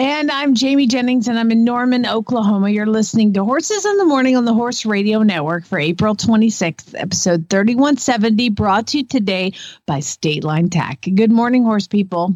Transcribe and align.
And 0.00 0.30
I'm 0.30 0.54
Jamie 0.54 0.86
Jennings, 0.86 1.28
and 1.28 1.38
I'm 1.38 1.50
in 1.50 1.62
Norman, 1.62 2.06
Oklahoma. 2.06 2.70
You're 2.70 2.86
listening 2.86 3.34
to 3.34 3.44
Horses 3.44 3.84
in 3.84 3.98
the 3.98 4.06
Morning 4.06 4.34
on 4.34 4.46
the 4.46 4.54
Horse 4.54 4.86
Radio 4.86 5.22
Network 5.22 5.66
for 5.66 5.78
April 5.78 6.16
26th, 6.16 6.98
episode 6.98 7.50
3170, 7.50 8.48
brought 8.48 8.86
to 8.86 8.96
you 8.96 9.04
today 9.04 9.52
by 9.84 10.00
State 10.00 10.42
Line 10.42 10.70
Tack. 10.70 11.06
Good 11.14 11.30
morning, 11.30 11.64
horse 11.64 11.86
people. 11.86 12.34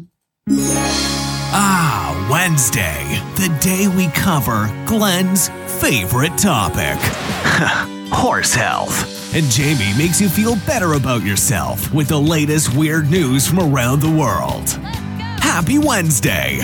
Ah, 1.57 2.27
Wednesday, 2.31 3.19
the 3.33 3.49
day 3.59 3.87
we 3.87 4.09
cover 4.09 4.69
Glenn's 4.85 5.49
favorite 5.81 6.37
topic 6.37 6.99
horse 8.13 8.53
health. 8.53 9.35
And 9.35 9.49
Jamie 9.49 9.97
makes 9.97 10.21
you 10.21 10.29
feel 10.29 10.55
better 10.67 10.93
about 10.93 11.23
yourself 11.23 11.91
with 11.91 12.09
the 12.09 12.21
latest 12.21 12.77
weird 12.77 13.09
news 13.09 13.47
from 13.47 13.57
around 13.57 14.01
the 14.01 14.15
world. 14.15 14.69
Happy 15.39 15.79
Wednesday! 15.79 16.59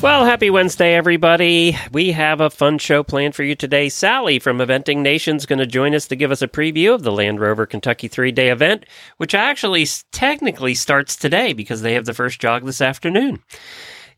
Well, 0.00 0.24
happy 0.24 0.48
Wednesday, 0.48 0.94
everybody. 0.94 1.76
We 1.90 2.12
have 2.12 2.40
a 2.40 2.50
fun 2.50 2.78
show 2.78 3.02
planned 3.02 3.34
for 3.34 3.42
you 3.42 3.56
today. 3.56 3.88
Sally 3.88 4.38
from 4.38 4.58
Eventing 4.58 4.98
Nation's 4.98 5.44
going 5.44 5.58
to 5.58 5.66
join 5.66 5.92
us 5.92 6.06
to 6.06 6.14
give 6.14 6.30
us 6.30 6.40
a 6.40 6.46
preview 6.46 6.94
of 6.94 7.02
the 7.02 7.10
Land 7.10 7.40
Rover 7.40 7.66
Kentucky 7.66 8.06
three 8.06 8.30
day 8.30 8.50
event, 8.50 8.86
which 9.16 9.34
actually 9.34 9.84
technically 10.12 10.74
starts 10.74 11.16
today 11.16 11.52
because 11.52 11.82
they 11.82 11.94
have 11.94 12.04
the 12.04 12.14
first 12.14 12.40
jog 12.40 12.64
this 12.64 12.80
afternoon. 12.80 13.42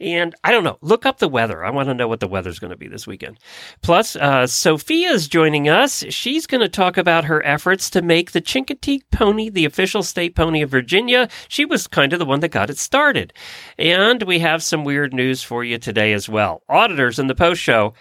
And 0.01 0.35
I 0.43 0.51
don't 0.51 0.65
know, 0.65 0.79
look 0.81 1.05
up 1.05 1.19
the 1.19 1.29
weather. 1.29 1.63
I 1.63 1.71
want 1.71 1.89
to 1.89 1.95
know 1.95 2.09
what 2.09 2.21
the 2.21 2.29
weather's 2.29 2.59
going 2.59 2.71
to 2.71 2.77
be 2.77 2.89
this 2.89 3.07
weekend. 3.07 3.39
Plus, 3.83 4.17
uh, 4.17 4.47
Sophia's 4.47 5.29
joining 5.29 5.69
us. 5.69 6.05
She's 6.09 6.47
going 6.47 6.63
to 6.63 6.71
talk 6.71 6.97
about 6.97 7.25
her 7.27 7.45
efforts 7.45 7.91
to 7.91 8.01
make 8.01 8.33
the 8.33 8.41
Chincoteague 8.41 9.03
pony 9.13 9.51
the 9.51 9.67
official 9.67 10.03
state 10.03 10.35
pony 10.35 10.63
of 10.63 10.71
Virginia. 10.71 11.29
She 11.49 11.67
was 11.67 11.87
kind 11.87 12.15
of 12.15 12.19
the 12.19 12.25
one 12.25 12.41
that 12.41 12.49
got 12.49 12.71
it 12.71 12.79
started. 12.79 13.35
And 13.79 14.23
we 14.23 14.39
have 14.39 14.63
some 14.63 14.85
weird 14.85 15.13
news 15.13 15.43
for 15.43 15.65
you 15.65 15.77
today 15.77 16.15
as 16.15 16.29
well. 16.29 16.63
Auditors 16.69 17.19
in 17.19 17.27
the 17.27 17.35
post 17.35 17.61
show, 17.61 17.93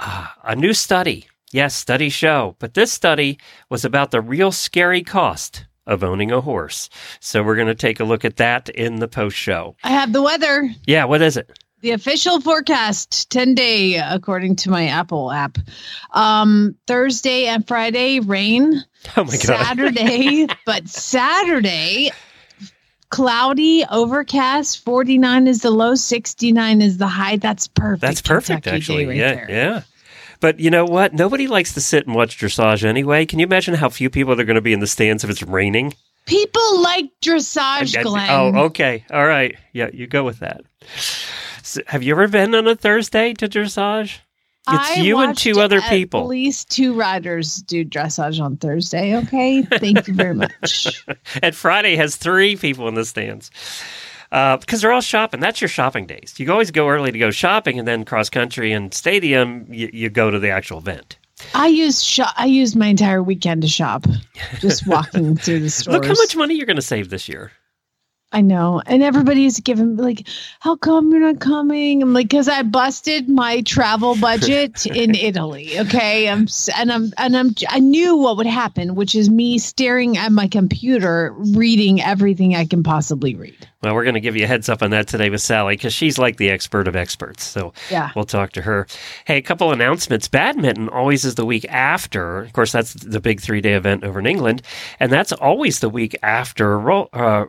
uh, 0.00 0.26
a 0.42 0.56
new 0.56 0.72
study. 0.72 1.28
Yes, 1.52 1.76
study 1.76 2.08
show. 2.08 2.56
But 2.58 2.74
this 2.74 2.92
study 2.92 3.38
was 3.68 3.84
about 3.84 4.10
the 4.10 4.20
real 4.20 4.50
scary 4.50 5.02
cost 5.02 5.66
of 5.86 6.04
owning 6.04 6.30
a 6.30 6.40
horse. 6.40 6.88
So 7.20 7.42
we're 7.42 7.56
going 7.56 7.68
to 7.68 7.74
take 7.74 8.00
a 8.00 8.04
look 8.04 8.24
at 8.24 8.36
that 8.36 8.68
in 8.68 8.96
the 8.96 9.08
post 9.08 9.36
show. 9.36 9.76
I 9.82 9.90
have 9.90 10.12
the 10.12 10.22
weather. 10.22 10.70
Yeah, 10.86 11.04
what 11.04 11.22
is 11.22 11.36
it? 11.36 11.50
The 11.80 11.92
official 11.92 12.42
forecast 12.42 13.30
10 13.30 13.54
day, 13.54 13.96
according 13.96 14.56
to 14.56 14.70
my 14.70 14.86
Apple 14.88 15.30
app. 15.32 15.56
Um, 16.12 16.76
Thursday 16.86 17.46
and 17.46 17.66
Friday, 17.66 18.20
rain. 18.20 18.84
Oh 19.16 19.24
my 19.24 19.32
God. 19.32 19.40
Saturday, 19.40 20.46
but 20.66 20.86
Saturday, 20.86 22.10
cloudy, 23.08 23.82
overcast. 23.90 24.84
49 24.84 25.46
is 25.46 25.62
the 25.62 25.70
low, 25.70 25.94
69 25.94 26.82
is 26.82 26.98
the 26.98 27.06
high. 27.06 27.36
That's 27.36 27.66
perfect. 27.66 28.02
That's 28.02 28.20
perfect, 28.20 28.64
Kentucky 28.64 28.76
actually. 28.76 29.06
right 29.06 29.16
yeah, 29.16 29.34
there. 29.34 29.46
yeah. 29.48 29.82
But 30.40 30.58
you 30.58 30.70
know 30.70 30.84
what? 30.84 31.12
Nobody 31.12 31.46
likes 31.46 31.74
to 31.74 31.80
sit 31.80 32.06
and 32.06 32.14
watch 32.16 32.38
dressage 32.38 32.84
anyway. 32.84 33.26
Can 33.26 33.38
you 33.38 33.44
imagine 33.46 33.74
how 33.74 33.88
few 33.90 34.08
people 34.10 34.32
are 34.40 34.44
going 34.44 34.54
to 34.56 34.60
be 34.62 34.72
in 34.72 34.80
the 34.80 34.86
stands 34.86 35.22
if 35.22 35.30
it's 35.30 35.42
raining? 35.42 35.94
People 36.26 36.80
like 36.82 37.10
dressage, 37.22 37.96
I- 37.96 38.00
uh, 38.00 38.02
Glenn. 38.04 38.30
Oh, 38.30 38.60
okay. 38.66 39.04
All 39.10 39.26
right. 39.26 39.56
Yeah, 39.72 39.90
you 39.92 40.06
go 40.06 40.24
with 40.24 40.38
that. 40.40 40.62
So, 41.62 41.82
have 41.86 42.02
you 42.02 42.12
ever 42.14 42.26
been 42.28 42.54
on 42.54 42.66
a 42.66 42.74
Thursday 42.74 43.34
to 43.34 43.48
dressage? 43.48 44.18
It's 44.68 44.90
I 44.98 45.02
you 45.02 45.18
and 45.18 45.36
two 45.36 45.60
other 45.60 45.80
people. 45.80 46.20
At 46.20 46.26
least 46.26 46.70
two 46.70 46.92
riders 46.94 47.56
do 47.62 47.84
dressage 47.84 48.40
on 48.40 48.56
Thursday. 48.58 49.16
Okay, 49.16 49.62
thank 49.62 50.06
you 50.06 50.14
very 50.14 50.34
much. 50.34 51.04
And 51.42 51.54
Friday 51.56 51.96
has 51.96 52.16
three 52.16 52.56
people 52.56 52.86
in 52.86 52.94
the 52.94 53.04
stands. 53.04 53.50
Uh, 54.32 54.56
because 54.58 54.80
they're 54.80 54.92
all 54.92 55.00
shopping. 55.00 55.40
That's 55.40 55.60
your 55.60 55.68
shopping 55.68 56.06
days. 56.06 56.34
You 56.38 56.50
always 56.52 56.70
go 56.70 56.88
early 56.88 57.10
to 57.10 57.18
go 57.18 57.30
shopping, 57.30 57.78
and 57.78 57.88
then 57.88 58.04
cross 58.04 58.30
country 58.30 58.72
and 58.72 58.94
stadium, 58.94 59.66
you, 59.68 59.90
you 59.92 60.08
go 60.08 60.30
to 60.30 60.38
the 60.38 60.50
actual 60.50 60.78
event. 60.78 61.18
I 61.54 61.66
used 61.66 62.04
shop. 62.04 62.34
I 62.36 62.46
used 62.46 62.76
my 62.76 62.86
entire 62.86 63.22
weekend 63.22 63.62
to 63.62 63.68
shop, 63.68 64.06
just 64.60 64.86
walking 64.86 65.36
through 65.38 65.60
the 65.60 65.70
stores. 65.70 65.94
Look 65.94 66.04
how 66.04 66.14
much 66.14 66.36
money 66.36 66.54
you're 66.54 66.66
going 66.66 66.76
to 66.76 66.82
save 66.82 67.10
this 67.10 67.28
year. 67.28 67.50
I 68.32 68.42
know, 68.42 68.80
and 68.86 69.02
everybody's 69.02 69.58
giving 69.58 69.96
me 69.96 70.02
like, 70.02 70.28
"How 70.60 70.76
come 70.76 71.10
you're 71.10 71.20
not 71.20 71.40
coming?" 71.40 72.00
I'm 72.00 72.12
like, 72.12 72.30
"Cause 72.30 72.48
I 72.48 72.62
busted 72.62 73.28
my 73.28 73.62
travel 73.62 74.14
budget 74.14 74.86
in 74.94 75.16
Italy." 75.16 75.76
Okay, 75.80 76.28
I'm 76.28 76.46
and 76.76 76.92
I'm 76.92 77.12
and 77.18 77.36
I'm 77.36 77.54
I 77.68 77.80
knew 77.80 78.16
what 78.16 78.36
would 78.36 78.46
happen, 78.46 78.94
which 78.94 79.16
is 79.16 79.28
me 79.28 79.58
staring 79.58 80.16
at 80.16 80.30
my 80.30 80.46
computer, 80.46 81.34
reading 81.36 82.00
everything 82.00 82.54
I 82.54 82.66
can 82.66 82.84
possibly 82.84 83.34
read. 83.34 83.68
Well, 83.82 83.94
we're 83.94 84.04
going 84.04 84.14
to 84.14 84.20
give 84.20 84.36
you 84.36 84.44
a 84.44 84.46
heads 84.46 84.68
up 84.68 84.82
on 84.82 84.90
that 84.90 85.08
today 85.08 85.30
with 85.30 85.40
Sally 85.40 85.74
because 85.74 85.94
she's 85.94 86.18
like 86.18 86.36
the 86.36 86.50
expert 86.50 86.86
of 86.86 86.94
experts. 86.96 87.44
So 87.44 87.72
Yeah. 87.90 88.10
we'll 88.14 88.26
talk 88.26 88.52
to 88.52 88.62
her. 88.62 88.86
Hey, 89.24 89.38
a 89.38 89.42
couple 89.42 89.72
announcements. 89.72 90.28
Badminton 90.28 90.90
always 90.90 91.24
is 91.24 91.36
the 91.36 91.46
week 91.46 91.64
after. 91.70 92.40
Of 92.40 92.52
course, 92.52 92.72
that's 92.72 92.92
the 92.92 93.20
big 93.20 93.40
three 93.40 93.62
day 93.62 93.72
event 93.72 94.04
over 94.04 94.18
in 94.20 94.26
England. 94.26 94.60
And 94.98 95.10
that's 95.10 95.32
always 95.32 95.80
the 95.80 95.88
week 95.88 96.14
after 96.22 96.90
uh, 97.14 97.46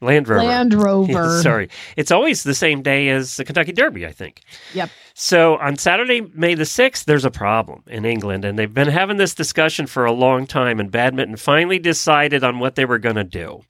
Land 0.00 0.26
Rover. 0.26 0.42
Land 0.44 0.72
Rover. 0.72 1.40
Sorry. 1.42 1.68
It's 1.96 2.10
always 2.10 2.44
the 2.44 2.54
same 2.54 2.80
day 2.80 3.10
as 3.10 3.36
the 3.36 3.44
Kentucky 3.44 3.72
Derby, 3.72 4.06
I 4.06 4.12
think. 4.12 4.40
Yep. 4.72 4.88
So 5.12 5.58
on 5.58 5.76
Saturday, 5.76 6.22
May 6.34 6.54
the 6.54 6.64
6th, 6.64 7.04
there's 7.04 7.24
a 7.26 7.30
problem 7.30 7.82
in 7.86 8.04
England, 8.04 8.44
and 8.44 8.58
they've 8.58 8.72
been 8.72 8.88
having 8.88 9.16
this 9.18 9.34
discussion 9.34 9.86
for 9.86 10.04
a 10.06 10.12
long 10.12 10.46
time, 10.46 10.80
and 10.80 10.90
badminton 10.90 11.36
finally 11.36 11.78
decided 11.78 12.42
on 12.42 12.58
what 12.58 12.74
they 12.74 12.84
were 12.84 12.98
going 12.98 13.14
to 13.14 13.22
do. 13.24 13.62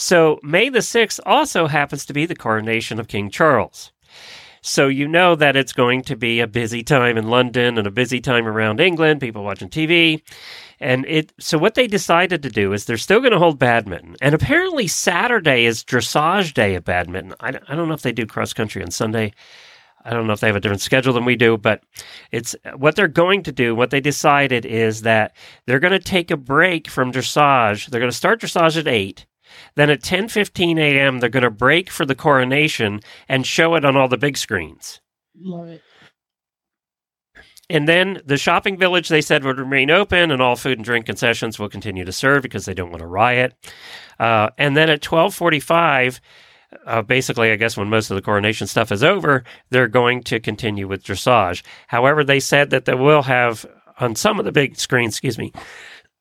So 0.00 0.40
May 0.42 0.70
the 0.70 0.78
6th 0.78 1.20
also 1.26 1.66
happens 1.66 2.06
to 2.06 2.14
be 2.14 2.24
the 2.24 2.34
coronation 2.34 2.98
of 2.98 3.06
King 3.06 3.28
Charles. 3.30 3.92
So 4.62 4.88
you 4.88 5.06
know 5.06 5.34
that 5.36 5.56
it's 5.56 5.74
going 5.74 6.02
to 6.04 6.16
be 6.16 6.40
a 6.40 6.46
busy 6.46 6.82
time 6.82 7.18
in 7.18 7.28
London 7.28 7.76
and 7.76 7.86
a 7.86 7.90
busy 7.90 8.18
time 8.18 8.46
around 8.46 8.80
England, 8.80 9.20
people 9.20 9.44
watching 9.44 9.68
TV. 9.68 10.22
And 10.80 11.04
it 11.06 11.34
so 11.38 11.58
what 11.58 11.74
they 11.74 11.86
decided 11.86 12.42
to 12.42 12.48
do 12.48 12.72
is 12.72 12.86
they're 12.86 12.96
still 12.96 13.20
going 13.20 13.32
to 13.32 13.38
hold 13.38 13.58
badminton. 13.58 14.16
And 14.22 14.34
apparently 14.34 14.86
Saturday 14.86 15.66
is 15.66 15.84
dressage 15.84 16.54
day 16.54 16.76
of 16.76 16.84
badminton. 16.84 17.34
I, 17.40 17.48
I 17.68 17.74
don't 17.74 17.88
know 17.88 17.94
if 17.94 18.02
they 18.02 18.12
do 18.12 18.24
cross 18.24 18.54
country 18.54 18.82
on 18.82 18.90
Sunday. 18.90 19.34
I 20.02 20.14
don't 20.14 20.26
know 20.26 20.32
if 20.32 20.40
they 20.40 20.46
have 20.46 20.56
a 20.56 20.60
different 20.60 20.80
schedule 20.80 21.12
than 21.12 21.26
we 21.26 21.36
do, 21.36 21.58
but 21.58 21.82
it's 22.32 22.56
what 22.74 22.96
they're 22.96 23.06
going 23.06 23.42
to 23.42 23.52
do. 23.52 23.74
What 23.74 23.90
they 23.90 24.00
decided 24.00 24.64
is 24.64 25.02
that 25.02 25.36
they're 25.66 25.78
going 25.78 25.92
to 25.92 25.98
take 25.98 26.30
a 26.30 26.38
break 26.38 26.88
from 26.88 27.12
dressage. 27.12 27.88
They're 27.88 28.00
going 28.00 28.10
to 28.10 28.16
start 28.16 28.40
dressage 28.40 28.78
at 28.78 28.88
8. 28.88 29.26
Then 29.74 29.90
at 29.90 30.02
10:15 30.02 30.78
a.m. 30.78 31.20
they're 31.20 31.28
going 31.28 31.42
to 31.42 31.50
break 31.50 31.90
for 31.90 32.04
the 32.04 32.14
coronation 32.14 33.00
and 33.28 33.46
show 33.46 33.74
it 33.74 33.84
on 33.84 33.96
all 33.96 34.08
the 34.08 34.18
big 34.18 34.36
screens. 34.36 35.00
Love 35.38 35.68
it. 35.68 35.82
And 37.68 37.86
then 37.86 38.20
the 38.26 38.36
shopping 38.36 38.76
village 38.76 39.08
they 39.08 39.20
said 39.20 39.44
would 39.44 39.60
remain 39.60 39.90
open 39.90 40.32
and 40.32 40.42
all 40.42 40.56
food 40.56 40.78
and 40.78 40.84
drink 40.84 41.06
concessions 41.06 41.56
will 41.56 41.68
continue 41.68 42.04
to 42.04 42.12
serve 42.12 42.42
because 42.42 42.64
they 42.64 42.74
don't 42.74 42.90
want 42.90 43.00
to 43.00 43.06
riot. 43.06 43.54
Uh, 44.18 44.50
and 44.58 44.76
then 44.76 44.90
at 44.90 45.00
12:45 45.00 46.20
uh, 46.86 47.02
basically, 47.02 47.50
I 47.50 47.56
guess 47.56 47.76
when 47.76 47.90
most 47.90 48.10
of 48.10 48.14
the 48.14 48.22
coronation 48.22 48.66
stuff 48.66 48.92
is 48.92 49.02
over, 49.02 49.44
they're 49.70 49.88
going 49.88 50.22
to 50.24 50.38
continue 50.38 50.86
with 50.86 51.02
dressage. 51.02 51.62
However, 51.88 52.22
they 52.22 52.40
said 52.40 52.70
that 52.70 52.84
they 52.84 52.94
will 52.94 53.22
have 53.22 53.66
on 53.98 54.14
some 54.14 54.38
of 54.38 54.44
the 54.44 54.52
big 54.52 54.78
screens, 54.78 55.14
excuse 55.14 55.36
me, 55.36 55.52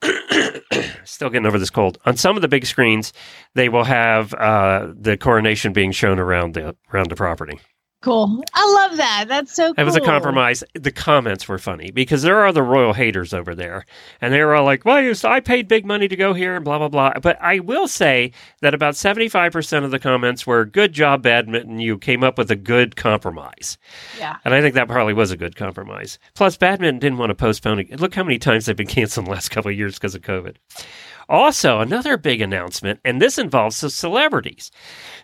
still 1.03 1.29
getting 1.29 1.45
over 1.45 1.59
this 1.59 1.69
cold. 1.69 1.97
On 2.05 2.15
some 2.15 2.35
of 2.35 2.41
the 2.41 2.47
big 2.47 2.65
screens, 2.65 3.13
they 3.55 3.69
will 3.69 3.83
have 3.83 4.33
uh, 4.33 4.91
the 4.97 5.17
coronation 5.17 5.73
being 5.73 5.91
shown 5.91 6.19
around 6.19 6.53
the 6.53 6.75
around 6.93 7.09
the 7.09 7.15
property. 7.15 7.59
Cool. 8.01 8.41
I 8.53 8.73
love 8.75 8.95
that. 8.97 9.25
That's 9.27 9.53
so 9.53 9.73
cool. 9.73 9.81
It 9.81 9.83
was 9.83 9.97
a 9.97 9.99
compromise. 10.01 10.63
The 10.73 10.91
comments 10.91 11.49
were 11.49 11.57
funny 11.57 11.91
because 11.91 12.21
there 12.21 12.39
are 12.39 12.53
the 12.53 12.63
royal 12.63 12.93
haters 12.93 13.33
over 13.33 13.53
there, 13.53 13.85
and 14.21 14.33
they 14.33 14.41
were 14.41 14.55
all 14.55 14.63
like, 14.63 14.85
"Well, 14.85 15.01
you- 15.01 15.13
I 15.25 15.41
paid 15.41 15.67
big 15.67 15.85
money 15.85 16.07
to 16.07 16.15
go 16.15 16.33
here," 16.33 16.55
and 16.55 16.63
blah 16.63 16.77
blah 16.77 16.87
blah. 16.87 17.11
But 17.21 17.37
I 17.41 17.59
will 17.59 17.89
say 17.89 18.31
that 18.61 18.73
about 18.73 18.95
seventy-five 18.95 19.51
percent 19.51 19.83
of 19.83 19.91
the 19.91 19.99
comments 19.99 20.47
were, 20.47 20.63
"Good 20.63 20.93
job, 20.93 21.23
badminton. 21.23 21.79
You 21.79 21.97
came 21.97 22.23
up 22.23 22.37
with 22.37 22.49
a 22.51 22.55
good 22.55 22.95
compromise." 22.95 23.77
Yeah. 24.17 24.37
And 24.45 24.53
I 24.53 24.61
think 24.61 24.75
that 24.75 24.87
probably 24.87 25.13
was 25.13 25.31
a 25.31 25.37
good 25.37 25.57
compromise. 25.57 26.19
Plus, 26.35 26.55
badminton 26.55 26.99
didn't 26.99 27.17
want 27.17 27.31
to 27.31 27.35
postpone 27.35 27.79
it. 27.79 27.99
Look 27.99 28.15
how 28.15 28.23
many 28.23 28.39
times 28.39 28.65
they've 28.65 28.77
been 28.77 28.87
canceled 28.87 29.25
in 29.25 29.29
the 29.29 29.35
last 29.35 29.49
couple 29.49 29.71
of 29.71 29.77
years 29.77 29.95
because 29.95 30.15
of 30.15 30.21
COVID. 30.21 30.55
Also, 31.29 31.79
another 31.79 32.17
big 32.17 32.41
announcement, 32.41 32.99
and 33.05 33.21
this 33.21 33.37
involves 33.37 33.79
the 33.81 33.89
celebrities. 33.91 34.71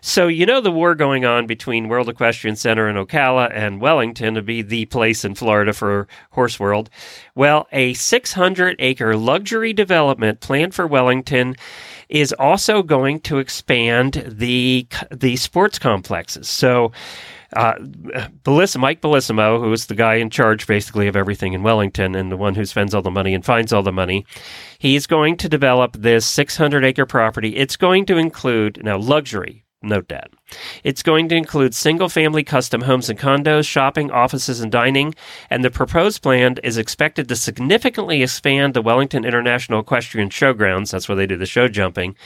So, 0.00 0.28
you 0.28 0.46
know, 0.46 0.60
the 0.60 0.70
war 0.70 0.94
going 0.94 1.24
on 1.24 1.48
between 1.48 1.88
World 1.88 2.08
Equestrian 2.08 2.54
Center 2.54 2.88
in 2.88 2.94
Ocala 2.94 3.50
and 3.52 3.80
Wellington 3.80 4.34
to 4.34 4.42
be 4.42 4.62
the 4.62 4.84
place 4.86 5.24
in 5.24 5.34
Florida 5.34 5.72
for 5.72 6.06
Horse 6.30 6.60
World. 6.60 6.90
Well, 7.34 7.66
a 7.72 7.94
600 7.94 8.76
acre 8.78 9.16
luxury 9.16 9.72
development 9.72 10.38
planned 10.38 10.76
for 10.76 10.86
Wellington 10.86 11.56
is 12.08 12.32
also 12.34 12.84
going 12.84 13.18
to 13.22 13.38
expand 13.38 14.24
the 14.28 14.86
the 15.10 15.34
sports 15.34 15.80
complexes. 15.80 16.48
So, 16.48 16.92
uh, 17.54 17.74
Mike 17.78 19.00
Bellissimo, 19.00 19.60
who 19.60 19.72
is 19.72 19.86
the 19.86 19.94
guy 19.94 20.14
in 20.14 20.30
charge 20.30 20.66
basically 20.66 21.06
of 21.06 21.16
everything 21.16 21.52
in 21.52 21.62
Wellington 21.62 22.14
and 22.14 22.30
the 22.30 22.36
one 22.36 22.54
who 22.54 22.64
spends 22.64 22.94
all 22.94 23.02
the 23.02 23.10
money 23.10 23.34
and 23.34 23.44
finds 23.44 23.72
all 23.72 23.82
the 23.82 23.92
money, 23.92 24.26
he's 24.78 25.06
going 25.06 25.36
to 25.36 25.48
develop 25.48 25.96
this 25.96 26.26
600 26.26 26.84
acre 26.84 27.06
property. 27.06 27.56
It's 27.56 27.76
going 27.76 28.06
to 28.06 28.16
include 28.16 28.80
now 28.82 28.98
luxury. 28.98 29.64
Note 29.82 30.08
that. 30.08 30.30
It's 30.84 31.02
going 31.02 31.28
to 31.28 31.36
include 31.36 31.74
single 31.74 32.08
family 32.08 32.44
custom 32.44 32.82
homes 32.82 33.08
and 33.08 33.18
condos, 33.18 33.66
shopping, 33.66 34.10
offices, 34.10 34.60
and 34.60 34.70
dining. 34.70 35.14
And 35.50 35.64
the 35.64 35.70
proposed 35.70 36.22
plan 36.22 36.56
is 36.62 36.78
expected 36.78 37.28
to 37.28 37.36
significantly 37.36 38.22
expand 38.22 38.74
the 38.74 38.82
Wellington 38.82 39.24
International 39.24 39.80
Equestrian 39.80 40.30
Showgrounds. 40.30 40.90
That's 40.90 41.08
where 41.08 41.16
they 41.16 41.26
do 41.26 41.36
the 41.36 41.46
show 41.46 41.68
jumping 41.68 42.16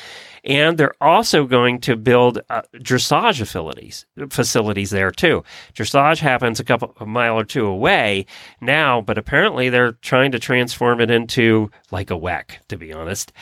and 0.44 0.78
they're 0.78 0.94
also 1.00 1.44
going 1.44 1.80
to 1.80 1.96
build 1.96 2.40
uh, 2.48 2.62
dressage 2.74 3.38
facilities 3.38 4.06
facilities 4.30 4.90
there 4.90 5.10
too. 5.10 5.44
Dressage 5.74 6.18
happens 6.18 6.60
a 6.60 6.64
couple 6.64 6.94
a 7.00 7.06
mile 7.06 7.38
or 7.38 7.44
two 7.44 7.66
away 7.66 8.26
now, 8.60 9.00
but 9.00 9.18
apparently 9.18 9.68
they're 9.68 9.92
trying 9.92 10.32
to 10.32 10.38
transform 10.38 11.00
it 11.00 11.10
into 11.10 11.70
like 11.90 12.10
a 12.10 12.18
WEC, 12.18 12.58
to 12.68 12.76
be 12.76 12.92
honest. 12.92 13.32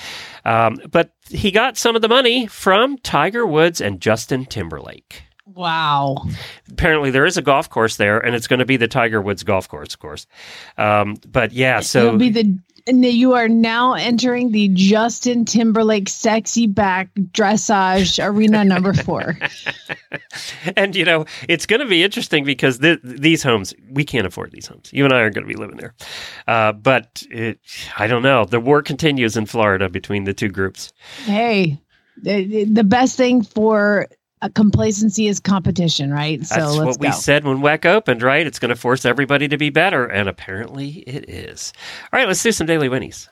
Um, 0.44 0.80
but 0.90 1.12
he 1.28 1.50
got 1.50 1.76
some 1.76 1.94
of 1.94 2.02
the 2.02 2.08
money 2.08 2.46
from 2.46 2.98
Tiger 2.98 3.46
Woods 3.46 3.80
and 3.80 4.00
Justin 4.00 4.46
Timberlake. 4.46 4.68
Wow. 5.55 6.26
Apparently, 6.70 7.11
there 7.11 7.25
is 7.25 7.38
a 7.38 7.43
golf 7.43 7.70
course 7.70 7.97
there, 7.97 8.19
and 8.19 8.35
it's 8.35 8.47
going 8.47 8.59
to 8.59 8.67
be 8.67 8.76
the 8.76 8.88
Tiger 8.88 9.20
Woods 9.20 9.43
golf 9.44 9.67
course, 9.69 9.94
of 9.94 10.00
course. 10.00 10.26
Um, 10.76 11.17
but 11.26 11.53
yeah, 11.53 11.81
so 11.81 12.09
It'll 12.09 12.19
be 12.19 12.31
the 12.31 12.59
and 12.88 13.05
you 13.05 13.35
are 13.35 13.49
now 13.49 13.93
entering 13.93 14.50
the 14.50 14.69
Justin 14.73 15.44
Timberlake 15.44 16.09
sexy 16.09 16.67
back 16.67 17.15
dressage 17.15 18.23
arena 18.25 18.65
number 18.65 18.94
four. 18.94 19.38
and 20.76 20.97
you 20.97 21.05
know 21.05 21.26
it's 21.49 21.67
going 21.67 21.81
to 21.81 21.87
be 21.87 22.03
interesting 22.03 22.44
because 22.44 22.79
th- 22.79 23.00
these 23.03 23.43
homes 23.43 23.75
we 23.91 24.05
can't 24.05 24.26
afford 24.26 24.53
these 24.53 24.67
homes. 24.67 24.91
You 24.93 25.05
and 25.05 25.12
I 25.12 25.21
aren't 25.21 25.35
going 25.35 25.47
to 25.47 25.53
be 25.53 25.61
living 25.61 25.76
there. 25.76 25.94
Uh, 26.47 26.73
but 26.73 27.23
it, 27.31 27.61
I 27.99 28.06
don't 28.06 28.23
know. 28.23 28.44
The 28.47 28.61
war 28.61 28.82
continues 28.82 29.37
in 29.37 29.47
Florida 29.47 29.88
between 29.88 30.25
the 30.25 30.35
two 30.35 30.49
groups. 30.49 30.93
Hey, 31.25 31.79
the, 32.23 32.64
the 32.64 32.85
best 32.85 33.17
thing 33.17 33.43
for 33.43 34.09
a 34.43 34.50
complacency 34.50 35.26
is 35.29 35.40
competition, 35.40 36.12
right? 36.12 36.44
So 36.44 36.55
That's 36.56 36.76
let's 36.76 36.87
what 36.87 37.00
we 37.00 37.08
go. 37.08 37.12
said 37.14 37.44
when 37.44 37.58
WEC 37.58 37.87
opened, 37.87 38.23
right? 38.23 38.46
It's 38.46 38.58
going 38.58 38.69
to 38.70 38.76
force 38.76 39.05
everybody 39.05 39.49
to 39.49 39.56
be 39.56 39.70
better, 39.70 40.06
and 40.06 40.29
apparently 40.29 41.05
it 41.06 41.29
is. 41.29 41.73
All 42.12 42.19
right, 42.19 42.29
let's 42.29 42.43
do 42.43 42.52
some 42.52 42.67
daily 42.67 42.88
whinnies. 42.88 43.29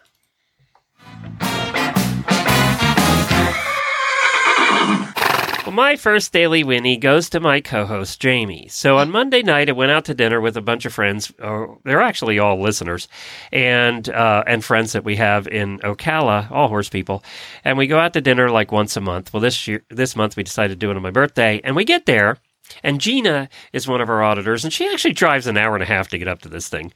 My 5.77 5.97
first 5.97 6.33
daily 6.33 6.65
Whinnie 6.65 6.97
goes 6.97 7.29
to 7.29 7.39
my 7.39 7.61
co-host 7.61 8.19
Jamie. 8.19 8.67
So 8.69 8.97
on 8.97 9.11
Monday 9.11 9.43
night, 9.43 9.69
I 9.69 9.73
went 9.73 9.91
out 9.91 10.07
to 10.07 10.15
dinner 10.15 10.41
with 10.41 10.57
a 10.57 10.63
bunch 10.63 10.87
of 10.87 10.95
friends. 10.95 11.31
Or 11.39 11.79
they're 11.85 12.01
actually 12.01 12.39
all 12.39 12.59
listeners, 12.59 13.09
and 13.53 14.09
uh, 14.09 14.43
and 14.47 14.65
friends 14.65 14.93
that 14.93 15.05
we 15.05 15.17
have 15.17 15.47
in 15.47 15.81
Ocala, 15.81 16.51
all 16.51 16.69
horse 16.69 16.89
people. 16.89 17.23
And 17.63 17.77
we 17.77 17.87
go 17.87 17.99
out 17.99 18.15
to 18.15 18.23
dinner 18.23 18.49
like 18.49 18.73
once 18.73 18.97
a 18.97 19.03
month. 19.03 19.35
Well, 19.35 19.43
this 19.43 19.69
year, 19.69 19.85
this 19.91 20.17
month 20.17 20.35
we 20.35 20.43
decided 20.43 20.73
to 20.73 20.79
do 20.79 20.91
it 20.91 20.97
on 20.97 21.03
my 21.03 21.11
birthday, 21.11 21.61
and 21.63 21.77
we 21.77 21.85
get 21.85 22.07
there. 22.07 22.39
And 22.83 22.99
Gina 22.99 23.51
is 23.75 23.87
one 23.87 24.01
of 24.01 24.09
our 24.09 24.23
auditors, 24.23 24.65
and 24.65 24.73
she 24.73 24.89
actually 24.89 25.13
drives 25.13 25.47
an 25.47 25.59
hour 25.59 25.75
and 25.75 25.83
a 25.83 25.87
half 25.87 26.09
to 26.09 26.19
get 26.19 26.27
up 26.27 26.41
to 26.41 26.49
this 26.49 26.71
thing. 26.71 26.91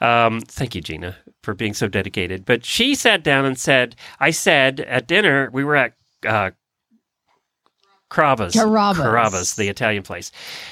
Um, 0.00 0.40
thank 0.40 0.74
you, 0.74 0.80
Gina, 0.80 1.14
for 1.44 1.54
being 1.54 1.72
so 1.72 1.86
dedicated. 1.86 2.44
But 2.44 2.64
she 2.64 2.96
sat 2.96 3.22
down 3.22 3.44
and 3.44 3.56
said, 3.56 3.94
I 4.18 4.32
said 4.32 4.80
at 4.80 5.06
dinner, 5.06 5.50
we 5.52 5.62
were 5.62 5.76
at 5.76 5.92
uh, 6.26 6.50
Carrabba's. 8.14 8.54
Carrabba's, 9.02 9.56
the 9.56 9.68
Italian 9.68 10.02
place. 10.02 10.30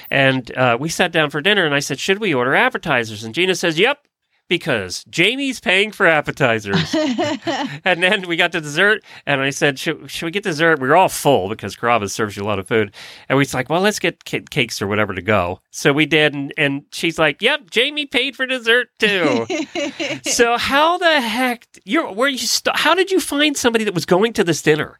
And 0.09 0.55
uh, 0.57 0.77
we 0.79 0.89
sat 0.89 1.11
down 1.11 1.29
for 1.29 1.41
dinner, 1.41 1.65
and 1.65 1.75
I 1.75 1.79
said, 1.79 1.99
Should 1.99 2.19
we 2.19 2.33
order 2.33 2.55
appetizers? 2.55 3.23
And 3.23 3.33
Gina 3.35 3.55
says, 3.55 3.77
Yep, 3.77 4.07
because 4.47 5.03
Jamie's 5.05 5.59
paying 5.59 5.91
for 5.91 6.05
appetizers. 6.05 6.93
and 7.85 8.03
then 8.03 8.27
we 8.27 8.35
got 8.35 8.51
to 8.51 8.61
dessert, 8.61 9.03
and 9.25 9.41
I 9.41 9.49
said, 9.49 9.79
should, 9.79 10.11
should 10.11 10.25
we 10.25 10.31
get 10.31 10.43
dessert? 10.43 10.79
We 10.79 10.87
were 10.87 10.95
all 10.95 11.09
full 11.09 11.49
because 11.49 11.75
Carrabba's 11.75 12.13
serves 12.13 12.35
you 12.35 12.43
a 12.43 12.45
lot 12.45 12.59
of 12.59 12.67
food. 12.67 12.93
And 13.29 13.37
we 13.37 13.41
was 13.41 13.53
like, 13.53 13.69
Well, 13.69 13.81
let's 13.81 13.99
get 13.99 14.23
ca- 14.25 14.43
cakes 14.49 14.81
or 14.81 14.87
whatever 14.87 15.13
to 15.13 15.21
go. 15.21 15.59
So 15.71 15.93
we 15.93 16.05
did, 16.05 16.33
and, 16.33 16.53
and 16.57 16.83
she's 16.91 17.17
like, 17.17 17.41
Yep, 17.41 17.71
Jamie 17.71 18.05
paid 18.05 18.35
for 18.35 18.45
dessert 18.45 18.89
too. 18.99 19.47
so 20.23 20.57
how 20.57 20.97
the 20.97 21.21
heck, 21.21 21.67
you're, 21.85 22.11
where 22.11 22.29
you 22.29 22.37
st- 22.37 22.77
how 22.77 22.93
did 22.93 23.11
you 23.11 23.19
find 23.19 23.57
somebody 23.57 23.85
that 23.85 23.93
was 23.93 24.05
going 24.05 24.33
to 24.33 24.43
this 24.43 24.61
dinner? 24.61 24.99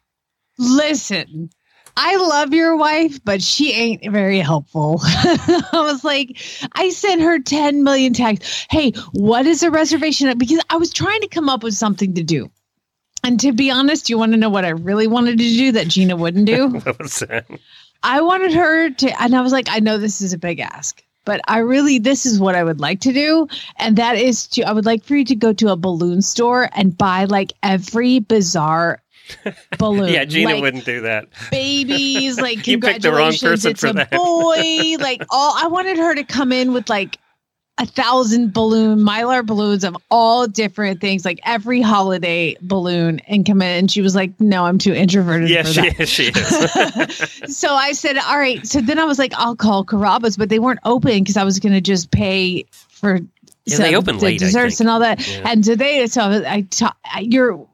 Listen, 0.58 1.50
I 1.96 2.16
love 2.16 2.52
your 2.52 2.76
wife, 2.76 3.20
but 3.24 3.40
she 3.40 3.72
ain't 3.72 4.10
very 4.10 4.40
helpful. 4.40 4.98
I 5.02 5.62
was 5.72 6.02
like, 6.02 6.38
I 6.72 6.90
sent 6.90 7.22
her 7.22 7.38
10 7.38 7.84
million 7.84 8.12
texts. 8.12 8.66
Hey, 8.70 8.92
what 9.12 9.46
is 9.46 9.62
a 9.62 9.70
reservation? 9.70 10.36
Because 10.36 10.60
I 10.70 10.76
was 10.76 10.92
trying 10.92 11.20
to 11.20 11.28
come 11.28 11.48
up 11.48 11.62
with 11.62 11.74
something 11.74 12.14
to 12.14 12.22
do. 12.22 12.50
And 13.22 13.38
to 13.40 13.52
be 13.52 13.70
honest, 13.70 14.10
you 14.10 14.18
want 14.18 14.32
to 14.32 14.38
know 14.38 14.50
what 14.50 14.64
I 14.64 14.70
really 14.70 15.06
wanted 15.06 15.38
to 15.38 15.44
do 15.44 15.72
that 15.72 15.88
Gina 15.88 16.16
wouldn't 16.16 16.46
do? 16.46 16.68
What 16.84 16.98
was 16.98 17.20
that? 17.20 17.46
I 18.02 18.20
wanted 18.20 18.52
her 18.52 18.90
to, 18.90 19.22
and 19.22 19.34
I 19.34 19.40
was 19.40 19.52
like, 19.52 19.68
I 19.70 19.78
know 19.80 19.96
this 19.96 20.20
is 20.20 20.34
a 20.34 20.38
big 20.38 20.60
ask, 20.60 21.02
but 21.24 21.40
I 21.48 21.58
really, 21.58 21.98
this 21.98 22.26
is 22.26 22.38
what 22.38 22.54
I 22.54 22.64
would 22.64 22.80
like 22.80 23.00
to 23.00 23.12
do. 23.14 23.48
And 23.78 23.96
that 23.96 24.18
is 24.18 24.46
to, 24.48 24.62
I 24.62 24.72
would 24.72 24.84
like 24.84 25.04
for 25.04 25.16
you 25.16 25.24
to 25.24 25.34
go 25.34 25.54
to 25.54 25.72
a 25.72 25.76
balloon 25.76 26.20
store 26.20 26.68
and 26.74 26.98
buy 26.98 27.24
like 27.24 27.54
every 27.62 28.18
bizarre 28.18 29.02
balloon. 29.78 30.08
Yeah, 30.12 30.24
Gina 30.24 30.52
like, 30.54 30.62
wouldn't 30.62 30.84
do 30.84 31.00
that. 31.02 31.28
babies, 31.50 32.40
like 32.40 32.66
You 32.66 32.78
picked 32.80 33.02
the 33.02 33.10
wrong 33.12 33.32
congratulations, 33.32 33.40
person 33.42 33.70
it's 33.72 33.80
for 33.80 33.86
a 33.88 33.92
that. 33.94 34.10
boy. 34.10 34.96
Like 35.04 35.22
all, 35.30 35.54
I 35.56 35.66
wanted 35.68 35.96
her 35.98 36.14
to 36.14 36.24
come 36.24 36.52
in 36.52 36.72
with 36.72 36.88
like 36.88 37.18
a 37.78 37.86
thousand 37.86 38.52
balloon 38.54 39.00
mylar 39.00 39.44
balloons 39.44 39.82
of 39.82 39.96
all 40.10 40.46
different 40.46 41.00
things, 41.00 41.24
like 41.24 41.40
every 41.44 41.80
holiday 41.80 42.56
balloon, 42.62 43.18
and 43.26 43.44
come 43.44 43.60
in. 43.62 43.78
And 43.78 43.90
she 43.90 44.00
was 44.00 44.14
like, 44.14 44.38
"No, 44.40 44.64
I'm 44.64 44.78
too 44.78 44.92
introverted 44.94 45.50
Yeah, 45.50 45.62
for 45.64 45.68
she 45.72 45.80
that." 45.80 46.00
is. 46.00 46.08
She 46.08 46.26
is. 47.48 47.56
so 47.58 47.74
I 47.74 47.90
said, 47.92 48.16
"All 48.16 48.38
right." 48.38 48.64
So 48.64 48.80
then 48.80 48.98
I 49.00 49.04
was 49.04 49.18
like, 49.18 49.32
"I'll 49.36 49.56
call 49.56 49.84
Carrabba's," 49.84 50.36
but 50.36 50.50
they 50.50 50.60
weren't 50.60 50.78
open 50.84 51.18
because 51.24 51.36
I 51.36 51.42
was 51.42 51.58
going 51.58 51.72
to 51.72 51.80
just 51.80 52.12
pay 52.12 52.64
for 52.90 53.18
Yeah, 53.64 53.76
they 53.78 53.96
open 53.96 54.18
the 54.18 54.24
late, 54.24 54.38
desserts 54.38 54.78
and 54.80 54.88
all 54.88 55.00
that. 55.00 55.26
Yeah. 55.28 55.42
And 55.50 55.64
today, 55.64 56.06
so 56.06 56.22
I, 56.46 56.60
ta- 56.70 56.96
I- 57.04 57.20
your 57.20 57.66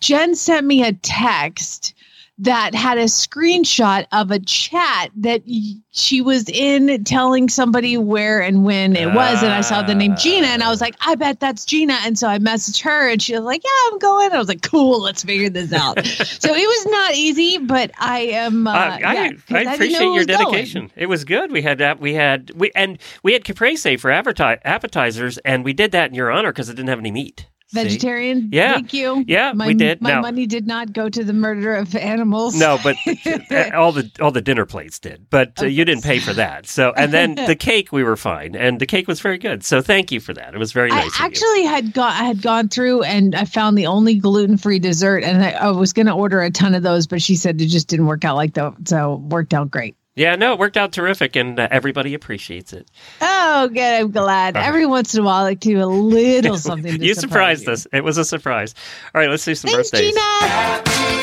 Jen 0.00 0.34
sent 0.34 0.66
me 0.66 0.82
a 0.84 0.92
text 0.92 1.94
that 2.38 2.74
had 2.74 2.98
a 2.98 3.04
screenshot 3.04 4.04
of 4.12 4.30
a 4.30 4.38
chat 4.40 5.10
that 5.16 5.42
she 5.90 6.20
was 6.20 6.46
in 6.50 7.02
telling 7.04 7.48
somebody 7.48 7.96
where 7.96 8.42
and 8.42 8.62
when 8.62 8.94
it 8.94 9.06
was 9.14 9.42
and 9.42 9.54
i 9.54 9.62
saw 9.62 9.80
the 9.80 9.94
name 9.94 10.14
gina 10.18 10.46
and 10.48 10.62
i 10.62 10.68
was 10.68 10.82
like 10.82 10.94
i 11.00 11.14
bet 11.14 11.40
that's 11.40 11.64
gina 11.64 11.96
and 12.04 12.18
so 12.18 12.28
i 12.28 12.36
messaged 12.38 12.82
her 12.82 13.08
and 13.08 13.22
she 13.22 13.32
was 13.32 13.40
like 13.40 13.62
yeah 13.64 13.70
i'm 13.90 13.98
going 13.98 14.30
i 14.32 14.38
was 14.38 14.48
like 14.48 14.60
cool 14.60 15.00
let's 15.00 15.24
figure 15.24 15.48
this 15.48 15.72
out 15.72 15.96
so 16.06 16.50
it 16.54 16.66
was 16.66 16.86
not 16.92 17.14
easy 17.14 17.56
but 17.56 17.90
i 17.98 18.18
am 18.18 18.66
uh, 18.66 18.70
Uh, 18.74 18.98
yeah, 19.00 19.08
I, 19.08 19.30
'cause 19.30 19.40
I 19.48 19.58
didn't 19.60 19.74
appreciate 19.74 20.00
your 20.02 20.12
was 20.16 20.26
going. 20.26 20.38
dedication. 20.38 20.92
It 20.94 21.06
was 21.06 21.24
good. 21.24 21.50
We 21.50 21.62
had 21.62 21.78
that. 21.78 21.98
We 22.00 22.12
had 22.12 22.50
we 22.54 22.70
and 22.76 22.98
we 23.22 23.32
had 23.32 23.44
caprese 23.44 23.96
for 23.98 24.10
appeti- 24.10 24.58
appetizers, 24.62 25.38
and 25.38 25.64
we 25.64 25.72
did 25.72 25.92
that 25.92 26.10
in 26.10 26.14
your 26.14 26.30
honor 26.30 26.52
because 26.52 26.68
it 26.68 26.74
didn't 26.74 26.90
have 26.90 26.98
any 26.98 27.10
meat. 27.10 27.46
See? 27.68 27.82
vegetarian 27.82 28.50
Yeah. 28.52 28.74
thank 28.74 28.92
you 28.92 29.24
Yeah, 29.26 29.52
my, 29.52 29.66
we 29.66 29.74
did. 29.74 30.00
my 30.00 30.10
Now- 30.12 30.20
money 30.20 30.46
did 30.46 30.66
not 30.66 30.92
go 30.92 31.08
to 31.08 31.24
the 31.24 31.32
murder 31.32 31.74
of 31.74 31.94
animals 31.96 32.54
No, 32.54 32.78
but 32.82 32.96
all 33.74 33.90
the 33.92 34.08
all 34.20 34.30
the 34.30 34.40
dinner 34.40 34.64
plates 34.66 34.98
did, 35.00 35.26
but 35.30 35.60
uh, 35.60 35.66
you 35.66 35.84
didn't 35.84 36.04
pay 36.04 36.18
for 36.20 36.32
that. 36.34 36.66
So, 36.66 36.92
and 36.96 37.12
then 37.12 37.34
the 37.46 37.56
cake 37.56 37.90
we 37.92 38.04
were 38.04 38.16
fine, 38.16 38.54
and 38.54 38.80
the 38.80 38.86
cake 38.86 39.08
was 39.08 39.20
very 39.20 39.38
good. 39.38 39.64
So, 39.64 39.80
thank 39.82 40.12
you 40.12 40.20
for 40.20 40.32
that. 40.34 40.54
It 40.54 40.58
was 40.58 40.72
very 40.72 40.90
I 40.92 40.96
nice. 41.02 41.18
you. 41.18 41.24
actually 41.24 41.64
had 41.64 41.92
gone 41.92 42.12
I 42.12 42.24
had 42.24 42.40
gone 42.40 42.68
through 42.68 43.02
and 43.02 43.34
I 43.34 43.44
found 43.44 43.76
the 43.76 43.86
only 43.86 44.14
gluten 44.14 44.56
free 44.58 44.78
dessert 44.78 45.24
and 45.24 45.44
I, 45.44 45.50
I 45.50 45.70
was 45.72 45.92
going 45.92 46.06
to 46.06 46.12
order 46.12 46.40
a 46.42 46.50
ton 46.50 46.74
of 46.74 46.82
those, 46.84 47.06
but 47.08 47.20
she 47.20 47.34
said 47.34 47.60
it 47.60 47.66
just 47.66 47.88
didn't 47.88 48.06
work 48.06 48.24
out 48.24 48.36
like 48.36 48.54
that. 48.54 48.74
So 48.86 49.16
worked 49.28 49.52
out 49.54 49.70
great. 49.70 49.96
Yeah, 50.16 50.34
no, 50.34 50.54
it 50.54 50.58
worked 50.58 50.76
out 50.76 50.92
terrific, 50.92 51.36
and 51.36 51.60
uh, 51.60 51.68
everybody 51.70 52.14
appreciates 52.14 52.72
it. 52.72 52.90
Oh, 53.20 53.68
good. 53.68 53.78
I'm 54.00 54.10
glad. 54.10 54.56
Every 54.56 54.86
once 54.86 55.14
in 55.14 55.20
a 55.20 55.24
while, 55.24 55.44
I 55.44 55.54
do 55.54 55.82
a 55.82 55.86
little 55.86 56.56
something. 56.58 56.98
To 56.98 57.04
you 57.06 57.14
surprise 57.14 57.60
surprised 57.60 57.66
you. 57.66 57.72
us. 57.72 57.86
It 57.92 58.02
was 58.04 58.18
a 58.18 58.24
surprise. 58.24 58.74
All 59.14 59.20
right, 59.20 59.30
let's 59.30 59.44
do 59.44 59.54
some 59.54 59.70
Thanks, 59.70 59.90
birthdays. 59.90 60.12
Gina. 60.14 61.15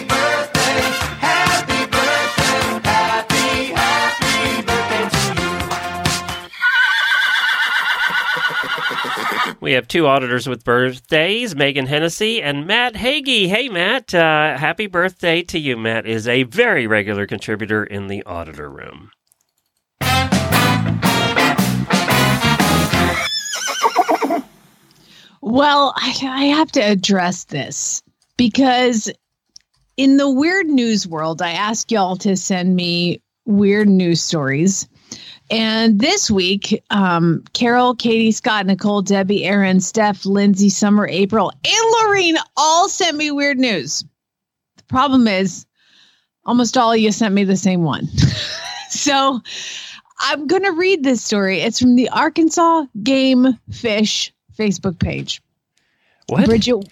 We 9.73 9.75
have 9.75 9.87
two 9.87 10.05
auditors 10.05 10.47
with 10.47 10.63
birthdays 10.63 11.55
Megan 11.55 11.87
Hennessy 11.87 12.43
and 12.43 12.67
Matt 12.67 12.93
Hagee. 12.93 13.47
Hey, 13.47 13.69
Matt. 13.69 14.13
Uh, 14.13 14.55
happy 14.55 14.85
birthday 14.85 15.41
to 15.41 15.57
you. 15.57 15.75
Matt 15.77 16.05
is 16.05 16.27
a 16.27 16.43
very 16.43 16.85
regular 16.85 17.25
contributor 17.25 17.83
in 17.83 18.05
the 18.05 18.21
auditor 18.23 18.69
room. 18.69 19.09
Well, 25.41 25.95
I, 25.95 26.15
I 26.21 26.43
have 26.55 26.71
to 26.73 26.79
address 26.79 27.45
this 27.45 28.03
because 28.37 29.11
in 29.97 30.17
the 30.17 30.29
weird 30.29 30.67
news 30.67 31.07
world, 31.07 31.41
I 31.41 31.53
ask 31.53 31.89
y'all 31.89 32.15
to 32.17 32.37
send 32.37 32.75
me 32.75 33.23
weird 33.47 33.89
news 33.89 34.21
stories. 34.21 34.87
And 35.53 35.99
this 35.99 36.31
week, 36.31 36.83
um, 36.89 37.43
Carol, 37.53 37.93
Katie, 37.93 38.31
Scott, 38.31 38.65
Nicole, 38.65 39.03
Debbie, 39.03 39.45
Aaron, 39.45 39.81
Steph, 39.81 40.25
Lindsay, 40.25 40.69
Summer, 40.69 41.07
April, 41.07 41.51
and 41.51 41.91
Lorene 41.91 42.37
all 42.57 42.89
sent 42.89 43.15
me 43.15 43.29
weird 43.29 43.59
news. 43.59 44.03
The 44.77 44.83
problem 44.85 45.27
is, 45.27 45.67
almost 46.43 46.75
all 46.75 46.91
of 46.91 46.97
you 46.97 47.11
sent 47.11 47.35
me 47.35 47.43
the 47.43 47.55
same 47.55 47.83
one. 47.83 48.07
so 48.89 49.41
I'm 50.21 50.47
going 50.47 50.63
to 50.63 50.71
read 50.71 51.03
this 51.03 51.23
story. 51.23 51.61
It's 51.61 51.79
from 51.79 51.97
the 51.97 52.09
Arkansas 52.09 52.85
Game 53.03 53.59
Fish 53.69 54.33
Facebook 54.57 54.97
page. 54.97 55.39
What? 56.29 56.45
Bridget 56.45 56.89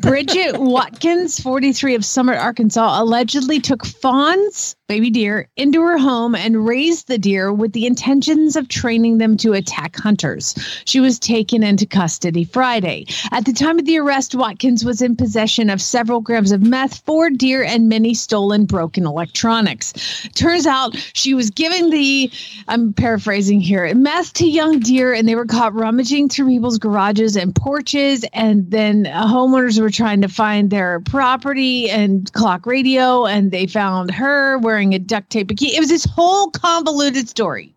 Bridget 0.00 0.56
Watkins, 0.58 1.38
43 1.40 1.96
of 1.96 2.06
Summit, 2.06 2.38
Arkansas, 2.38 3.02
allegedly 3.02 3.60
took 3.60 3.84
fawns, 3.84 4.76
baby 4.88 5.10
deer, 5.10 5.46
into 5.56 5.82
her 5.82 5.98
home 5.98 6.34
and 6.34 6.66
raised 6.66 7.08
the 7.08 7.18
deer 7.18 7.52
with 7.52 7.74
the 7.74 7.84
intentions 7.84 8.56
of 8.56 8.68
training 8.68 9.18
them 9.18 9.36
to 9.36 9.52
attack 9.52 9.94
hunters. 9.96 10.54
She 10.86 10.98
was 10.98 11.18
taken 11.18 11.62
into 11.62 11.84
custody 11.84 12.44
Friday. 12.44 13.04
At 13.30 13.44
the 13.44 13.52
time 13.52 13.78
of 13.78 13.84
the 13.84 13.98
arrest, 13.98 14.34
Watkins 14.34 14.86
was 14.86 15.02
in 15.02 15.14
possession 15.14 15.68
of 15.68 15.82
several 15.82 16.22
grams 16.22 16.52
of 16.52 16.62
meth, 16.62 17.04
four 17.04 17.28
deer, 17.28 17.62
and 17.62 17.90
many 17.90 18.14
stolen 18.14 18.64
broken 18.64 19.04
electronics. 19.04 19.92
Turns 20.34 20.66
out 20.66 20.96
she 21.12 21.34
was 21.34 21.50
giving 21.50 21.90
the, 21.90 22.30
I'm 22.66 22.94
paraphrasing 22.94 23.60
here, 23.60 23.94
meth 23.94 24.32
to 24.34 24.46
young 24.46 24.80
deer, 24.80 25.12
and 25.12 25.28
they 25.28 25.34
were 25.34 25.44
caught 25.44 25.74
rummaging 25.74 26.30
through 26.30 26.48
people's 26.48 26.78
garages 26.78 27.36
and 27.36 27.54
porches 27.54 28.24
and 28.32 28.70
then 28.70 29.04
homeowners 29.04 29.78
were 29.78 29.90
trying 29.90 30.22
to 30.22 30.28
find 30.28 30.70
their 30.70 31.00
property 31.00 31.90
and 31.90 32.32
clock 32.32 32.64
radio, 32.64 33.26
and 33.26 33.50
they 33.50 33.66
found 33.66 34.10
her 34.12 34.56
wearing 34.78 34.94
a 34.94 34.98
duct 35.00 35.28
tape 35.30 35.48
bikini. 35.48 35.74
It 35.74 35.80
was 35.80 35.88
this 35.88 36.04
whole 36.04 36.52
convoluted 36.52 37.28
story. 37.28 37.74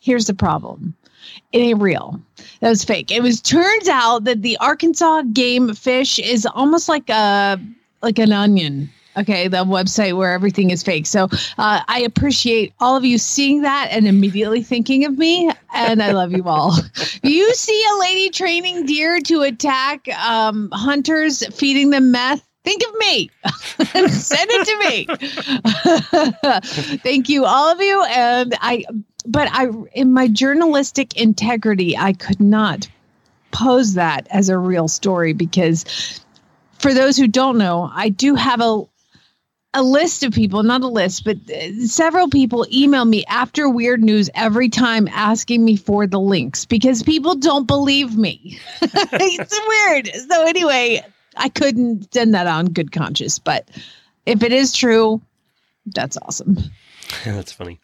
Here's 0.00 0.26
the 0.26 0.34
problem. 0.34 0.94
It 1.50 1.58
ain't 1.58 1.82
real. 1.82 2.20
That 2.60 2.68
was 2.68 2.84
fake. 2.84 3.10
It 3.10 3.24
was 3.24 3.40
turns 3.40 3.88
out 3.88 4.22
that 4.22 4.42
the 4.42 4.56
Arkansas 4.58 5.22
game 5.32 5.74
fish 5.74 6.20
is 6.20 6.46
almost 6.46 6.88
like 6.88 7.10
a 7.10 7.60
like 8.02 8.20
an 8.20 8.32
onion. 8.32 8.88
Okay, 9.16 9.48
the 9.48 9.64
website 9.64 10.16
where 10.16 10.30
everything 10.30 10.70
is 10.70 10.84
fake. 10.84 11.06
So 11.06 11.24
uh, 11.58 11.80
I 11.88 12.02
appreciate 12.06 12.72
all 12.78 12.96
of 12.96 13.04
you 13.04 13.18
seeing 13.18 13.62
that 13.62 13.88
and 13.90 14.06
immediately 14.06 14.62
thinking 14.62 15.06
of 15.06 15.18
me, 15.18 15.50
and 15.74 16.00
I 16.00 16.12
love 16.12 16.32
you 16.32 16.44
all. 16.44 16.76
you 17.24 17.52
see 17.54 17.84
a 17.90 17.98
lady 17.98 18.30
training 18.30 18.86
deer 18.86 19.18
to 19.22 19.40
attack 19.40 20.06
um, 20.18 20.68
hunters, 20.72 21.44
feeding 21.56 21.90
them 21.90 22.12
meth. 22.12 22.45
Think 22.66 22.82
of 22.82 22.98
me. 22.98 23.30
Send 24.08 24.50
it 24.50 24.66
to 24.66 24.76
me. 24.88 25.06
Thank 26.98 27.28
you, 27.28 27.44
all 27.44 27.72
of 27.72 27.80
you. 27.80 28.04
And 28.08 28.56
I, 28.60 28.84
but 29.24 29.48
I, 29.52 29.68
in 29.92 30.12
my 30.12 30.26
journalistic 30.26 31.16
integrity, 31.16 31.96
I 31.96 32.12
could 32.12 32.40
not 32.40 32.88
pose 33.52 33.94
that 33.94 34.26
as 34.32 34.48
a 34.48 34.58
real 34.58 34.88
story 34.88 35.32
because 35.32 36.20
for 36.80 36.92
those 36.92 37.16
who 37.16 37.28
don't 37.28 37.56
know, 37.56 37.88
I 37.94 38.08
do 38.08 38.34
have 38.34 38.60
a 38.60 38.82
a 39.72 39.82
list 39.82 40.24
of 40.24 40.32
people, 40.32 40.62
not 40.62 40.80
a 40.80 40.88
list, 40.88 41.24
but 41.24 41.36
uh, 41.50 41.86
several 41.86 42.30
people 42.30 42.66
email 42.72 43.04
me 43.04 43.24
after 43.26 43.68
weird 43.68 44.02
news 44.02 44.30
every 44.34 44.70
time 44.70 45.06
asking 45.12 45.64
me 45.64 45.76
for 45.76 46.06
the 46.06 46.18
links 46.18 46.64
because 46.64 47.02
people 47.02 47.34
don't 47.34 47.66
believe 47.66 48.16
me. 48.16 48.58
it's 48.82 49.60
weird. 49.68 50.08
So 50.30 50.46
anyway, 50.46 51.04
I 51.36 51.48
couldn't 51.48 52.12
send 52.12 52.34
that 52.34 52.46
on 52.46 52.66
good 52.66 52.92
conscience, 52.92 53.38
but 53.38 53.68
if 54.24 54.42
it 54.42 54.52
is 54.52 54.72
true, 54.72 55.20
that's 55.94 56.16
awesome. 56.22 56.56
That's 57.24 57.52
funny. 57.52 57.78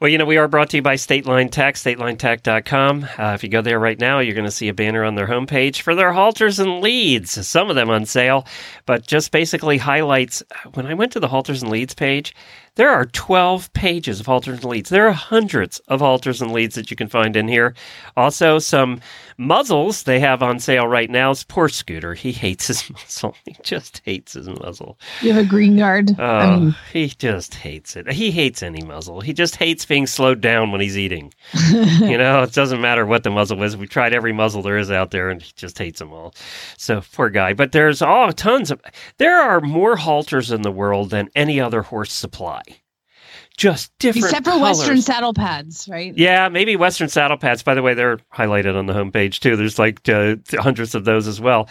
Well, 0.00 0.10
you 0.10 0.18
know, 0.18 0.26
we 0.26 0.36
are 0.36 0.48
brought 0.48 0.70
to 0.70 0.76
you 0.76 0.82
by 0.82 0.96
State 0.96 1.24
Line 1.24 1.48
Tack, 1.48 1.74
statelinetack.com. 1.74 3.06
Uh, 3.18 3.32
if 3.34 3.42
you 3.42 3.48
go 3.48 3.62
there 3.62 3.78
right 3.78 3.98
now, 3.98 4.18
you're 4.18 4.34
going 4.34 4.44
to 4.44 4.50
see 4.50 4.68
a 4.68 4.74
banner 4.74 5.04
on 5.04 5.14
their 5.14 5.26
homepage 5.26 5.80
for 5.80 5.94
their 5.94 6.12
halters 6.12 6.58
and 6.58 6.80
leads, 6.80 7.46
some 7.46 7.70
of 7.70 7.76
them 7.76 7.88
on 7.88 8.04
sale, 8.04 8.46
but 8.84 9.06
just 9.06 9.30
basically 9.30 9.78
highlights. 9.78 10.42
When 10.74 10.86
I 10.86 10.92
went 10.92 11.12
to 11.12 11.20
the 11.20 11.28
halters 11.28 11.62
and 11.62 11.70
leads 11.70 11.94
page, 11.94 12.34
there 12.74 12.90
are 12.90 13.06
12 13.06 13.72
pages 13.72 14.20
of 14.20 14.26
halters 14.26 14.56
and 14.56 14.64
leads. 14.64 14.90
There 14.90 15.08
are 15.08 15.12
hundreds 15.12 15.78
of 15.88 16.00
halters 16.00 16.42
and 16.42 16.52
leads 16.52 16.74
that 16.74 16.90
you 16.90 16.96
can 16.96 17.08
find 17.08 17.34
in 17.34 17.48
here. 17.48 17.74
Also, 18.18 18.58
some 18.58 19.00
muzzles 19.38 20.04
they 20.04 20.20
have 20.20 20.42
on 20.42 20.58
sale 20.58 20.86
right 20.86 21.10
now. 21.10 21.30
It's 21.30 21.44
poor 21.44 21.68
Scooter. 21.68 22.14
He 22.14 22.32
hates 22.32 22.66
his 22.66 22.90
muzzle. 22.90 23.34
He 23.44 23.56
just 23.62 24.02
hates 24.04 24.34
his 24.34 24.48
muzzle. 24.48 24.98
You 25.20 25.32
have 25.32 25.44
a 25.44 25.48
green 25.48 25.76
guard. 25.76 26.10
Oh, 26.18 26.24
I 26.24 26.56
mean, 26.58 26.76
he 26.92 27.08
just 27.08 27.54
hates 27.54 27.96
it. 27.96 28.10
He 28.10 28.30
hates 28.30 28.62
any 28.62 28.82
muzzle. 28.82 29.20
He 29.20 29.32
just 29.32 29.56
hates 29.56 29.84
being 29.84 30.06
slowed 30.06 30.40
down 30.40 30.72
when 30.72 30.80
he's 30.80 30.98
eating. 30.98 31.32
you 31.70 32.18
know, 32.18 32.42
it 32.42 32.52
doesn't 32.52 32.80
matter 32.80 33.06
what 33.06 33.22
the 33.22 33.30
muzzle 33.30 33.62
is. 33.62 33.76
We 33.76 33.86
tried 33.86 34.14
every 34.14 34.32
muzzle 34.32 34.62
there 34.62 34.78
is 34.78 34.90
out 34.90 35.10
there, 35.10 35.30
and 35.30 35.42
he 35.42 35.52
just 35.56 35.78
hates 35.78 35.98
them 35.98 36.12
all. 36.12 36.34
So 36.76 37.02
poor 37.12 37.30
guy. 37.30 37.52
But 37.54 37.72
there's 37.72 38.02
all 38.02 38.32
tons 38.32 38.70
of. 38.70 38.80
There 39.18 39.36
are 39.40 39.60
more 39.60 39.96
halters 39.96 40.50
in 40.50 40.62
the 40.62 40.70
world 40.70 41.10
than 41.10 41.28
any 41.34 41.60
other 41.60 41.82
horse 41.82 42.12
supply. 42.12 42.62
Just 43.56 43.90
different. 43.98 44.26
except 44.26 44.44
for 44.44 44.50
colors. 44.52 44.78
Western 44.78 45.00
saddle 45.00 45.32
pads, 45.32 45.88
right? 45.88 46.12
Yeah, 46.16 46.48
maybe 46.50 46.76
Western 46.76 47.08
saddle 47.08 47.38
pads. 47.38 47.62
By 47.62 47.74
the 47.74 47.80
way, 47.82 47.94
they're 47.94 48.18
highlighted 48.34 48.76
on 48.76 48.84
the 48.86 48.92
homepage 48.92 49.40
too. 49.40 49.56
There's 49.56 49.78
like 49.78 50.06
uh, 50.08 50.36
hundreds 50.58 50.94
of 50.94 51.06
those 51.06 51.26
as 51.26 51.40
well. 51.40 51.68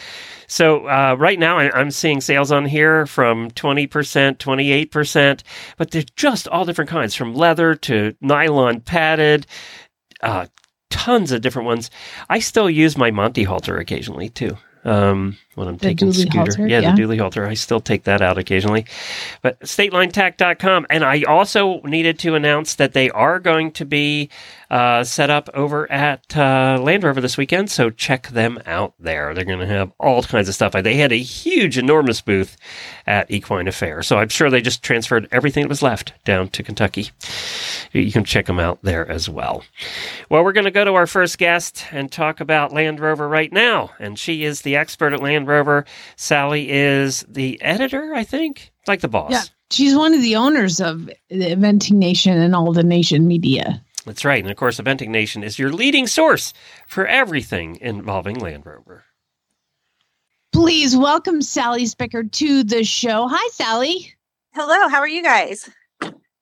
So 0.48 0.88
uh, 0.88 1.16
right 1.20 1.38
now, 1.38 1.60
I- 1.60 1.72
I'm 1.78 1.92
seeing 1.92 2.22
sales 2.22 2.52
on 2.52 2.66
here 2.66 3.06
from 3.06 3.52
20%, 3.52 3.88
28%, 4.38 5.44
but 5.78 5.92
they're 5.92 6.04
just 6.16 6.48
all 6.48 6.66
different 6.66 6.90
kinds 6.90 7.14
from 7.14 7.36
leather 7.36 7.76
to 7.76 8.16
nylon 8.20 8.82
padded, 8.82 9.46
uh, 10.22 10.48
tons 10.90 11.32
of 11.32 11.42
different 11.42 11.68
ones. 11.68 11.92
I 12.30 12.40
still 12.40 12.70
use 12.70 12.98
my 12.98 13.12
Monty 13.12 13.44
halter 13.44 13.78
occasionally 13.78 14.30
too. 14.30 14.58
Um, 14.86 15.38
when 15.56 15.68
I'm 15.68 15.78
The 15.78 15.88
taking 15.88 16.14
scooter, 16.14 16.38
halter, 16.38 16.68
yeah, 16.68 16.80
yeah. 16.80 16.96
the 16.96 17.02
Dually 17.02 17.20
halter. 17.20 17.46
I 17.48 17.56
still 17.56 17.80
take 17.80 18.04
that 18.04 18.22
out 18.22 18.38
occasionally. 18.38 18.86
But 19.42 19.60
statelinetack.com. 19.62 20.86
And 20.90 21.04
I 21.04 21.24
also 21.24 21.82
needed 21.82 22.20
to 22.20 22.36
announce 22.36 22.76
that 22.76 22.94
they 22.94 23.10
are 23.10 23.40
going 23.40 23.72
to 23.72 23.86
be 23.86 24.30
uh, 24.70 25.04
set 25.04 25.30
up 25.30 25.50
over 25.54 25.92
at 25.92 26.36
uh, 26.36 26.80
Land 26.82 27.04
Rover 27.04 27.22
this 27.22 27.38
weekend. 27.38 27.70
So 27.70 27.90
check 27.90 28.28
them 28.30 28.60
out 28.66 28.94
there. 29.00 29.34
They're 29.34 29.46
going 29.46 29.60
to 29.60 29.66
have 29.66 29.92
all 30.00 30.24
kinds 30.24 30.50
of 30.50 30.56
stuff. 30.56 30.74
They 30.74 30.96
had 30.96 31.12
a 31.12 31.16
huge, 31.16 31.78
enormous 31.78 32.22
booth 32.22 32.58
at 33.08 33.30
Equine 33.30 33.68
Affaire. 33.68 34.04
So 34.04 34.18
I'm 34.18 34.30
sure 34.30 34.50
they 34.50 34.62
just 34.62 34.84
transferred 34.84 35.28
everything 35.32 35.64
that 35.64 35.70
was 35.70 35.82
left 35.82 36.14
down 36.26 36.50
to 36.50 36.64
Kentucky. 36.64 37.10
You 37.92 38.12
can 38.12 38.24
check 38.24 38.46
them 38.46 38.60
out 38.60 38.80
there 38.82 39.10
as 39.10 39.30
well. 39.30 39.64
Well, 40.30 40.44
we're 40.44 40.54
going 40.54 40.66
to 40.66 40.72
go 40.72 40.86
to 40.86 40.94
our 40.96 41.08
first 41.08 41.38
guest 41.38 41.86
and 41.92 42.12
talk 42.12 42.40
about 42.40 42.74
Land 42.74 43.00
Rover 43.00 43.28
right 43.28 43.52
now. 43.52 43.92
And 44.00 44.18
she 44.18 44.44
is 44.44 44.62
the 44.62 44.76
expert 44.76 45.14
at 45.14 45.22
Land 45.22 45.48
Rover. 45.48 45.86
Sally 46.16 46.72
is 46.72 47.26
the 47.28 47.62
editor, 47.62 48.14
I 48.14 48.24
think, 48.24 48.72
like 48.88 49.02
the 49.02 49.08
boss. 49.08 49.32
Yeah. 49.32 49.44
She's 49.72 49.96
one 49.96 50.14
of 50.14 50.22
the 50.22 50.36
owners 50.36 50.80
of 50.80 51.08
the 51.30 51.56
Eventing 51.56 51.94
Nation 51.94 52.38
and 52.38 52.56
all 52.56 52.72
the 52.72 52.84
Nation 52.84 53.28
Media. 53.28 53.84
That's 54.06 54.24
right. 54.24 54.44
And 54.44 54.52
of 54.52 54.58
course, 54.58 54.80
Eventing 54.80 55.10
Nation 55.10 55.44
is 55.44 55.58
your 55.58 55.72
leading 55.72 56.08
source 56.08 56.54
for 56.88 57.08
everything 57.08 57.78
involving 57.82 58.38
Land 58.40 58.66
Rover. 58.66 59.04
Please 60.54 60.96
welcome 60.96 61.42
Sally 61.42 61.86
Spickard 61.86 62.32
to 62.34 62.64
the 62.64 62.84
show. 62.84 63.28
Hi, 63.28 63.50
Sally. 63.52 64.14
Hello, 64.54 64.88
how 64.88 65.00
are 65.00 65.08
you 65.08 65.22
guys? 65.22 65.70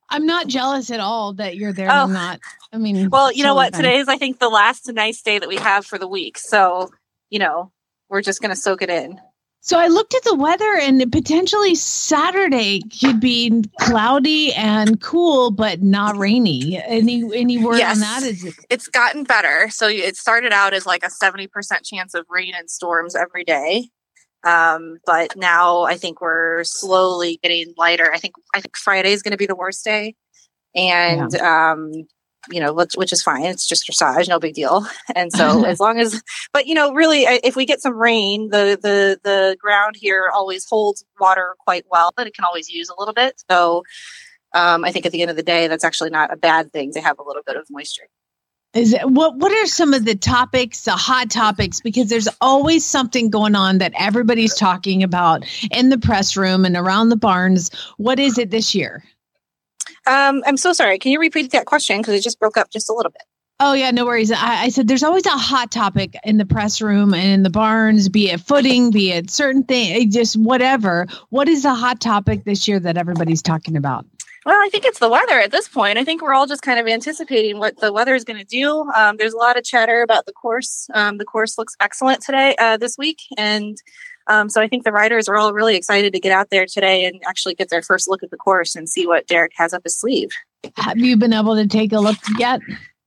I'm 0.09 0.25
not 0.27 0.47
jealous 0.47 0.91
at 0.91 0.99
all 0.99 1.33
that 1.33 1.55
you're 1.55 1.73
there. 1.73 1.89
Oh. 1.89 2.03
I'm 2.03 2.13
not. 2.13 2.39
I 2.71 2.77
mean, 2.77 3.09
Well, 3.09 3.31
you 3.31 3.41
know 3.43 3.55
what? 3.55 3.73
fine. 3.73 3.81
Today 3.81 3.97
is, 3.97 4.07
I 4.07 4.17
think, 4.17 4.39
the 4.39 4.49
last 4.49 4.91
nice 4.93 5.21
day 5.23 5.39
that 5.39 5.49
we 5.49 5.55
have 5.55 5.85
for 5.85 5.97
the 5.97 6.07
week. 6.07 6.37
So, 6.37 6.91
you 7.31 7.39
know, 7.39 7.71
we're 8.09 8.21
just 8.21 8.39
going 8.39 8.51
to 8.51 8.55
soak 8.55 8.83
it 8.83 8.89
in. 8.91 9.19
So 9.65 9.79
I 9.79 9.87
looked 9.87 10.13
at 10.13 10.25
the 10.25 10.35
weather, 10.35 10.75
and 10.75 11.09
potentially 11.09 11.73
Saturday 11.73 12.81
could 12.99 13.21
be 13.21 13.63
cloudy 13.79 14.53
and 14.55 14.99
cool, 15.01 15.51
but 15.51 15.81
not 15.81 16.17
rainy. 16.17 16.83
Any 16.85 17.23
any 17.33 17.57
word 17.57 17.77
Yes. 17.77 17.95
on 17.95 17.99
that? 18.01 18.23
Is 18.23 18.43
it? 18.43 18.55
It's 18.69 18.89
gotten 18.89 19.23
better. 19.23 19.69
So 19.69 19.87
it 19.87 20.17
started 20.17 20.51
out 20.51 20.73
as 20.73 20.85
like 20.85 21.01
a 21.01 21.09
70% 21.09 21.47
chance 21.85 22.13
of 22.13 22.25
rain 22.29 22.53
and 22.53 22.69
storms 22.69 23.15
every 23.15 23.45
day. 23.45 23.87
Um, 24.43 24.97
but 25.05 25.37
now 25.37 25.83
I 25.83 25.95
think 25.95 26.19
we're 26.19 26.65
slowly 26.65 27.39
getting 27.41 27.73
lighter. 27.77 28.11
I 28.13 28.17
think 28.19 28.35
I 28.53 28.59
think 28.59 28.75
Friday 28.75 29.13
is 29.13 29.23
going 29.23 29.31
to 29.31 29.37
be 29.37 29.45
the 29.47 29.55
worst 29.55 29.85
day. 29.85 30.15
And 30.75 31.33
um 31.35 31.89
you 32.49 32.59
know, 32.59 32.73
which, 32.73 32.93
which 32.95 33.13
is 33.13 33.23
fine. 33.23 33.45
It's 33.45 33.67
just 33.67 33.87
dressage, 33.87 34.27
no 34.27 34.39
big 34.39 34.53
deal. 34.53 34.85
And 35.15 35.31
so 35.31 35.65
as 35.65 35.79
long 35.79 35.99
as, 35.99 36.21
but 36.53 36.65
you 36.65 36.73
know, 36.73 36.93
really, 36.93 37.23
if 37.23 37.55
we 37.55 37.65
get 37.65 37.81
some 37.81 37.97
rain, 37.97 38.49
the 38.49 38.77
the 38.81 39.19
the 39.23 39.57
ground 39.59 39.95
here 39.95 40.29
always 40.33 40.65
holds 40.67 41.05
water 41.19 41.55
quite 41.59 41.85
well, 41.91 42.11
but 42.15 42.27
it 42.27 42.33
can 42.33 42.45
always 42.45 42.69
use 42.69 42.89
a 42.89 42.95
little 42.97 43.13
bit. 43.13 43.41
So 43.49 43.83
um, 44.53 44.83
I 44.85 44.91
think 44.91 45.05
at 45.05 45.11
the 45.11 45.21
end 45.21 45.31
of 45.31 45.37
the 45.37 45.43
day, 45.43 45.67
that's 45.67 45.83
actually 45.83 46.09
not 46.09 46.33
a 46.33 46.37
bad 46.37 46.71
thing 46.71 46.93
to 46.93 47.01
have 47.01 47.19
a 47.19 47.23
little 47.23 47.43
bit 47.45 47.57
of 47.57 47.65
moisture. 47.69 48.07
Is 48.73 48.93
it, 48.93 49.07
what 49.07 49.37
what 49.37 49.51
are 49.51 49.67
some 49.67 49.93
of 49.93 50.05
the 50.05 50.15
topics, 50.15 50.85
the 50.85 50.93
hot 50.93 51.29
topics? 51.29 51.79
Because 51.79 52.09
there's 52.09 52.29
always 52.41 52.83
something 52.83 53.29
going 53.29 53.55
on 53.55 53.77
that 53.77 53.93
everybody's 53.95 54.55
talking 54.55 55.03
about 55.03 55.45
in 55.71 55.89
the 55.89 55.97
press 55.97 56.35
room 56.35 56.65
and 56.65 56.75
around 56.75 57.09
the 57.09 57.15
barns. 57.15 57.69
What 57.97 58.19
is 58.19 58.39
it 58.39 58.49
this 58.49 58.73
year? 58.73 59.03
Um, 60.05 60.43
I'm 60.45 60.57
so 60.57 60.73
sorry. 60.73 60.99
Can 60.99 61.11
you 61.11 61.19
repeat 61.19 61.51
that 61.51 61.65
question 61.65 61.97
because 61.99 62.15
it 62.15 62.23
just 62.23 62.39
broke 62.39 62.57
up 62.57 62.69
just 62.69 62.89
a 62.89 62.93
little 62.93 63.11
bit? 63.11 63.23
Oh 63.59 63.73
yeah, 63.73 63.91
no 63.91 64.05
worries. 64.05 64.31
I, 64.31 64.63
I 64.63 64.69
said 64.69 64.87
there's 64.87 65.03
always 65.03 65.25
a 65.25 65.29
hot 65.29 65.71
topic 65.71 66.17
in 66.25 66.37
the 66.37 66.45
press 66.45 66.81
room 66.81 67.13
and 67.13 67.27
in 67.27 67.43
the 67.43 67.49
barns, 67.49 68.09
be 68.09 68.29
it 68.29 68.41
footing, 68.41 68.91
be 68.91 69.11
it 69.11 69.29
certain 69.29 69.63
thing, 69.63 70.11
just 70.11 70.35
whatever. 70.35 71.07
What 71.29 71.47
is 71.47 71.63
the 71.63 71.73
hot 71.73 72.01
topic 72.01 72.43
this 72.43 72.67
year 72.67 72.79
that 72.79 72.97
everybody's 72.97 73.41
talking 73.41 73.77
about? 73.77 74.05
Well, 74.45 74.55
I 74.55 74.67
think 74.69 74.83
it's 74.83 74.99
the 74.99 75.09
weather 75.09 75.39
at 75.39 75.51
this 75.51 75.69
point. 75.69 75.97
I 75.97 76.03
think 76.03 76.21
we're 76.21 76.33
all 76.33 76.47
just 76.47 76.61
kind 76.61 76.77
of 76.77 76.87
anticipating 76.87 77.59
what 77.59 77.79
the 77.79 77.93
weather 77.93 78.13
is 78.13 78.25
going 78.25 78.39
to 78.39 78.45
do. 78.45 78.91
Um, 78.93 79.15
there's 79.15 79.33
a 79.33 79.37
lot 79.37 79.57
of 79.57 79.63
chatter 79.63 80.01
about 80.01 80.25
the 80.25 80.33
course. 80.33 80.89
Um, 80.93 81.17
the 81.17 81.23
course 81.23 81.57
looks 81.57 81.75
excellent 81.79 82.21
today, 82.21 82.55
uh, 82.59 82.75
this 82.75 82.97
week, 82.97 83.21
and 83.37 83.77
um, 84.27 84.49
so 84.49 84.61
I 84.61 84.67
think 84.67 84.83
the 84.83 84.91
riders 84.91 85.27
are 85.27 85.35
all 85.35 85.53
really 85.53 85.75
excited 85.75 86.13
to 86.13 86.19
get 86.19 86.31
out 86.31 86.49
there 86.49 86.65
today 86.65 87.05
and 87.05 87.21
actually 87.25 87.55
get 87.55 87.69
their 87.69 87.81
first 87.81 88.07
look 88.07 88.23
at 88.23 88.31
the 88.31 88.37
course 88.37 88.75
and 88.75 88.89
see 88.89 89.05
what 89.05 89.27
Derek 89.27 89.51
has 89.55 89.73
up 89.73 89.83
his 89.83 89.95
sleeve. 89.95 90.29
Have 90.77 90.97
you 90.97 91.17
been 91.17 91.33
able 91.33 91.55
to 91.55 91.67
take 91.67 91.91
a 91.91 91.99
look 91.99 92.17
yet? 92.37 92.61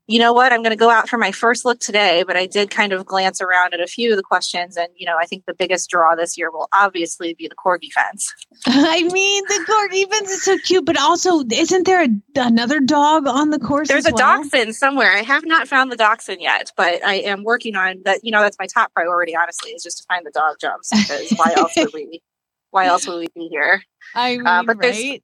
You 0.08 0.18
know 0.20 0.32
what? 0.32 0.52
I'm 0.52 0.62
going 0.62 0.70
to 0.70 0.76
go 0.76 0.90
out 0.90 1.08
for 1.08 1.18
my 1.18 1.32
first 1.32 1.64
look 1.64 1.80
today, 1.80 2.22
but 2.25 2.36
I 2.36 2.46
did 2.46 2.70
kind 2.70 2.92
of 2.92 3.04
glance 3.04 3.40
around 3.40 3.75
at 3.75 3.80
a 3.80 3.86
few 3.86 4.12
of 4.12 4.16
the 4.16 4.22
questions. 4.22 4.76
And, 4.76 4.88
you 4.96 5.04
know, 5.04 5.16
I 5.20 5.26
think 5.26 5.46
the 5.46 5.54
biggest 5.54 5.90
draw 5.90 6.14
this 6.14 6.38
year 6.38 6.50
will 6.50 6.68
obviously 6.72 7.34
be 7.34 7.48
the 7.48 7.56
corgi 7.56 7.90
fence. 7.92 8.32
I 8.66 9.02
mean, 9.02 9.44
the 9.48 9.64
corgi 9.68 10.08
fence 10.08 10.30
is 10.30 10.44
so 10.44 10.58
cute, 10.58 10.84
but 10.84 10.96
also, 10.98 11.42
isn't 11.50 11.86
there 11.86 12.04
a, 12.04 12.08
another 12.36 12.78
dog 12.78 13.26
on 13.26 13.50
the 13.50 13.58
course? 13.58 13.88
There's 13.88 14.06
a 14.06 14.12
well? 14.12 14.42
dachshund 14.42 14.76
somewhere. 14.76 15.10
I 15.12 15.22
have 15.22 15.44
not 15.44 15.66
found 15.66 15.90
the 15.90 15.96
dachshund 15.96 16.40
yet, 16.40 16.70
but 16.76 17.04
I 17.04 17.14
am 17.14 17.42
working 17.42 17.75
on 17.75 18.02
that. 18.04 18.20
You 18.22 18.30
know, 18.30 18.42
that's 18.42 18.58
my 18.60 18.66
top 18.66 18.92
priority, 18.94 19.34
honestly, 19.34 19.72
is 19.72 19.82
just 19.82 19.98
to 19.98 20.04
find 20.08 20.25
the 20.25 20.30
dog 20.30 20.56
jumps 20.60 20.90
because 20.90 21.32
why 21.36 21.52
else 21.56 21.72
would 21.76 21.92
we? 21.92 22.22
Why 22.72 22.86
else 22.86 23.06
would 23.06 23.20
we 23.20 23.28
be 23.34 23.48
here? 23.48 23.82
I 24.14 24.36
mean, 24.36 24.46
Uh, 24.46 24.62
but 24.64 24.80
there's- 24.82 25.20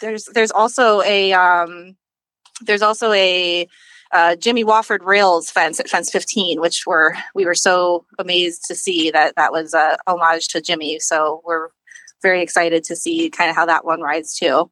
there's 0.00 0.24
there's 0.24 0.50
also 0.50 1.00
a 1.02 1.32
um 1.32 1.96
there's 2.62 2.82
also 2.82 3.12
a 3.12 3.68
uh, 4.12 4.36
Jimmy 4.36 4.64
Wofford 4.64 5.04
rails 5.04 5.50
fence 5.50 5.78
at 5.80 5.88
fence 5.88 6.10
15, 6.10 6.60
which 6.60 6.86
were 6.86 7.14
we 7.34 7.44
were 7.44 7.54
so 7.54 8.04
amazed 8.18 8.64
to 8.68 8.74
see 8.74 9.10
that 9.10 9.36
that 9.36 9.52
was 9.52 9.74
a 9.74 9.96
homage 10.06 10.48
to 10.48 10.60
Jimmy. 10.60 10.98
So 11.00 11.42
we're 11.44 11.68
very 12.22 12.42
excited 12.42 12.84
to 12.84 12.96
see 12.96 13.30
kind 13.30 13.50
of 13.50 13.56
how 13.56 13.66
that 13.66 13.84
one 13.84 14.00
rides 14.00 14.34
too. 14.34 14.70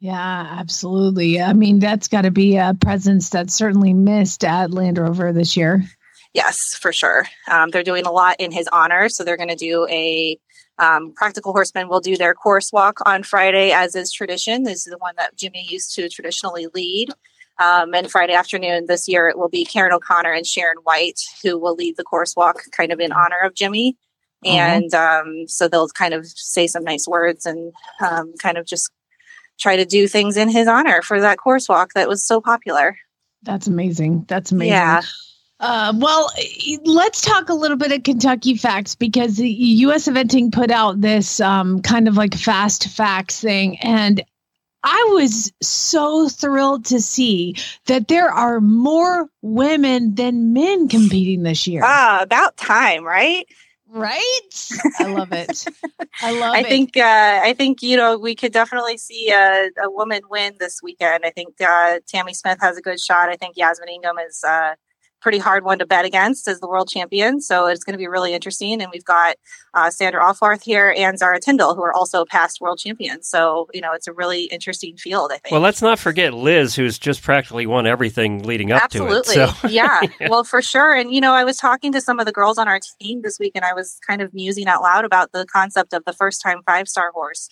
Yeah, 0.00 0.58
absolutely. 0.58 1.40
I 1.40 1.54
mean, 1.54 1.78
that's 1.78 2.08
got 2.08 2.22
to 2.22 2.30
be 2.30 2.56
a 2.56 2.76
presence 2.78 3.30
that's 3.30 3.54
certainly 3.54 3.94
missed 3.94 4.44
at 4.44 4.70
Land 4.70 4.98
Rover 4.98 5.32
this 5.32 5.56
year. 5.56 5.82
Yes, 6.34 6.74
for 6.74 6.92
sure. 6.92 7.26
Um, 7.48 7.70
they're 7.70 7.84
doing 7.84 8.04
a 8.04 8.10
lot 8.10 8.36
in 8.38 8.50
his 8.50 8.68
honor. 8.72 9.08
So 9.08 9.24
they're 9.24 9.36
going 9.36 9.48
to 9.48 9.56
do 9.56 9.86
a 9.88 10.38
um, 10.78 11.12
Practical 11.14 11.52
Horseman 11.52 11.88
will 11.88 12.00
do 12.00 12.16
their 12.16 12.34
course 12.34 12.72
walk 12.72 12.98
on 13.06 13.22
Friday, 13.22 13.70
as 13.70 13.94
is 13.94 14.12
tradition. 14.12 14.64
This 14.64 14.86
is 14.86 14.90
the 14.90 14.98
one 14.98 15.14
that 15.16 15.36
Jimmy 15.36 15.64
used 15.68 15.94
to 15.94 16.08
traditionally 16.08 16.66
lead. 16.74 17.10
Um, 17.58 17.94
and 17.94 18.10
Friday 18.10 18.34
afternoon 18.34 18.86
this 18.86 19.08
year, 19.08 19.28
it 19.28 19.38
will 19.38 19.48
be 19.48 19.64
Karen 19.64 19.92
O'Connor 19.92 20.32
and 20.32 20.46
Sharon 20.46 20.78
White 20.82 21.20
who 21.42 21.58
will 21.58 21.74
lead 21.74 21.96
the 21.96 22.04
course 22.04 22.34
walk 22.36 22.62
kind 22.72 22.92
of 22.92 23.00
in 23.00 23.12
honor 23.12 23.38
of 23.44 23.54
Jimmy. 23.54 23.96
And 24.44 24.92
um, 24.92 25.46
so 25.46 25.68
they'll 25.68 25.88
kind 25.88 26.12
of 26.12 26.26
say 26.26 26.66
some 26.66 26.84
nice 26.84 27.08
words 27.08 27.46
and 27.46 27.72
um, 28.06 28.34
kind 28.38 28.58
of 28.58 28.66
just 28.66 28.90
try 29.58 29.76
to 29.76 29.84
do 29.84 30.06
things 30.08 30.36
in 30.36 30.48
his 30.48 30.68
honor 30.68 31.02
for 31.02 31.20
that 31.20 31.38
course 31.38 31.68
walk 31.68 31.94
that 31.94 32.08
was 32.08 32.26
so 32.26 32.40
popular. 32.40 32.96
That's 33.42 33.66
amazing. 33.66 34.24
That's 34.28 34.52
amazing. 34.52 34.72
Yeah. 34.72 35.02
Uh, 35.60 35.92
well, 35.96 36.30
let's 36.84 37.22
talk 37.22 37.48
a 37.48 37.54
little 37.54 37.76
bit 37.76 37.92
of 37.92 38.02
Kentucky 38.02 38.56
facts 38.56 38.94
because 38.94 39.36
the 39.36 39.48
U.S. 39.48 40.08
Eventing 40.08 40.52
put 40.52 40.70
out 40.70 41.00
this 41.00 41.40
um, 41.40 41.80
kind 41.80 42.08
of 42.08 42.16
like 42.16 42.34
fast 42.34 42.88
facts 42.88 43.40
thing, 43.40 43.78
and 43.78 44.22
I 44.84 45.10
was 45.14 45.50
so 45.62 46.28
thrilled 46.28 46.84
to 46.86 47.00
see 47.00 47.56
that 47.86 48.08
there 48.08 48.28
are 48.30 48.60
more 48.60 49.28
women 49.40 50.14
than 50.14 50.52
men 50.52 50.88
competing 50.88 51.42
this 51.42 51.66
year. 51.66 51.82
Ah, 51.82 52.20
about 52.20 52.56
time, 52.56 53.04
right? 53.04 53.46
right? 53.88 54.40
I 54.98 55.06
love 55.06 55.32
it. 55.32 55.66
I 56.20 56.30
love 56.30 56.54
it. 56.54 56.58
I 56.58 56.60
it. 56.60 56.68
think 56.68 56.96
uh, 56.96 57.40
I 57.42 57.54
think 57.54 57.82
you 57.82 57.96
know 57.96 58.18
we 58.18 58.34
could 58.34 58.52
definitely 58.52 58.98
see 58.98 59.30
a, 59.30 59.70
a 59.82 59.90
woman 59.90 60.22
win 60.28 60.54
this 60.58 60.80
weekend. 60.82 61.24
I 61.24 61.30
think 61.30 61.60
uh, 61.60 62.00
Tamie 62.06 62.34
Smith 62.34 62.58
has 62.60 62.76
a 62.76 62.82
good 62.82 63.00
shot. 63.00 63.28
I 63.28 63.36
think 63.36 63.56
Yasmin 63.56 63.88
Ingham 63.88 64.18
is 64.18 64.42
a 64.44 64.76
pretty 65.24 65.38
hard 65.38 65.64
one 65.64 65.78
to 65.78 65.86
bet 65.86 66.04
against 66.04 66.46
as 66.46 66.60
the 66.60 66.68
world 66.68 66.86
champion. 66.86 67.40
So 67.40 67.66
it's 67.66 67.82
going 67.82 67.94
to 67.94 67.98
be 67.98 68.06
really 68.06 68.34
interesting. 68.34 68.82
And 68.82 68.92
we've 68.92 69.04
got 69.04 69.36
uh, 69.72 69.90
Sandra 69.90 70.22
Auffarth 70.22 70.62
here 70.62 70.94
and 70.96 71.18
Zara 71.18 71.40
Tindall, 71.40 71.74
who 71.74 71.82
are 71.82 71.94
also 71.94 72.26
past 72.26 72.60
world 72.60 72.78
champions. 72.78 73.26
So 73.26 73.68
you 73.72 73.80
know 73.80 73.92
it's 73.92 74.06
a 74.06 74.12
really 74.12 74.44
interesting 74.44 74.98
field. 74.98 75.32
I 75.32 75.38
think. 75.38 75.52
Well, 75.52 75.62
let's 75.62 75.80
not 75.80 75.98
forget 75.98 76.34
Liz, 76.34 76.74
who's 76.76 76.98
just 76.98 77.22
practically 77.22 77.66
won 77.66 77.86
everything 77.86 78.42
leading 78.42 78.70
up 78.70 78.82
Absolutely. 78.82 79.34
to 79.36 79.44
it. 79.44 79.48
So. 79.48 79.54
yeah. 79.68 80.02
Well, 80.28 80.44
for 80.44 80.60
sure. 80.60 80.94
And, 80.94 81.12
you 81.12 81.20
know, 81.20 81.32
I 81.32 81.44
was 81.44 81.56
talking 81.56 81.92
to 81.92 82.00
some 82.00 82.20
of 82.20 82.26
the 82.26 82.32
girls 82.32 82.58
on 82.58 82.68
our 82.68 82.80
team 83.00 83.22
this 83.22 83.38
week 83.38 83.52
and 83.54 83.64
I 83.64 83.72
was 83.72 83.98
kind 84.06 84.20
of 84.20 84.34
musing 84.34 84.66
out 84.66 84.82
loud 84.82 85.04
about 85.04 85.32
the 85.32 85.46
concept 85.46 85.92
of 85.92 86.04
the 86.04 86.12
first 86.12 86.42
time 86.42 86.60
five 86.66 86.88
star 86.88 87.10
horse. 87.12 87.48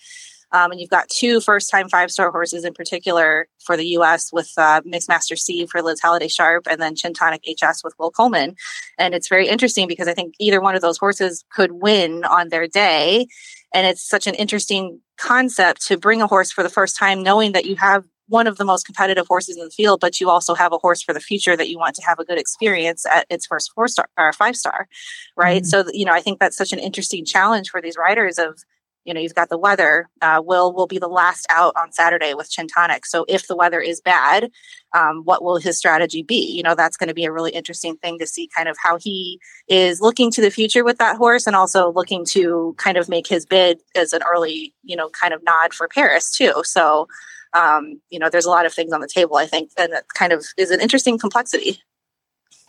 Um, 0.52 0.70
and 0.70 0.80
you've 0.80 0.90
got 0.90 1.08
two 1.08 1.40
first 1.40 1.70
time 1.70 1.88
five 1.88 2.10
star 2.10 2.30
horses 2.30 2.64
in 2.64 2.74
particular 2.74 3.48
for 3.64 3.76
the 3.76 3.86
US 3.98 4.32
with 4.32 4.52
uh, 4.56 4.80
Miks 4.82 5.08
Master 5.08 5.36
C 5.36 5.66
for 5.66 5.82
Liz 5.82 6.00
Halliday 6.00 6.28
Sharp 6.28 6.66
and 6.70 6.80
then 6.80 6.94
Chin 6.94 7.14
Tonic 7.14 7.42
HS 7.46 7.82
with 7.82 7.94
Will 7.98 8.10
Coleman. 8.10 8.54
And 8.98 9.14
it's 9.14 9.28
very 9.28 9.48
interesting 9.48 9.88
because 9.88 10.08
I 10.08 10.14
think 10.14 10.34
either 10.38 10.60
one 10.60 10.74
of 10.74 10.82
those 10.82 10.98
horses 10.98 11.44
could 11.50 11.72
win 11.72 12.24
on 12.24 12.50
their 12.50 12.68
day. 12.68 13.26
And 13.74 13.86
it's 13.86 14.06
such 14.06 14.26
an 14.26 14.34
interesting 14.34 15.00
concept 15.18 15.86
to 15.86 15.96
bring 15.96 16.20
a 16.20 16.26
horse 16.26 16.52
for 16.52 16.62
the 16.62 16.68
first 16.68 16.96
time, 16.98 17.22
knowing 17.22 17.52
that 17.52 17.64
you 17.64 17.76
have 17.76 18.04
one 18.28 18.46
of 18.46 18.56
the 18.56 18.64
most 18.64 18.86
competitive 18.86 19.26
horses 19.26 19.56
in 19.56 19.64
the 19.64 19.70
field, 19.70 20.00
but 20.00 20.20
you 20.20 20.30
also 20.30 20.54
have 20.54 20.72
a 20.72 20.78
horse 20.78 21.02
for 21.02 21.12
the 21.12 21.20
future 21.20 21.56
that 21.56 21.68
you 21.68 21.78
want 21.78 21.94
to 21.96 22.02
have 22.02 22.18
a 22.18 22.24
good 22.24 22.38
experience 22.38 23.04
at 23.06 23.26
its 23.28 23.46
first 23.46 23.70
four 23.74 23.88
star 23.88 24.08
or 24.18 24.32
five 24.32 24.56
star, 24.56 24.88
right? 25.36 25.62
Mhm. 25.62 25.66
So, 25.66 25.84
you 25.92 26.04
know, 26.04 26.12
I 26.12 26.20
think 26.20 26.38
that's 26.38 26.56
such 26.56 26.72
an 26.72 26.78
interesting 26.78 27.24
challenge 27.24 27.68
for 27.70 27.80
these 27.82 27.96
riders 27.96 28.38
of, 28.38 28.62
you 29.04 29.12
know, 29.12 29.20
you've 29.20 29.34
got 29.34 29.48
the 29.48 29.58
weather. 29.58 30.08
Uh, 30.20 30.40
Will 30.44 30.72
will 30.72 30.86
be 30.86 30.98
the 30.98 31.08
last 31.08 31.46
out 31.50 31.74
on 31.76 31.92
Saturday 31.92 32.34
with 32.34 32.50
Chin 32.50 32.68
Tonic. 32.68 33.06
So 33.06 33.24
if 33.28 33.46
the 33.46 33.56
weather 33.56 33.80
is 33.80 34.00
bad, 34.00 34.50
um, 34.94 35.22
what 35.24 35.42
will 35.42 35.56
his 35.56 35.78
strategy 35.78 36.22
be? 36.22 36.52
You 36.52 36.62
know, 36.62 36.74
that's 36.74 36.96
going 36.96 37.08
to 37.08 37.14
be 37.14 37.24
a 37.24 37.32
really 37.32 37.50
interesting 37.50 37.96
thing 37.96 38.18
to 38.18 38.26
see 38.26 38.48
kind 38.54 38.68
of 38.68 38.76
how 38.82 38.98
he 38.98 39.40
is 39.68 40.00
looking 40.00 40.30
to 40.32 40.40
the 40.40 40.50
future 40.50 40.84
with 40.84 40.98
that 40.98 41.16
horse 41.16 41.46
and 41.46 41.56
also 41.56 41.92
looking 41.92 42.24
to 42.26 42.74
kind 42.78 42.96
of 42.96 43.08
make 43.08 43.26
his 43.26 43.46
bid 43.46 43.80
as 43.96 44.12
an 44.12 44.22
early, 44.22 44.74
you 44.82 44.96
know, 44.96 45.08
kind 45.10 45.34
of 45.34 45.42
nod 45.42 45.74
for 45.74 45.88
Paris 45.88 46.30
too. 46.30 46.62
So, 46.64 47.08
um, 47.54 48.00
you 48.10 48.18
know, 48.18 48.30
there's 48.30 48.46
a 48.46 48.50
lot 48.50 48.66
of 48.66 48.72
things 48.72 48.92
on 48.92 49.00
the 49.00 49.08
table, 49.08 49.36
I 49.36 49.46
think, 49.46 49.70
and 49.76 49.92
that 49.92 50.08
kind 50.14 50.32
of 50.32 50.44
is 50.56 50.70
an 50.70 50.80
interesting 50.80 51.18
complexity. 51.18 51.80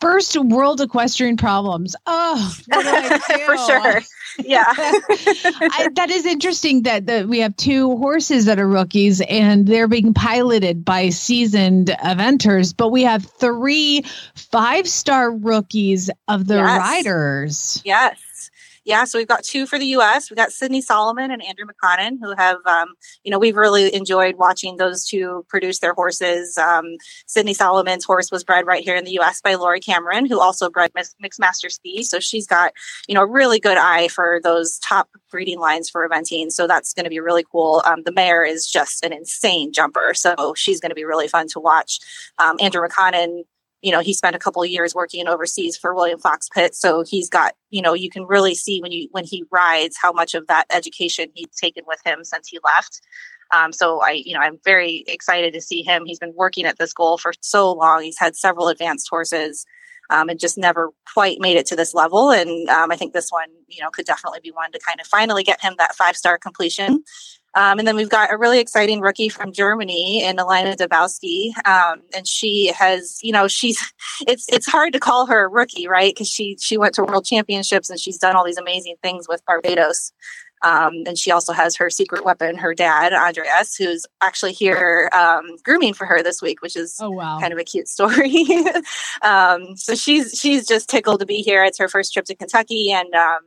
First 0.00 0.36
world 0.36 0.80
equestrian 0.80 1.36
problems. 1.36 1.96
Oh, 2.06 2.54
what 2.68 2.82
do 2.82 2.88
I 2.90 3.18
for 3.46 3.56
sure. 3.56 4.00
Yeah. 4.44 4.64
I, 4.68 5.88
that 5.94 6.10
is 6.10 6.26
interesting 6.26 6.82
that, 6.82 7.06
that 7.06 7.28
we 7.28 7.38
have 7.40 7.56
two 7.56 7.96
horses 7.96 8.46
that 8.46 8.58
are 8.58 8.68
rookies 8.68 9.20
and 9.22 9.66
they're 9.66 9.88
being 9.88 10.12
piloted 10.12 10.84
by 10.84 11.08
seasoned 11.10 11.88
eventers, 12.04 12.74
but 12.76 12.88
we 12.90 13.02
have 13.04 13.24
three 13.24 14.04
five 14.34 14.88
star 14.88 15.30
rookies 15.30 16.10
of 16.28 16.46
the 16.46 16.56
Yes. 16.56 16.78
riders. 16.78 17.82
Yes. 17.84 18.18
Yeah, 18.84 19.04
so 19.04 19.18
we've 19.18 19.28
got 19.28 19.44
two 19.44 19.66
for 19.66 19.78
the 19.78 19.86
U.S. 19.86 20.30
We've 20.30 20.36
got 20.36 20.52
Sydney 20.52 20.82
Solomon 20.82 21.30
and 21.30 21.42
Andrew 21.42 21.64
McConnon, 21.64 22.18
who 22.20 22.34
have, 22.36 22.58
um, 22.66 22.88
you 23.22 23.30
know, 23.30 23.38
we've 23.38 23.56
really 23.56 23.94
enjoyed 23.94 24.36
watching 24.36 24.76
those 24.76 25.06
two 25.06 25.44
produce 25.48 25.78
their 25.78 25.94
horses. 25.94 26.58
Um, 26.58 26.96
Sydney 27.26 27.54
Solomon's 27.54 28.04
horse 28.04 28.30
was 28.30 28.44
bred 28.44 28.66
right 28.66 28.84
here 28.84 28.94
in 28.94 29.04
the 29.04 29.12
U.S. 29.12 29.40
by 29.40 29.54
Lori 29.54 29.80
Cameron, 29.80 30.26
who 30.26 30.38
also 30.38 30.68
bred 30.68 30.90
Mix- 30.94 31.14
Mixmaster 31.24 31.70
Speed. 31.70 32.04
So 32.04 32.20
she's 32.20 32.46
got, 32.46 32.74
you 33.08 33.14
know, 33.14 33.22
a 33.22 33.26
really 33.26 33.58
good 33.58 33.78
eye 33.78 34.08
for 34.08 34.38
those 34.42 34.78
top 34.80 35.08
breeding 35.30 35.58
lines 35.58 35.88
for 35.88 36.06
eventing. 36.06 36.52
So 36.52 36.66
that's 36.66 36.92
going 36.92 37.04
to 37.04 37.10
be 37.10 37.20
really 37.20 37.44
cool. 37.50 37.82
Um, 37.86 38.02
the 38.04 38.12
mare 38.12 38.44
is 38.44 38.70
just 38.70 39.02
an 39.02 39.14
insane 39.14 39.72
jumper, 39.72 40.12
so 40.12 40.52
she's 40.56 40.80
going 40.80 40.90
to 40.90 40.94
be 40.94 41.04
really 41.04 41.28
fun 41.28 41.48
to 41.48 41.60
watch. 41.60 42.00
Um, 42.38 42.56
Andrew 42.60 42.86
McConnon 42.86 43.44
you 43.84 43.92
know, 43.92 44.00
he 44.00 44.14
spent 44.14 44.34
a 44.34 44.38
couple 44.38 44.62
of 44.62 44.70
years 44.70 44.94
working 44.94 45.28
overseas 45.28 45.76
for 45.76 45.94
William 45.94 46.18
Fox 46.18 46.48
Pitt. 46.48 46.74
So 46.74 47.04
he's 47.06 47.28
got, 47.28 47.52
you 47.68 47.82
know, 47.82 47.92
you 47.92 48.08
can 48.08 48.24
really 48.24 48.54
see 48.54 48.80
when 48.80 48.92
you, 48.92 49.08
when 49.10 49.24
he 49.24 49.44
rides 49.50 49.98
how 50.00 50.10
much 50.10 50.34
of 50.34 50.46
that 50.46 50.64
education 50.70 51.28
he's 51.34 51.54
taken 51.54 51.84
with 51.86 52.00
him 52.02 52.24
since 52.24 52.48
he 52.48 52.58
left. 52.64 53.02
Um, 53.50 53.74
so 53.74 54.00
I, 54.00 54.22
you 54.24 54.32
know, 54.32 54.40
I'm 54.40 54.58
very 54.64 55.04
excited 55.06 55.52
to 55.52 55.60
see 55.60 55.82
him. 55.82 56.06
He's 56.06 56.18
been 56.18 56.32
working 56.34 56.64
at 56.64 56.78
this 56.78 56.94
goal 56.94 57.18
for 57.18 57.34
so 57.42 57.72
long. 57.72 58.02
He's 58.02 58.18
had 58.18 58.36
several 58.36 58.68
advanced 58.68 59.06
horses 59.10 59.66
um, 60.08 60.30
and 60.30 60.40
just 60.40 60.56
never 60.56 60.90
quite 61.12 61.38
made 61.38 61.58
it 61.58 61.66
to 61.66 61.76
this 61.76 61.92
level. 61.92 62.30
And 62.30 62.66
um, 62.70 62.90
I 62.90 62.96
think 62.96 63.12
this 63.12 63.30
one, 63.30 63.48
you 63.68 63.82
know, 63.82 63.90
could 63.90 64.06
definitely 64.06 64.40
be 64.42 64.50
one 64.50 64.72
to 64.72 64.78
kind 64.78 64.98
of 64.98 65.06
finally 65.06 65.44
get 65.44 65.60
him 65.60 65.74
that 65.76 65.94
five 65.94 66.16
star 66.16 66.38
completion. 66.38 67.04
Um, 67.54 67.78
and 67.78 67.86
then 67.86 67.96
we've 67.96 68.08
got 68.08 68.32
a 68.32 68.36
really 68.36 68.58
exciting 68.58 69.00
rookie 69.00 69.28
from 69.28 69.52
Germany 69.52 70.22
in 70.24 70.38
Elena 70.38 70.76
Dabowski. 70.76 71.52
Um, 71.66 72.02
and 72.16 72.26
she 72.26 72.72
has, 72.76 73.18
you 73.22 73.32
know, 73.32 73.48
she's, 73.48 73.80
it's, 74.26 74.46
it's 74.48 74.66
hard 74.66 74.92
to 74.92 75.00
call 75.00 75.26
her 75.26 75.44
a 75.44 75.48
rookie, 75.48 75.86
right? 75.86 76.16
Cause 76.16 76.28
she, 76.28 76.56
she 76.60 76.76
went 76.76 76.94
to 76.94 77.04
world 77.04 77.24
championships 77.24 77.90
and 77.90 77.98
she's 78.00 78.18
done 78.18 78.34
all 78.36 78.44
these 78.44 78.58
amazing 78.58 78.96
things 79.02 79.26
with 79.28 79.44
Barbados. 79.46 80.12
Um, 80.62 81.02
and 81.06 81.18
she 81.18 81.30
also 81.30 81.52
has 81.52 81.76
her 81.76 81.90
secret 81.90 82.24
weapon, 82.24 82.56
her 82.56 82.74
dad, 82.74 83.12
Andreas, 83.12 83.76
who's 83.76 84.06
actually 84.22 84.52
here 84.52 85.10
um, 85.12 85.42
grooming 85.62 85.92
for 85.92 86.06
her 86.06 86.22
this 86.22 86.40
week, 86.40 86.62
which 86.62 86.74
is 86.74 86.98
Oh 87.02 87.10
wow. 87.10 87.38
kind 87.38 87.52
of 87.52 87.58
a 87.58 87.64
cute 87.64 87.86
story. 87.86 88.46
um, 89.22 89.76
so 89.76 89.94
she's 89.94 90.32
she's 90.32 90.66
just 90.66 90.88
tickled 90.88 91.20
to 91.20 91.26
be 91.26 91.42
here. 91.42 91.62
It's 91.64 91.78
her 91.78 91.88
first 91.88 92.14
trip 92.14 92.24
to 92.26 92.34
Kentucky, 92.34 92.90
and 92.92 93.14
um, 93.14 93.40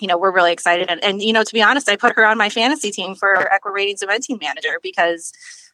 you 0.00 0.08
know 0.08 0.18
we're 0.18 0.32
really 0.32 0.52
excited. 0.52 0.88
And, 0.88 1.02
and 1.02 1.22
you 1.22 1.32
know, 1.32 1.44
to 1.44 1.52
be 1.52 1.62
honest, 1.62 1.88
I 1.88 1.96
put 1.96 2.14
her 2.16 2.26
on 2.26 2.38
my 2.38 2.48
fantasy 2.48 2.90
team 2.90 3.14
for 3.14 3.34
EquiRatings 3.34 4.02
Eventing 4.02 4.40
Manager 4.40 4.78
because 4.82 5.32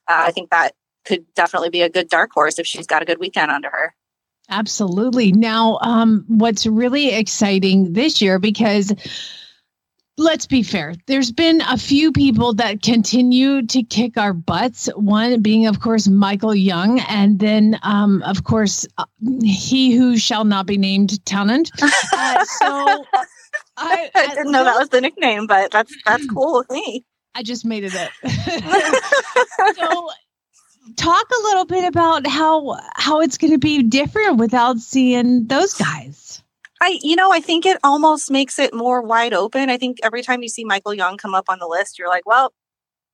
uh, 0.08 0.24
I 0.26 0.30
think 0.30 0.50
that 0.50 0.72
could 1.04 1.24
definitely 1.34 1.70
be 1.70 1.82
a 1.82 1.90
good 1.90 2.08
dark 2.08 2.30
horse 2.32 2.58
if 2.58 2.66
she's 2.66 2.86
got 2.86 3.02
a 3.02 3.04
good 3.04 3.18
weekend 3.18 3.50
under 3.50 3.70
her. 3.70 3.94
Absolutely. 4.50 5.32
Now, 5.32 5.78
um, 5.80 6.24
what's 6.28 6.66
really 6.66 7.14
exciting 7.14 7.94
this 7.94 8.20
year 8.20 8.38
because 8.38 8.92
let's 10.16 10.46
be 10.46 10.62
fair, 10.62 10.94
there's 11.06 11.32
been 11.32 11.60
a 11.62 11.76
few 11.76 12.12
people 12.12 12.54
that 12.54 12.82
continue 12.82 13.66
to 13.66 13.82
kick 13.82 14.16
our 14.16 14.32
butts. 14.32 14.86
One 14.94 15.40
being, 15.40 15.66
of 15.66 15.80
course, 15.80 16.08
Michael 16.08 16.54
Jung, 16.54 17.00
and 17.00 17.38
then, 17.38 17.78
um, 17.82 18.22
of 18.22 18.44
course, 18.44 18.86
uh, 18.98 19.04
he 19.42 19.94
who 19.96 20.16
shall 20.16 20.44
not 20.44 20.66
be 20.66 20.78
named 20.78 21.24
Tennant. 21.24 21.70
Uh, 22.12 22.44
so. 22.44 23.04
I, 23.76 24.10
I 24.14 24.28
didn't 24.28 24.52
know 24.52 24.64
that 24.64 24.78
was 24.78 24.88
the 24.88 25.00
nickname, 25.00 25.46
but 25.46 25.70
that's 25.70 25.94
that's 26.04 26.26
cool 26.32 26.58
with 26.58 26.70
me. 26.70 27.04
I 27.34 27.42
just 27.42 27.64
made 27.64 27.84
it 27.84 27.94
up. 27.94 28.12
so 29.76 30.10
talk 30.96 31.26
a 31.30 31.42
little 31.42 31.64
bit 31.64 31.84
about 31.84 32.26
how 32.26 32.78
how 32.94 33.20
it's 33.20 33.38
going 33.38 33.52
to 33.52 33.58
be 33.58 33.82
different 33.82 34.38
without 34.38 34.78
seeing 34.78 35.46
those 35.46 35.74
guys. 35.74 36.42
I, 36.80 36.98
you 37.02 37.16
know, 37.16 37.32
I 37.32 37.40
think 37.40 37.64
it 37.64 37.78
almost 37.82 38.30
makes 38.30 38.58
it 38.58 38.74
more 38.74 39.00
wide 39.00 39.32
open. 39.32 39.70
I 39.70 39.78
think 39.78 39.98
every 40.02 40.22
time 40.22 40.42
you 40.42 40.48
see 40.48 40.64
Michael 40.64 40.92
Jung 40.92 41.16
come 41.16 41.34
up 41.34 41.46
on 41.48 41.58
the 41.58 41.66
list, 41.66 41.98
you're 41.98 42.08
like, 42.08 42.26
well, 42.26 42.52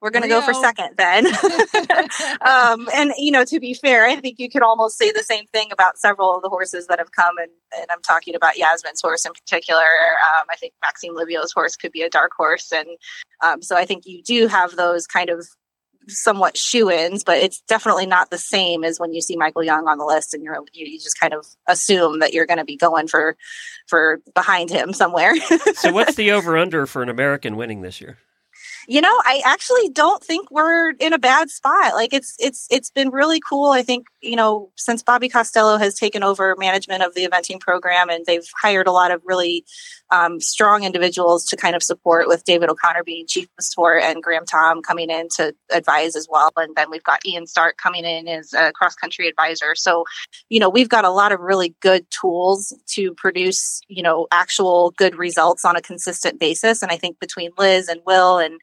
we're 0.00 0.10
going 0.10 0.22
to 0.22 0.28
go 0.28 0.40
for 0.40 0.54
second 0.54 0.96
then. 0.96 1.26
um, 2.40 2.88
and, 2.94 3.12
you 3.18 3.30
know, 3.30 3.44
to 3.44 3.60
be 3.60 3.74
fair, 3.74 4.06
I 4.06 4.16
think 4.16 4.38
you 4.38 4.48
could 4.48 4.62
almost 4.62 4.96
say 4.96 5.12
the 5.12 5.22
same 5.22 5.46
thing 5.48 5.68
about 5.72 5.98
several 5.98 6.34
of 6.34 6.42
the 6.42 6.48
horses 6.48 6.86
that 6.86 6.98
have 6.98 7.12
come. 7.12 7.36
And, 7.38 7.50
and 7.76 7.86
I'm 7.90 8.02
talking 8.02 8.34
about 8.34 8.56
Yasmin's 8.56 9.00
horse 9.02 9.26
in 9.26 9.32
particular. 9.32 9.82
Um, 9.82 10.46
I 10.50 10.56
think 10.56 10.72
Maxime 10.82 11.14
Livio's 11.14 11.52
horse 11.52 11.76
could 11.76 11.92
be 11.92 12.02
a 12.02 12.10
dark 12.10 12.32
horse. 12.36 12.72
And 12.72 12.88
um, 13.42 13.62
so 13.62 13.76
I 13.76 13.84
think 13.84 14.06
you 14.06 14.22
do 14.22 14.46
have 14.46 14.76
those 14.76 15.06
kind 15.06 15.28
of 15.28 15.46
somewhat 16.08 16.56
shoe-ins, 16.56 17.22
but 17.22 17.36
it's 17.36 17.60
definitely 17.62 18.06
not 18.06 18.30
the 18.30 18.38
same 18.38 18.84
as 18.84 18.98
when 18.98 19.12
you 19.12 19.20
see 19.20 19.36
Michael 19.36 19.62
Jung 19.62 19.86
on 19.86 19.98
the 19.98 20.04
list 20.04 20.32
and 20.32 20.42
you're 20.42 20.56
you, 20.72 20.86
you 20.86 20.98
just 20.98 21.20
kind 21.20 21.34
of 21.34 21.46
assume 21.68 22.20
that 22.20 22.32
you're 22.32 22.46
going 22.46 22.58
to 22.58 22.64
be 22.64 22.76
going 22.76 23.06
for 23.06 23.36
for 23.86 24.20
behind 24.34 24.70
him 24.70 24.92
somewhere. 24.92 25.36
So 25.74 25.92
what's 25.92 26.14
the 26.16 26.30
over 26.32 26.56
under 26.56 26.86
for 26.86 27.02
an 27.02 27.10
American 27.10 27.56
winning 27.56 27.82
this 27.82 28.00
year? 28.00 28.18
You 28.88 29.00
know, 29.00 29.14
I 29.24 29.42
actually 29.44 29.88
don't 29.90 30.22
think 30.22 30.50
we're 30.50 30.90
in 30.92 31.12
a 31.12 31.18
bad 31.18 31.50
spot. 31.50 31.94
Like 31.94 32.12
it's 32.12 32.36
it's 32.38 32.66
it's 32.70 32.90
been 32.90 33.10
really 33.10 33.40
cool. 33.40 33.70
I 33.70 33.82
think 33.82 34.06
you 34.20 34.36
know 34.36 34.70
since 34.76 35.02
Bobby 35.02 35.28
Costello 35.28 35.76
has 35.76 35.94
taken 35.94 36.22
over 36.22 36.56
management 36.58 37.02
of 37.02 37.14
the 37.14 37.26
eventing 37.26 37.60
program, 37.60 38.08
and 38.08 38.24
they've 38.26 38.48
hired 38.60 38.86
a 38.86 38.92
lot 38.92 39.10
of 39.10 39.22
really 39.24 39.64
um, 40.10 40.40
strong 40.40 40.84
individuals 40.84 41.44
to 41.46 41.56
kind 41.56 41.76
of 41.76 41.82
support 41.82 42.26
with 42.28 42.44
David 42.44 42.68
O'Connor 42.68 43.04
being 43.04 43.26
chief 43.26 43.48
of 43.58 43.64
sport 43.64 44.02
and 44.02 44.22
Graeme 44.22 44.44
Thom 44.44 44.82
coming 44.82 45.10
in 45.10 45.28
to 45.36 45.54
advise 45.70 46.16
as 46.16 46.26
well. 46.30 46.50
And 46.56 46.74
then 46.76 46.90
we've 46.90 47.02
got 47.02 47.24
Ian 47.26 47.46
Stark 47.46 47.76
coming 47.76 48.04
in 48.04 48.28
as 48.28 48.52
a 48.52 48.72
cross 48.72 48.94
country 48.94 49.28
advisor. 49.28 49.74
So, 49.74 50.04
you 50.48 50.58
know, 50.58 50.68
we've 50.68 50.88
got 50.88 51.04
a 51.04 51.10
lot 51.10 51.32
of 51.32 51.40
really 51.40 51.74
good 51.80 52.06
tools 52.10 52.74
to 52.88 53.14
produce, 53.14 53.80
you 53.88 54.02
know, 54.02 54.26
actual 54.32 54.92
good 54.96 55.16
results 55.16 55.64
on 55.64 55.76
a 55.76 55.80
consistent 55.80 56.40
basis. 56.40 56.82
And 56.82 56.90
I 56.90 56.96
think 56.96 57.20
between 57.20 57.50
Liz 57.58 57.88
and 57.88 58.00
Will 58.06 58.38
and 58.38 58.60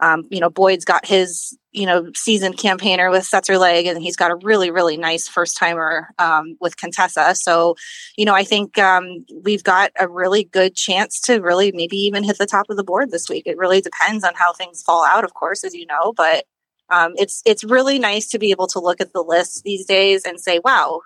um, 0.00 0.24
you 0.30 0.40
know, 0.40 0.50
Boyd's 0.50 0.84
got 0.84 1.06
his, 1.06 1.56
you 1.72 1.86
know, 1.86 2.10
seasoned 2.14 2.58
campaigner 2.58 3.10
with 3.10 3.22
Tsetserleg, 3.24 3.86
and 3.88 4.02
he's 4.02 4.16
got 4.16 4.30
a 4.30 4.36
really, 4.42 4.70
really 4.70 4.96
nice 4.96 5.26
first 5.28 5.56
timer 5.56 6.10
um, 6.18 6.56
with 6.60 6.76
Contessa. 6.76 7.34
So, 7.34 7.76
you 8.16 8.24
know, 8.26 8.34
I 8.34 8.44
think 8.44 8.76
um, 8.78 9.24
we've 9.42 9.64
got 9.64 9.92
a 9.98 10.06
really 10.08 10.44
good 10.44 10.74
chance 10.74 11.20
to 11.22 11.38
really 11.40 11.72
maybe 11.72 11.96
even 11.96 12.24
hit 12.24 12.36
the 12.38 12.46
top 12.46 12.66
of 12.68 12.76
the 12.76 12.84
board 12.84 13.10
this 13.10 13.28
week. 13.28 13.44
It 13.46 13.56
really 13.56 13.80
depends 13.80 14.22
on 14.24 14.34
how 14.34 14.52
things 14.52 14.82
fall 14.82 15.04
out, 15.04 15.24
of 15.24 15.32
course, 15.34 15.64
as 15.64 15.74
you 15.74 15.86
know, 15.86 16.12
but 16.14 16.44
um, 16.90 17.14
it's 17.16 17.42
it's 17.44 17.64
really 17.64 17.98
nice 17.98 18.28
to 18.28 18.38
be 18.38 18.50
able 18.50 18.66
to 18.68 18.78
look 18.80 19.00
at 19.00 19.12
the 19.12 19.22
list 19.22 19.62
these 19.64 19.86
days 19.86 20.24
and 20.24 20.38
say, 20.40 20.60
wow. 20.64 21.00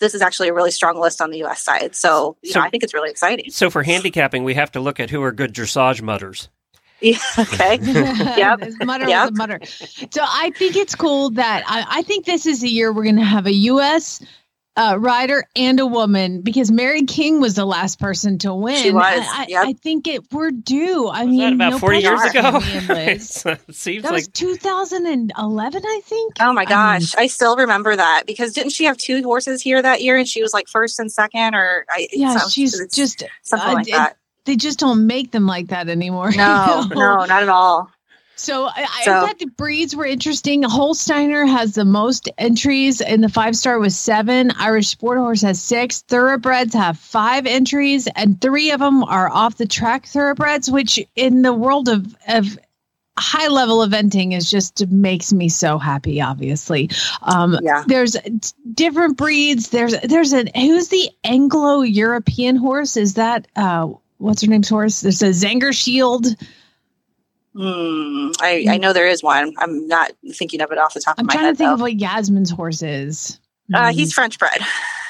This 0.00 0.12
is 0.12 0.22
actually 0.22 0.48
a 0.48 0.52
really 0.52 0.72
strong 0.72 1.00
list 1.00 1.22
on 1.22 1.30
the 1.30 1.38
U.S. 1.38 1.62
side, 1.62 1.94
so 1.94 2.36
you 2.42 2.50
So- 2.50 2.58
know 2.58 2.66
I 2.66 2.68
think 2.68 2.82
it's 2.82 2.92
really 2.92 3.10
exciting. 3.10 3.48
So 3.50 3.70
for 3.70 3.84
handicapping, 3.84 4.42
we 4.42 4.54
have 4.54 4.72
to 4.72 4.80
look 4.80 4.98
at 4.98 5.08
who 5.10 5.22
are 5.22 5.30
good 5.30 5.54
dressage 5.54 6.02
mutters. 6.02 6.48
Yeah, 7.00 7.18
okay, 7.38 7.78
Yep. 7.82 8.60
Mutter 8.84 9.08
Yep. 9.08 9.24
with 9.30 9.34
a 9.34 9.36
mutter. 9.36 9.60
So 10.10 10.22
I 10.22 10.50
think 10.56 10.76
it's 10.76 10.94
cool 10.94 11.30
that 11.30 11.62
I, 11.66 11.84
I 11.98 12.02
think 12.02 12.24
this 12.24 12.46
is 12.46 12.62
a 12.62 12.68
year 12.68 12.92
we're 12.92 13.02
going 13.04 13.16
to 13.16 13.24
have 13.24 13.46
a 13.46 13.52
U.S. 13.52 14.24
Uh, 14.76 14.96
rider 14.98 15.44
and 15.54 15.78
a 15.80 15.86
woman 15.86 16.40
because 16.40 16.70
Mary 16.72 17.02
King 17.02 17.40
was 17.40 17.54
the 17.54 17.64
last 17.64 18.00
person 18.00 18.38
to 18.38 18.52
win. 18.54 18.74
She 18.82 18.90
was, 18.90 19.04
I, 19.04 19.42
I- 19.42 19.46
yep. 19.48 19.66
I 19.66 19.72
think 19.74 20.08
it 20.08 20.32
we're 20.32 20.50
due. 20.50 21.06
I 21.06 21.20
Was 21.24 21.28
mean, 21.30 21.38
that 21.40 21.52
about 21.52 21.70
no 21.72 21.78
40 21.78 21.98
years 21.98 22.20
ago? 22.22 22.40
Tamie 22.60 22.64
and 22.78 22.88
Liz. 22.88 23.28
So 23.30 23.50
it 23.68 23.74
seems 23.74 24.02
That 24.02 24.08
like 24.12 24.16
was 24.20 24.28
2011, 24.28 25.82
I 25.86 26.00
think. 26.04 26.32
Oh 26.40 26.52
my 26.52 26.62
Um, 26.64 26.68
gosh, 26.68 27.14
I 27.16 27.26
still 27.28 27.56
remember 27.56 27.94
that 27.94 28.24
because 28.26 28.52
didn't 28.52 28.72
she 28.72 28.84
have 28.84 28.96
two 28.96 29.22
horses 29.22 29.62
here 29.62 29.80
that 29.80 30.02
year 30.02 30.16
and 30.16 30.26
she 30.28 30.42
was 30.42 30.52
like 30.52 30.66
first 30.68 30.98
and 30.98 31.10
second 31.12 31.54
or 31.54 31.84
I, 31.90 32.08
Yeah, 32.12 32.36
sounds- 32.38 32.52
she's 32.52 32.80
just 32.92 33.22
something 33.42 33.68
uh, 33.68 33.74
like 33.74 33.88
it- 33.88 33.92
that. 33.92 34.16
They 34.44 34.56
just 34.56 34.78
don't 34.78 35.06
make 35.06 35.30
them 35.30 35.46
like 35.46 35.68
that 35.68 35.88
anymore. 35.88 36.30
No, 36.36 36.86
no, 36.90 37.24
not 37.24 37.42
at 37.42 37.48
all. 37.48 37.90
So 38.36 38.64
I, 38.66 38.86
I 39.00 39.04
thought 39.04 39.38
the 39.38 39.46
breeds 39.46 39.94
were 39.94 40.04
interesting. 40.04 40.64
Holsteiner 40.64 41.48
has 41.48 41.74
the 41.74 41.84
most 41.84 42.28
entries 42.36 43.00
in 43.00 43.20
the 43.20 43.28
five 43.28 43.54
star 43.56 43.78
with 43.78 43.92
seven. 43.92 44.50
Irish 44.58 44.88
Sport 44.88 45.18
Horse 45.18 45.42
has 45.42 45.62
six. 45.62 46.02
Thoroughbreds 46.02 46.74
have 46.74 46.98
five 46.98 47.46
entries, 47.46 48.08
and 48.16 48.40
three 48.40 48.72
of 48.72 48.80
them 48.80 49.04
are 49.04 49.30
off 49.30 49.56
the 49.56 49.66
track 49.66 50.06
thoroughbreds, 50.06 50.68
which 50.68 50.98
in 51.14 51.42
the 51.42 51.52
world 51.52 51.88
of 51.88 52.16
of 52.26 52.58
high 53.16 53.46
level 53.46 53.78
eventing 53.86 54.36
is 54.36 54.50
just 54.50 54.84
makes 54.88 55.32
me 55.32 55.48
so 55.48 55.78
happy. 55.78 56.20
Obviously, 56.20 56.90
um, 57.22 57.56
Yeah. 57.62 57.84
there's 57.86 58.16
different 58.74 59.16
breeds. 59.16 59.68
There's 59.68 59.98
there's 60.00 60.32
a 60.32 60.44
who's 60.56 60.88
the 60.88 61.08
Anglo 61.22 61.82
European 61.82 62.56
horse? 62.56 62.96
Is 62.96 63.14
that 63.14 63.46
uh, 63.54 63.90
what's 64.24 64.42
her 64.42 64.48
name's 64.48 64.68
horse? 64.68 65.00
There's 65.00 65.22
a 65.22 65.30
Zanger 65.30 65.72
Shield. 65.72 66.26
Hmm. 67.56 68.30
I, 68.40 68.66
I 68.68 68.78
know 68.78 68.92
there 68.92 69.06
is 69.06 69.22
one. 69.22 69.54
I'm 69.58 69.86
not 69.86 70.10
thinking 70.32 70.60
of 70.60 70.72
it 70.72 70.78
off 70.78 70.94
the 70.94 71.00
top 71.00 71.16
I'm 71.18 71.24
of 71.24 71.26
my 71.28 71.32
head. 71.34 71.38
I'm 71.38 71.44
trying 71.44 71.54
to 71.54 71.58
think 71.58 71.68
though. 71.68 71.74
of 71.74 71.80
what 71.80 71.94
Yasmin's 72.00 72.50
horse 72.50 72.82
is. 72.82 73.38
uh, 73.72 73.78
Mm, 73.78 73.92
he's 73.92 74.12
French 74.12 74.38
bred. 74.40 74.58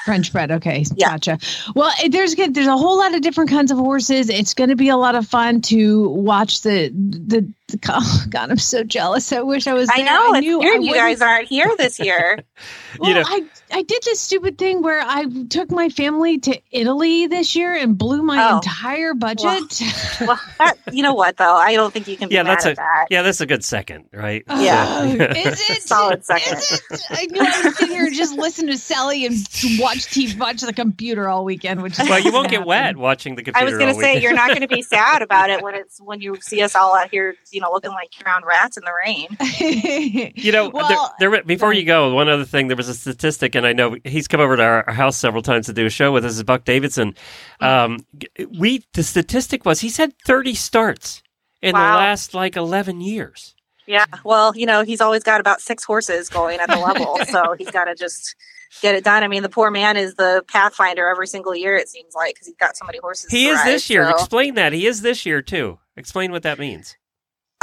French 0.05 0.31
bred. 0.31 0.51
Okay, 0.51 0.85
Yeah. 0.97 1.13
gotcha. 1.13 1.39
Well, 1.75 1.91
there's 2.11 2.35
good. 2.35 2.53
There's 2.53 2.67
a 2.67 2.77
whole 2.77 2.99
lot 2.99 3.15
of 3.15 3.23
different 3.23 3.49
kinds 3.49 3.71
of 3.71 3.79
horses. 3.79 4.29
It's 4.29 4.53
going 4.53 4.69
to 4.69 4.77
be 4.77 4.91
a 4.91 4.97
lot 4.99 5.15
of 5.15 5.27
fun 5.27 5.63
to 5.63 6.09
watch 6.11 6.61
the 6.61 6.91
the. 6.95 7.51
The 7.81 7.91
oh 7.93 8.25
God, 8.31 8.51
I'm 8.51 8.59
so 8.59 8.83
jealous. 8.83 9.33
I 9.33 9.41
wish 9.43 9.67
I 9.67 9.75
was. 9.75 9.89
There. 9.89 9.97
I 9.97 10.03
there. 10.03 10.13
know. 10.13 10.35
it's 10.35 10.41
knew 10.45 10.59
weird 10.59 10.73
I 10.73 10.75
you 10.77 10.81
wouldn't- 10.91 10.97
guys 10.97 11.21
aren't 11.23 11.49
here 11.49 11.71
this 11.79 11.99
year. 11.99 12.43
Well, 12.97 13.09
You 13.11 13.17
know- 13.17 13.25
I 13.27 13.43
I 13.73 13.83
did 13.83 14.05
this 14.05 14.21
stupid 14.21 14.57
thing 14.57 14.81
where 14.81 15.01
I 15.01 15.25
took 15.51 15.73
my 15.73 15.89
family 15.89 16.39
to 16.39 16.61
Italy 16.71 17.27
this 17.27 17.57
year 17.57 17.75
and 17.75 17.99
blew 17.99 18.23
my 18.23 18.51
Oh. 18.53 18.57
entire 18.59 19.15
budget. 19.15 19.83
well, 20.21 20.39
that, 20.59 20.75
you 20.93 21.03
know 21.03 21.13
what 21.13 21.37
though? 21.39 21.57
I 21.57 21.75
don't 21.75 21.93
think 21.93 22.07
you 22.07 22.17
can 22.17 22.29
be 22.29 22.37
Yeah, 22.37 22.45
mad 22.45 22.53
that's 22.53 22.67
at 22.67 22.73
a- 22.75 22.77
that. 22.77 23.07
yeah, 23.11 23.23
that's 23.23 23.41
a 23.41 23.47
good 23.47 23.65
second, 23.65 24.05
right? 24.13 24.45
Oh, 24.49 24.63
yeah. 24.63 24.87
Oh, 25.01 25.07
is 25.07 25.71
it 25.71 25.83
Solid 25.83 26.25
second. 26.25 26.57
Is 26.59 26.83
it? 26.89 27.01
I 27.11 27.27
knew 27.27 27.41
I 27.41 27.63
was 27.65 27.77
sitting 27.77 27.97
here 27.97 28.07
and 28.07 28.15
just 28.15 28.35
listen 28.39 28.69
to 28.69 28.79
Sally 28.79 29.27
and 29.27 29.35
watch 29.81 30.07
TV, 30.07 30.39
watch 30.39 30.61
the 30.61 30.73
computer 30.73 31.29
all 31.29 31.45
weekend. 31.45 31.83
Which 31.83 31.99
is 31.99 32.09
Well, 32.09 32.21
you 32.21 32.31
won't 32.33 32.47
gonna 32.47 32.59
get 32.59 32.67
wet 32.69 32.97
watching 32.97 33.35
the 33.35 33.43
computer. 33.43 33.59
I 33.67 33.69
was 33.69 33.77
going 33.77 33.93
to 33.93 34.01
say 34.01 34.11
weekend. 34.11 34.23
you're 34.23 34.35
not 34.35 34.51
going 34.51 34.61
to 34.61 34.69
be 34.69 34.83
sad 34.83 35.21
about 35.21 35.51
it 35.51 35.63
when 35.65 35.75
it's 35.75 36.01
when 36.01 36.21
you 36.21 36.37
see 36.41 36.63
us 36.63 36.77
all 36.77 36.95
out 36.97 37.11
here, 37.11 37.35
you 37.51 37.61
know, 37.61 37.64
looking 37.73 37.91
like 37.93 38.11
drowned 38.11 38.45
rats 38.47 38.77
in 38.77 38.85
the 38.85 38.93
rain. 39.05 39.29
You 40.37 40.53
know, 40.53 40.69
well, 40.69 41.15
there, 41.19 41.31
there, 41.31 41.43
before 41.45 41.73
you 41.73 41.85
go, 41.85 42.13
one 42.15 42.29
other 42.29 42.45
thing, 42.45 42.69
there 42.69 42.77
was 42.77 42.89
a 42.89 42.95
statistic, 42.95 43.55
and 43.55 43.67
I 43.67 43.73
know 43.73 43.97
he's 44.05 44.29
come 44.29 44.41
over 44.41 44.57
to 44.57 44.63
our, 44.63 44.85
our 44.89 44.95
house 44.95 45.17
several 45.17 45.43
times 45.43 45.67
to 45.67 45.73
do 45.73 45.87
a 45.87 45.91
show 45.91 46.13
with 46.13 46.25
us, 46.25 46.33
is 46.33 46.43
Buck 46.43 46.65
Davidson. 46.65 47.15
Um, 47.61 48.01
we 48.59 48.85
The 48.93 49.03
statistic 49.03 49.65
was 49.65 49.81
he's 49.81 49.97
had 49.97 50.13
30 50.27 50.55
starts 50.55 51.23
in 51.63 51.75
the 51.75 51.81
last 51.81 52.35
like 52.35 52.57
11 52.57 53.01
years. 53.01 53.55
Yeah. 53.87 54.07
Well, 54.25 54.53
you 54.57 54.67
know, 54.67 54.83
he's 54.83 55.01
always 55.01 55.23
got 55.23 55.41
about 55.41 55.61
six 55.61 55.85
horses 55.85 56.29
going 56.29 56.59
at 56.61 56.69
the 56.69 56.77
level, 56.77 57.19
so 57.31 57.55
he's 57.59 57.71
got 57.71 57.85
to 57.85 57.95
just 57.95 58.35
get 58.83 58.95
it 58.95 59.05
done. 59.05 59.23
I 59.23 59.29
mean, 59.29 59.43
the 59.43 59.49
poor 59.49 59.71
man 59.71 59.97
is 59.97 60.15
the 60.15 60.43
pathfinder 60.49 61.07
every 61.09 61.27
single 61.27 61.55
year. 61.55 61.77
It 61.77 61.89
seems 61.89 62.15
like 62.15 62.35
because 62.35 62.47
he's 62.47 62.57
got 62.57 62.77
so 62.77 62.85
many 62.87 62.99
horses. 62.99 63.31
He 63.31 63.45
to 63.45 63.51
is 63.53 63.59
ride, 63.59 63.67
this 63.69 63.91
year. 63.91 64.05
so- 64.09 64.15
Explain 64.17 64.55
that. 64.55 64.73
He 64.73 64.87
is 64.87 65.03
this 65.03 65.25
year, 65.27 65.43
too. 65.43 65.79
Explain 65.97 66.33
what 66.33 66.43
that 66.43 66.59
means. 66.59 66.97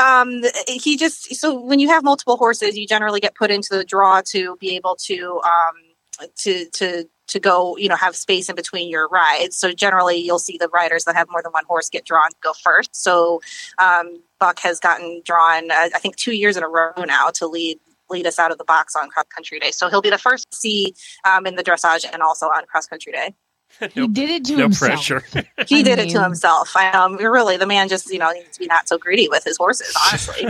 Um 0.01 0.41
he 0.67 0.97
just 0.97 1.33
so 1.35 1.59
when 1.59 1.79
you 1.79 1.87
have 1.87 2.03
multiple 2.03 2.37
horses 2.37 2.77
you 2.77 2.87
generally 2.87 3.19
get 3.19 3.35
put 3.35 3.51
into 3.51 3.69
the 3.75 3.83
draw 3.83 4.21
to 4.25 4.55
be 4.57 4.75
able 4.75 4.95
to 4.95 5.39
um 5.45 6.27
to 6.37 6.69
to 6.71 7.05
to 7.27 7.39
go 7.39 7.77
you 7.77 7.87
know 7.87 7.95
have 7.95 8.15
space 8.15 8.49
in 8.49 8.55
between 8.55 8.89
your 8.89 9.07
rides. 9.07 9.55
So 9.57 9.71
generally 9.71 10.17
you'll 10.17 10.39
see 10.39 10.57
the 10.57 10.67
riders 10.69 11.05
that 11.05 11.15
have 11.15 11.29
more 11.29 11.41
than 11.41 11.51
one 11.51 11.65
horse 11.65 11.89
get 11.89 12.05
drawn 12.05 12.29
to 12.29 12.35
go 12.43 12.53
first. 12.53 12.95
So 12.95 13.41
um 13.77 14.21
buck 14.39 14.59
has 14.59 14.79
gotten 14.79 15.21
drawn 15.23 15.69
uh, 15.71 15.89
i 15.93 15.99
think 15.99 16.15
two 16.15 16.33
years 16.33 16.57
in 16.57 16.63
a 16.63 16.67
row 16.67 16.91
now 17.05 17.29
to 17.29 17.47
lead 17.47 17.79
lead 18.09 18.27
us 18.27 18.39
out 18.39 18.51
of 18.51 18.57
the 18.57 18.65
box 18.65 18.95
on 18.95 19.09
cross 19.09 19.25
country 19.33 19.59
day. 19.59 19.71
So 19.71 19.89
he'll 19.89 20.01
be 20.01 20.09
the 20.09 20.17
first 20.17 20.49
to 20.51 20.57
see 20.57 20.93
um 21.25 21.45
in 21.47 21.55
the 21.55 21.63
dressage 21.63 22.05
and 22.11 22.21
also 22.21 22.47
on 22.47 22.65
cross 22.65 22.87
country 22.87 23.11
day 23.11 23.33
he 23.93 24.07
did 24.07 24.29
it 24.29 24.45
to 24.45 24.55
no 24.57 24.63
himself. 24.63 24.89
pressure. 24.91 25.23
he 25.67 25.79
I 25.79 25.83
did 25.83 25.99
it 25.99 26.09
to 26.09 26.15
mean- 26.15 26.23
himself 26.23 26.75
um 26.75 27.15
really 27.17 27.57
the 27.57 27.65
man 27.67 27.89
just 27.89 28.11
you 28.11 28.19
know 28.19 28.31
needs 28.31 28.49
to 28.57 28.59
be 28.59 28.67
not 28.67 28.87
so 28.87 28.97
greedy 28.97 29.27
with 29.29 29.43
his 29.43 29.57
horses 29.57 29.95
honestly 30.07 30.47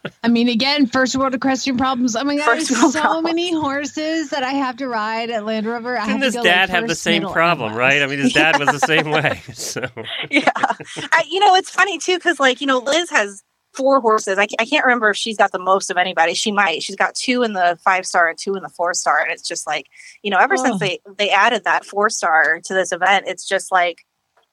I 0.22 0.28
mean, 0.28 0.48
again, 0.48 0.86
first 0.86 1.14
world 1.16 1.34
equestrian 1.34 1.76
problems. 1.76 2.16
Oh 2.16 2.24
my 2.24 2.36
god, 2.36 2.46
First 2.46 2.70
there's 2.70 2.92
so 2.94 2.98
problems. 3.00 3.24
many 3.26 3.52
horses 3.52 4.30
that 4.30 4.42
I 4.42 4.52
have 4.52 4.78
to 4.78 4.88
ride 4.88 5.28
at 5.28 5.44
Land 5.44 5.66
Rover. 5.66 5.98
I 5.98 6.00
have 6.00 6.08
Didn't 6.08 6.20
to 6.20 6.24
his 6.26 6.34
go, 6.36 6.42
dad 6.44 6.70
like, 6.70 6.70
have 6.70 6.88
the 6.88 6.94
same 6.94 7.28
problem, 7.28 7.72
last. 7.72 7.78
right? 7.78 8.00
I 8.02 8.06
mean, 8.06 8.20
his 8.20 8.32
dad 8.32 8.58
was 8.58 8.68
the 8.70 8.78
same 8.78 9.10
way. 9.10 9.42
So 9.52 9.86
yeah 10.30 10.50
I, 10.56 11.24
you 11.28 11.40
know 11.40 11.54
it's 11.56 11.68
funny 11.70 11.98
too 11.98 12.16
because 12.16 12.40
like 12.40 12.62
you 12.62 12.66
know 12.66 12.78
liz 12.78 13.10
has 13.10 13.42
four 13.74 14.00
horses 14.00 14.38
I, 14.38 14.46
I 14.58 14.64
can't 14.64 14.84
remember 14.84 15.10
if 15.10 15.16
she's 15.16 15.36
got 15.36 15.52
the 15.52 15.58
most 15.58 15.90
of 15.90 15.96
anybody 15.96 16.34
she 16.34 16.52
might 16.52 16.82
she's 16.82 16.96
got 16.96 17.14
two 17.14 17.42
in 17.42 17.52
the 17.54 17.78
five 17.84 18.06
star 18.06 18.28
and 18.28 18.38
two 18.38 18.54
in 18.54 18.62
the 18.62 18.68
four 18.68 18.94
star 18.94 19.20
and 19.20 19.32
it's 19.32 19.46
just 19.46 19.66
like 19.66 19.88
you 20.22 20.30
know 20.30 20.38
ever 20.38 20.54
Oh. 20.56 20.62
since 20.64 20.80
they 20.80 21.00
they 21.18 21.30
added 21.30 21.64
that 21.64 21.84
four 21.84 22.08
star 22.10 22.60
to 22.64 22.74
this 22.74 22.92
event 22.92 23.24
it's 23.26 23.46
just 23.46 23.72
like 23.72 24.04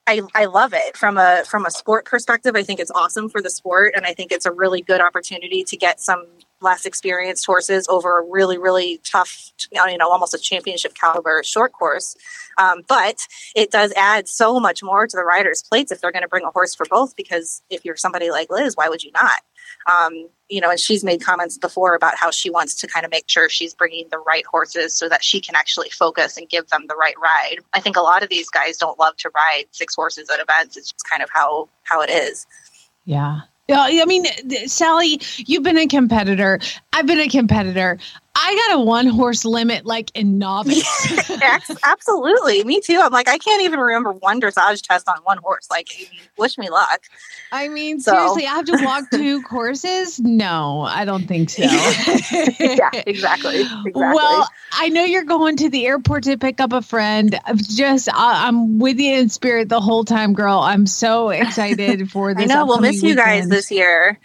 I, 0.08 0.20
I 0.34 0.46
love 0.46 0.72
it 0.74 0.96
from 0.96 1.16
a 1.16 1.44
from 1.46 1.64
a 1.64 1.70
sport 1.70 2.06
perspective. 2.06 2.56
I 2.56 2.64
think 2.64 2.80
it's 2.80 2.90
awesome 2.90 3.28
for 3.28 3.40
the 3.40 3.48
sport, 3.50 3.92
and 3.94 4.04
I 4.04 4.12
think 4.14 4.32
it's 4.32 4.44
a 4.46 4.50
really 4.50 4.82
good 4.82 5.00
opportunity 5.00 5.62
to 5.62 5.76
get 5.76 6.00
some 6.00 6.26
less 6.62 6.86
experienced 6.86 7.44
horses 7.46 7.86
over 7.88 8.18
a 8.18 8.24
really 8.24 8.58
really 8.58 9.00
tough, 9.04 9.52
you 9.72 9.98
know, 9.98 10.08
almost 10.08 10.34
a 10.34 10.38
championship 10.38 10.94
caliber 10.94 11.42
short 11.44 11.72
course. 11.72 12.16
Um, 12.58 12.82
but 12.86 13.16
it 13.54 13.70
does 13.70 13.92
add 13.96 14.28
so 14.28 14.60
much 14.60 14.82
more 14.82 15.06
to 15.06 15.16
the 15.16 15.24
riders' 15.24 15.62
plates 15.62 15.90
if 15.90 16.00
they're 16.00 16.12
going 16.12 16.22
to 16.22 16.28
bring 16.28 16.44
a 16.44 16.50
horse 16.50 16.74
for 16.74 16.86
both. 16.88 17.16
Because 17.16 17.62
if 17.70 17.84
you're 17.84 17.96
somebody 17.96 18.30
like 18.30 18.50
Liz, 18.50 18.76
why 18.76 18.88
would 18.88 19.02
you 19.02 19.10
not? 19.12 19.40
Um, 19.90 20.28
you 20.48 20.60
know, 20.60 20.70
and 20.70 20.78
she's 20.78 21.02
made 21.02 21.24
comments 21.24 21.58
before 21.58 21.94
about 21.94 22.16
how 22.16 22.30
she 22.30 22.50
wants 22.50 22.74
to 22.76 22.86
kind 22.86 23.04
of 23.04 23.10
make 23.10 23.24
sure 23.28 23.48
she's 23.48 23.74
bringing 23.74 24.06
the 24.10 24.18
right 24.18 24.44
horses 24.46 24.94
so 24.94 25.08
that 25.08 25.24
she 25.24 25.40
can 25.40 25.54
actually 25.56 25.88
focus 25.90 26.36
and 26.36 26.48
give 26.48 26.68
them 26.68 26.86
the 26.88 26.94
right 26.94 27.18
ride. 27.20 27.56
I 27.72 27.80
think 27.80 27.96
a 27.96 28.02
lot 28.02 28.22
of 28.22 28.28
these 28.28 28.48
guys 28.48 28.76
don't 28.76 28.98
love 28.98 29.16
to 29.18 29.30
ride 29.34 29.64
six 29.70 29.94
horses 29.94 30.28
at 30.30 30.40
events. 30.40 30.76
It's 30.76 30.92
just 30.92 31.08
kind 31.08 31.22
of 31.22 31.30
how 31.30 31.68
how 31.84 32.02
it 32.02 32.10
is. 32.10 32.46
Yeah. 33.04 33.40
Yeah, 33.68 33.80
I 33.88 34.04
mean, 34.06 34.26
Sally, 34.66 35.20
you've 35.38 35.62
been 35.62 35.78
a 35.78 35.86
competitor. 35.86 36.58
I've 36.92 37.06
been 37.06 37.20
a 37.20 37.28
competitor. 37.28 37.98
I 38.34 38.66
got 38.68 38.78
a 38.80 38.80
one 38.82 39.06
horse 39.08 39.44
limit 39.44 39.84
like 39.84 40.10
in 40.14 40.38
novice. 40.38 41.30
Ex- 41.30 41.70
Absolutely, 41.84 42.64
me 42.64 42.80
too. 42.80 42.98
I'm 43.02 43.12
like, 43.12 43.28
I 43.28 43.36
can't 43.38 43.62
even 43.62 43.78
remember 43.78 44.12
one 44.12 44.40
dressage 44.40 44.86
test 44.86 45.06
on 45.08 45.16
one 45.24 45.38
horse. 45.38 45.68
Like, 45.70 45.88
wish 46.38 46.56
me 46.56 46.70
luck. 46.70 47.02
I 47.52 47.68
mean, 47.68 48.00
So- 48.00 48.12
seriously, 48.12 48.46
I 48.46 48.54
have 48.54 48.64
to 48.66 48.84
walk 48.84 49.10
two 49.10 49.42
courses? 49.48 50.18
No, 50.18 50.80
I 50.80 51.04
don't 51.04 51.26
think 51.28 51.50
so. 51.50 51.62
yeah, 51.62 52.90
exactly. 53.06 53.60
Exactly. 53.60 53.92
Well, 53.94 54.48
I 54.72 54.88
know 54.88 55.04
you're 55.04 55.24
going 55.24 55.56
to 55.58 55.68
the 55.68 55.86
airport 55.86 56.24
to 56.24 56.38
pick 56.38 56.60
up 56.60 56.72
a 56.72 56.80
friend. 56.82 57.38
I'm 57.44 57.58
Just, 57.58 58.08
I, 58.12 58.48
I'm 58.48 58.78
with 58.78 58.98
you 58.98 59.14
in 59.14 59.28
spirit 59.28 59.68
the 59.68 59.80
whole 59.80 60.04
time, 60.04 60.32
girl. 60.32 60.58
I'm 60.58 60.86
so 60.86 61.28
excited 61.28 62.10
for 62.10 62.32
this. 62.34 62.50
I 62.50 62.54
know 62.54 62.66
we'll 62.66 62.80
miss 62.80 62.96
upcoming 62.96 63.10
you 63.10 63.16
guys 63.16 63.48
this 63.48 63.70
year. 63.70 64.18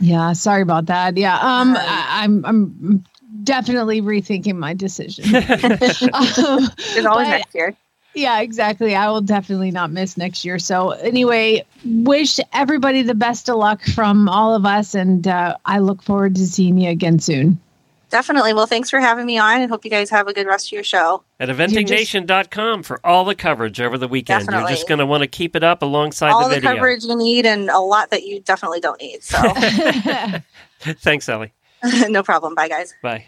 Yeah, 0.00 0.32
sorry 0.34 0.62
about 0.62 0.86
that. 0.86 1.16
Yeah, 1.16 1.36
um, 1.36 1.74
Hi. 1.74 2.20
I, 2.20 2.24
I'm, 2.24 2.44
I'm 2.44 3.04
definitely 3.42 4.02
rethinking 4.02 4.56
my 4.56 4.74
decision. 4.74 5.24
um, 5.34 6.68
There's 6.94 7.06
always 7.06 7.28
next 7.28 7.54
year. 7.54 7.74
Yeah, 8.14 8.40
exactly. 8.40 8.94
I 8.94 9.10
will 9.10 9.20
definitely 9.20 9.70
not 9.70 9.90
miss 9.90 10.16
next 10.16 10.44
year. 10.44 10.58
So, 10.58 10.90
anyway, 10.90 11.66
wish 11.84 12.40
everybody 12.52 13.02
the 13.02 13.14
best 13.14 13.50
of 13.50 13.56
luck 13.56 13.82
from 13.82 14.28
all 14.30 14.54
of 14.54 14.64
us. 14.64 14.94
And 14.94 15.28
uh, 15.28 15.56
I 15.66 15.80
look 15.80 16.02
forward 16.02 16.34
to 16.36 16.46
seeing 16.46 16.78
you 16.78 16.88
again 16.88 17.18
soon. 17.18 17.60
Definitely. 18.08 18.54
Well, 18.54 18.66
thanks 18.66 18.88
for 18.88 19.00
having 19.00 19.26
me 19.26 19.36
on 19.36 19.60
and 19.60 19.70
hope 19.70 19.84
you 19.84 19.90
guys 19.90 20.10
have 20.10 20.28
a 20.28 20.32
good 20.32 20.46
rest 20.46 20.68
of 20.68 20.72
your 20.72 20.84
show. 20.84 21.24
at 21.40 21.48
eventingnation.com 21.48 22.82
for 22.84 23.00
all 23.04 23.24
the 23.24 23.34
coverage 23.34 23.80
over 23.80 23.98
the 23.98 24.06
weekend. 24.08 24.46
You're 24.50 24.68
just 24.68 24.88
going 24.88 25.00
to 25.00 25.06
want 25.06 25.22
to 25.22 25.26
keep 25.26 25.56
it 25.56 25.64
up 25.64 25.82
alongside 25.82 26.30
All 26.30 26.44
the 26.48 26.54
the 26.54 26.60
video. 26.60 26.74
coverage 26.74 27.04
you 27.04 27.16
need 27.16 27.46
and 27.46 27.68
a 27.68 27.80
lot 27.80 28.10
that 28.10 28.24
you 28.24 28.40
definitely 28.40 28.80
don't 28.80 29.00
need. 29.00 29.22
So, 29.24 29.38
Thanks, 31.00 31.28
Ellie. 31.28 31.52
no 32.08 32.22
problem. 32.22 32.54
Bye, 32.54 32.68
guys. 32.68 32.94
Bye. 33.02 33.26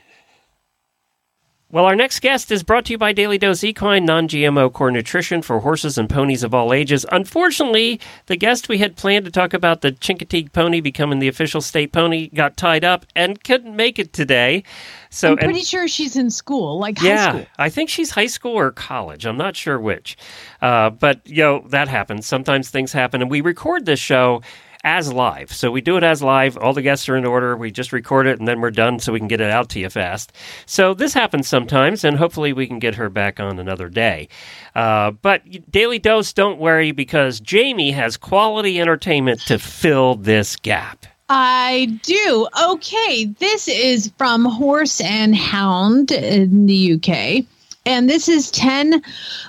Well, 1.71 1.85
our 1.85 1.95
next 1.95 2.21
guest 2.21 2.51
is 2.51 2.63
brought 2.63 2.87
to 2.87 2.93
you 2.93 2.99
by 2.99 3.13
Daily 3.13 3.37
Dose 3.37 3.63
Equine, 3.63 4.07
non 4.07 4.27
GMO 4.27 4.73
core 4.73 4.91
nutrition 4.91 5.43
for 5.43 5.61
horses 5.61 5.99
and 5.99 6.09
ponies 6.09 6.43
of 6.43 6.55
all 6.55 6.73
ages. 6.73 7.05
Unfortunately, 7.13 8.01
the 8.25 8.37
guest 8.37 8.71
we 8.71 8.79
had 8.79 8.97
planned 8.97 9.27
to 9.27 9.31
talk 9.31 9.53
about 9.53 9.83
the 9.83 9.93
Chincoteague 9.93 10.55
pony 10.55 10.81
becoming 10.81 11.19
the 11.19 11.29
official 11.29 11.61
state 11.61 11.93
pony 11.93 12.31
got 12.31 12.57
tied 12.57 12.85
up 12.85 13.05
and 13.15 13.45
couldn't 13.45 13.77
make 13.77 13.99
it 13.99 14.15
today. 14.15 14.63
So, 15.11 15.33
I'm 15.33 15.33
and- 15.33 15.45
pretty 15.45 15.61
sure 15.63 15.87
she's 15.89 16.17
in 16.17 16.31
school, 16.31 16.79
like 16.79 16.97
high 16.97 17.09
yeah, 17.09 17.29
school. 17.33 17.47
I 17.59 17.69
think 17.69 17.91
she's 17.91 18.13
high 18.13 18.29
school 18.29 18.59
or 18.59 18.71
college. 18.71 19.27
I'm 19.27 19.37
not 19.37 19.55
sure 19.55 19.79
which. 19.79 20.17
Uh, 20.63 20.89
but, 20.89 21.21
you 21.27 21.43
know, 21.43 21.67
that 21.69 21.89
happens. 21.89 22.25
Sometimes 22.25 22.71
things 22.71 22.95
happen. 22.95 23.21
And 23.21 23.31
we 23.31 23.43
record 23.43 23.85
this 23.85 24.01
show 24.01 24.41
as 24.85 25.12
live. 25.12 25.53
So 25.53 25.71
we 25.71 25.81
do 25.81 25.97
it 25.97 26.05
as 26.05 26.23
live. 26.23 26.57
All 26.57 26.73
the 26.73 26.83
guests 26.83 27.09
are 27.09 27.17
in 27.17 27.25
order. 27.25 27.57
We 27.57 27.71
just 27.71 27.93
record 27.93 28.27
it 28.27 28.38
and 28.38 28.47
then 28.47 28.61
we're 28.61 28.71
done 28.71 28.99
so 28.99 29.12
we 29.12 29.19
can 29.19 29.29
get 29.29 29.41
it 29.41 29.51
out 29.51 29.69
to 29.71 29.81
you 29.81 29.91
fast. 29.91 30.33
So 30.67 30.95
this 30.95 31.14
happens 31.14 31.49
sometimes, 31.49 32.05
and 32.05 32.17
hopefully 32.17 32.53
we 32.53 32.67
can 32.67 32.79
get 32.79 32.95
her 32.95 33.09
back 33.09 33.41
on 33.41 33.59
another 33.59 33.88
day. 33.88 34.29
Uh, 34.75 35.11
but 35.11 35.43
Daily 35.71 35.99
Dose, 35.99 36.33
don't 36.33 36.59
worry 36.59 36.93
because 36.93 37.41
Jamie 37.41 37.91
has 37.93 38.17
quality 38.17 38.81
entertainment 38.81 39.41
to 39.47 39.59
fill 39.59 40.14
this 40.14 40.57
gap. 40.57 41.07
I 41.29 41.99
do. 42.03 42.49
Okay, 42.71 43.27
this 43.38 43.69
is 43.69 44.11
from 44.17 44.47
Horse 44.47 45.01
and 45.01 45.37
Hound 45.37 46.11
in 46.11 46.67
the 46.67 46.95
UK. 46.95 47.45
And 47.85 48.09
this 48.09 48.29
is 48.29 48.51
10 48.51 49.03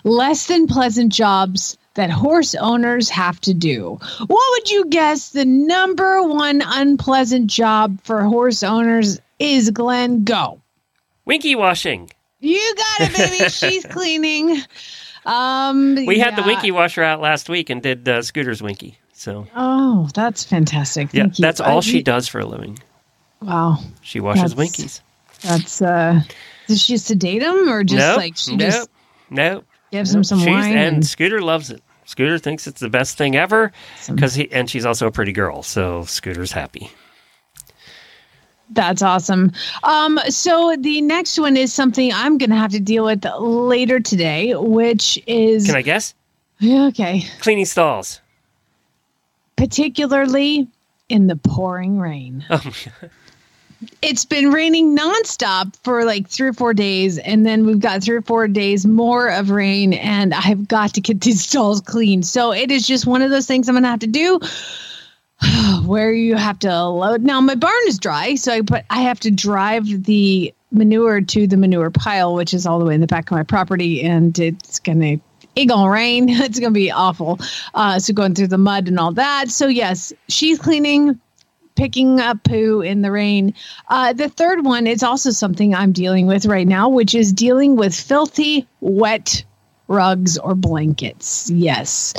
less 0.04 0.48
than 0.48 0.68
pleasant 0.68 1.12
jobs 1.12 1.78
that 2.00 2.10
horse 2.10 2.56
owners 2.56 3.10
have 3.10 3.42
to 3.42 3.54
do. 3.54 4.00
What 4.26 4.52
would 4.52 4.70
you 4.72 4.86
guess 4.86 5.32
the 5.32 5.44
number 5.44 6.24
one 6.24 6.64
unpleasant 6.66 7.48
job 7.48 8.00
for 8.04 8.24
horse 8.24 8.64
owners 8.64 9.20
is, 9.38 9.70
Glenn? 9.72 10.24
Go. 10.24 10.62
Winky 11.26 11.56
washing. 11.56 12.10
You 12.40 12.74
got 12.78 13.10
it, 13.10 13.18
baby. 13.18 13.50
She's 13.50 13.86
cleaning. 13.86 14.62
Um, 15.26 15.96
We 16.06 16.20
had 16.20 16.36
the. 16.38 16.44
Winky 16.44 16.72
washer 16.72 17.04
out 17.04 17.20
last 17.20 17.50
week 17.50 17.70
and 17.70 17.82
did 17.84 18.08
uh, 18.08 18.22
Scooter's 18.22 18.62
Winky. 18.64 18.98
So, 19.12 19.46
Oh, 19.56 20.08
that's 20.14 20.46
fantastic. 20.46 21.10
yeah, 21.14 21.24
Thank 21.24 21.40
you. 21.40 21.42
that's 21.44 21.60
all 21.60 21.80
Uh, 21.80 21.82
she 21.82 22.02
does 22.02 22.30
for 22.30 22.40
a 22.40 22.46
living. 22.46 22.80
Wow. 23.42 23.80
She 24.02 24.22
washes 24.22 24.54
That's- 24.54 24.58
Winkies. 24.58 25.02
That's 25.42 25.82
uh 25.82 26.22
does 26.68 26.82
she 26.82 26.98
sedate 26.98 27.42
him 27.42 27.68
or 27.70 27.84
just 27.84 27.98
nope, 28.00 28.18
like 28.18 28.36
she 28.38 28.52
nope, 28.58 28.60
just 28.72 28.90
nope. 29.30 29.66
gives 29.92 30.14
him 30.14 30.24
some 30.24 30.40
She's- 30.40 30.50
wine 30.52 30.78
and, 30.78 30.96
and, 30.98 31.06
Scooter 31.08 31.42
loves 31.42 31.70
it. 31.72 31.82
Scooter 32.10 32.40
thinks 32.40 32.66
it's 32.66 32.80
the 32.80 32.90
best 32.90 33.20
thing 33.20 33.36
ever 33.36 33.72
because 34.08 34.34
he 34.34 34.52
and 34.52 34.68
she's 34.68 34.84
also 34.84 35.06
a 35.06 35.12
pretty 35.12 35.32
girl, 35.32 35.62
so 35.62 36.06
Scooter's 36.06 36.52
happy. 36.52 36.90
that's 38.72 39.04
awesome. 39.04 39.52
Um 39.84 40.20
so 40.28 40.76
the 40.76 41.02
next 41.02 41.38
one 41.38 41.56
is 41.56 41.72
something 41.72 42.12
I'm 42.12 42.40
gonna 42.40 42.58
have 42.58 42.72
to 42.72 42.80
deal 42.80 43.06
with 43.06 43.24
later 43.40 44.00
today, 44.00 44.56
which 44.56 45.22
is 45.28 45.68
Can 45.68 45.76
I 45.76 45.84
guess? 45.84 46.16
Yeah, 46.58 46.88
okay. 46.88 47.26
Cleaning 47.42 47.66
stalls. 47.66 48.22
Particularly 49.56 50.68
in 51.10 51.28
the 51.28 51.36
pouring 51.36 52.00
rain. 52.00 52.44
Oh. 52.50 52.60
It's 54.02 54.26
been 54.26 54.52
raining 54.52 54.98
nonstop 54.98 55.76
for 55.84 56.04
like 56.04 56.28
three 56.28 56.50
or 56.50 56.54
four 56.54 56.74
days, 56.74 57.18
and 57.18 57.46
then 57.46 57.66
we've 57.66 57.80
got 57.80 58.04
three 58.04 58.18
or 58.18 58.22
four 58.22 58.48
days 58.48 58.86
more 58.86 59.30
of 59.30 59.50
rain, 59.50 59.94
and 59.94 60.34
I've 60.34 60.68
got 60.68 60.94
to 60.96 61.02
get 61.02 61.22
these 61.22 61.44
stalls 61.44 61.82
clean. 61.82 62.24
So 62.24 62.52
it 62.52 62.72
is 62.72 62.86
just 62.86 63.06
one 63.06 63.22
of 63.22 63.30
those 63.30 63.48
things 63.48 63.70
I'm 63.70 63.76
gonna 63.76 63.88
have 63.88 64.00
to 64.00 64.08
do. 64.08 64.40
where 65.86 66.12
you 66.12 66.36
have 66.36 66.60
to 66.60 66.86
load. 66.88 67.24
Now 67.24 67.40
my 67.42 67.56
barn 67.56 67.74
is 67.88 68.00
dry, 68.00 68.36
so 68.36 68.52
I 68.52 68.62
put 68.62 68.84
I 68.90 69.02
have 69.02 69.20
to 69.22 69.32
drive 69.32 70.04
the 70.04 70.54
manure 70.72 71.22
to 71.22 71.48
the 71.48 71.58
manure 71.58 71.90
pile, 71.90 72.36
which 72.36 72.54
is 72.54 72.66
all 72.66 72.80
the 72.80 72.86
way 72.86 72.96
in 72.96 73.02
the 73.02 73.08
back 73.08 73.32
of 73.32 73.38
my 73.38 73.44
property, 73.44 74.04
and 74.04 74.38
it's 74.38 74.80
gonna 74.80 75.18
it 75.56 75.66
gonna 75.66 75.90
rain. 75.90 76.30
It's 76.30 76.60
gonna 76.60 76.72
be 76.72 76.92
awful. 76.92 77.40
Uh, 77.74 78.00
so 78.00 78.14
going 78.14 78.36
through 78.36 78.48
the 78.48 78.58
mud 78.58 78.88
and 78.88 79.00
all 79.00 79.14
that. 79.14 79.50
So 79.50 79.68
yes, 79.68 80.14
she's 80.28 80.60
cleaning, 80.60 81.20
picking 81.80 82.20
up 82.20 82.44
poo 82.44 82.82
in 82.82 83.02
the 83.02 83.10
rain. 83.10 83.54
Uh, 83.88 84.12
the 84.12 84.28
third 84.28 84.66
one 84.66 84.86
is 84.86 85.02
also 85.02 85.30
something 85.30 85.74
I'm 85.74 85.94
dealing 85.94 86.28
with 86.28 86.46
right 86.46 86.68
now, 86.68 86.90
which 86.90 87.16
is 87.16 87.32
dealing 87.32 87.78
with 87.78 87.96
filthy, 87.96 88.68
wet 88.82 89.46
rugs 89.88 90.38
or 90.38 90.56
blankets. 90.56 91.50
Yes. 91.50 92.14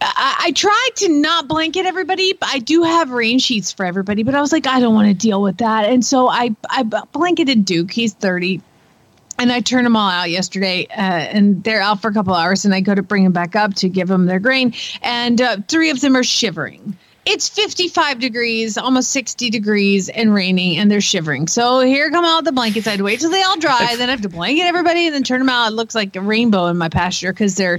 I, 0.00 0.36
I 0.44 0.52
tried 0.52 0.90
to 0.98 1.08
not 1.08 1.48
blanket 1.48 1.84
everybody, 1.84 2.32
but 2.32 2.48
I 2.48 2.60
do 2.60 2.84
have 2.84 3.10
rain 3.10 3.40
sheets 3.40 3.72
for 3.72 3.84
everybody. 3.84 4.22
But 4.22 4.36
I 4.36 4.40
was 4.40 4.52
like, 4.52 4.68
I 4.68 4.78
don't 4.78 4.94
want 4.94 5.08
to 5.08 5.14
deal 5.14 5.42
with 5.42 5.58
that, 5.58 5.90
and 5.90 6.04
so 6.04 6.28
I 6.28 6.54
I 6.70 6.84
blanketed 6.84 7.64
Duke. 7.64 7.90
He's 7.90 8.14
thirty, 8.14 8.62
and 9.36 9.50
I 9.50 9.60
turned 9.60 9.84
them 9.84 9.96
all 9.96 10.08
out 10.08 10.30
yesterday, 10.30 10.86
uh, 10.90 11.26
and 11.34 11.62
they're 11.64 11.82
out 11.82 12.00
for 12.00 12.08
a 12.08 12.14
couple 12.14 12.34
hours. 12.34 12.64
And 12.64 12.72
I 12.72 12.80
go 12.80 12.94
to 12.94 13.02
bring 13.02 13.24
them 13.24 13.32
back 13.32 13.56
up 13.56 13.74
to 13.74 13.88
give 13.88 14.06
them 14.06 14.26
their 14.26 14.38
grain, 14.38 14.74
and 15.02 15.40
uh, 15.40 15.56
three 15.66 15.90
of 15.90 16.00
them 16.00 16.16
are 16.16 16.24
shivering. 16.24 16.96
It's 17.26 17.48
55 17.48 18.18
degrees, 18.18 18.78
almost 18.78 19.10
60 19.12 19.50
degrees, 19.50 20.08
and 20.08 20.34
raining, 20.34 20.78
and 20.78 20.90
they're 20.90 21.00
shivering. 21.02 21.48
So 21.48 21.80
here 21.80 22.10
come 22.10 22.24
out 22.24 22.44
the 22.44 22.52
blankets. 22.52 22.86
I 22.86 22.90
had 22.90 22.98
to 22.98 23.04
wait 23.04 23.20
till 23.20 23.30
they 23.30 23.42
all 23.42 23.58
dry, 23.58 23.94
then 23.96 24.08
I 24.08 24.12
have 24.12 24.22
to 24.22 24.28
blanket 24.28 24.62
everybody, 24.62 25.06
and 25.06 25.14
then 25.14 25.22
turn 25.22 25.40
them 25.40 25.50
out. 25.50 25.68
It 25.68 25.74
looks 25.74 25.94
like 25.94 26.16
a 26.16 26.20
rainbow 26.20 26.66
in 26.66 26.78
my 26.78 26.88
pasture 26.88 27.32
because 27.32 27.56
they're 27.56 27.78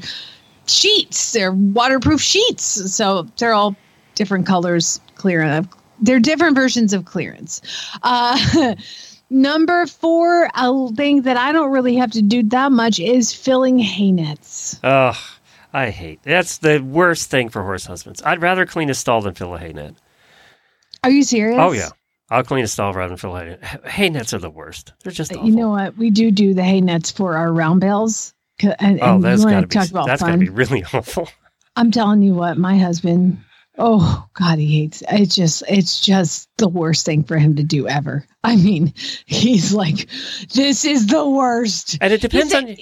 sheets. 0.67 1.33
They're 1.33 1.51
waterproof 1.51 2.21
sheets. 2.21 2.93
So 2.93 3.27
they're 3.37 3.53
all 3.53 3.75
different 4.15 4.45
colors, 4.45 4.99
clear. 5.15 5.63
They're 6.01 6.19
different 6.19 6.55
versions 6.55 6.93
of 6.93 7.05
clearance. 7.05 7.61
Uh, 8.03 8.75
number 9.29 9.85
four, 9.85 10.49
a 10.53 10.89
thing 10.95 11.23
that 11.23 11.37
I 11.37 11.51
don't 11.51 11.71
really 11.71 11.95
have 11.95 12.11
to 12.11 12.21
do 12.21 12.43
that 12.43 12.71
much 12.71 12.99
is 12.99 13.33
filling 13.33 13.79
hay 13.79 14.11
nets. 14.11 14.79
Oh, 14.83 15.17
I 15.73 15.89
hate 15.89 16.21
that's 16.23 16.57
the 16.57 16.79
worst 16.79 17.29
thing 17.29 17.49
for 17.49 17.61
horse 17.63 17.85
husbands. 17.85 18.21
I'd 18.23 18.41
rather 18.41 18.65
clean 18.65 18.89
a 18.89 18.93
stall 18.93 19.21
than 19.21 19.33
fill 19.33 19.55
a 19.55 19.59
hay 19.59 19.73
net. 19.73 19.95
Are 21.03 21.09
you 21.09 21.23
serious? 21.23 21.57
Oh 21.59 21.71
yeah. 21.71 21.89
I'll 22.29 22.43
clean 22.43 22.63
a 22.63 22.67
stall 22.67 22.93
rather 22.93 23.09
than 23.09 23.17
fill 23.17 23.35
a 23.35 23.39
hay 23.39 23.49
net. 23.49 23.87
Hay 23.87 24.09
nets 24.09 24.33
are 24.33 24.39
the 24.39 24.49
worst. 24.49 24.93
They're 25.03 25.11
just 25.11 25.31
uh, 25.31 25.35
awful. 25.35 25.49
You 25.49 25.55
know 25.55 25.69
what? 25.69 25.97
We 25.97 26.09
do 26.09 26.31
do 26.31 26.53
the 26.53 26.63
hay 26.63 26.81
nets 26.81 27.11
for 27.11 27.37
our 27.37 27.51
round 27.51 27.81
bales. 27.81 28.33
Uh, 28.63 28.73
and, 28.79 28.99
oh, 29.01 29.15
and 29.15 29.23
that's 29.23 29.41
you 29.41 29.47
wanna 29.47 29.67
gotta 29.67 29.85
be 29.85 29.91
about 29.91 30.07
that's 30.07 30.21
fun. 30.21 30.31
gotta 30.31 30.39
be 30.39 30.49
really 30.49 30.83
awful. 30.93 31.29
I'm 31.75 31.91
telling 31.91 32.21
you 32.21 32.33
what, 32.33 32.57
my 32.57 32.77
husband, 32.77 33.39
oh 33.77 34.27
God, 34.33 34.59
he 34.59 34.81
hates 34.81 35.01
it's 35.09 35.35
just 35.35 35.63
it's 35.69 36.01
just 36.01 36.49
the 36.57 36.67
worst 36.67 37.05
thing 37.05 37.23
for 37.23 37.37
him 37.37 37.55
to 37.55 37.63
do 37.63 37.87
ever. 37.87 38.25
I 38.43 38.57
mean, 38.57 38.93
he's 39.25 39.73
like, 39.73 40.09
this 40.53 40.83
is 40.83 41.07
the 41.07 41.27
worst. 41.27 41.97
And 42.01 42.11
it 42.11 42.21
depends 42.21 42.53
on. 42.53 42.75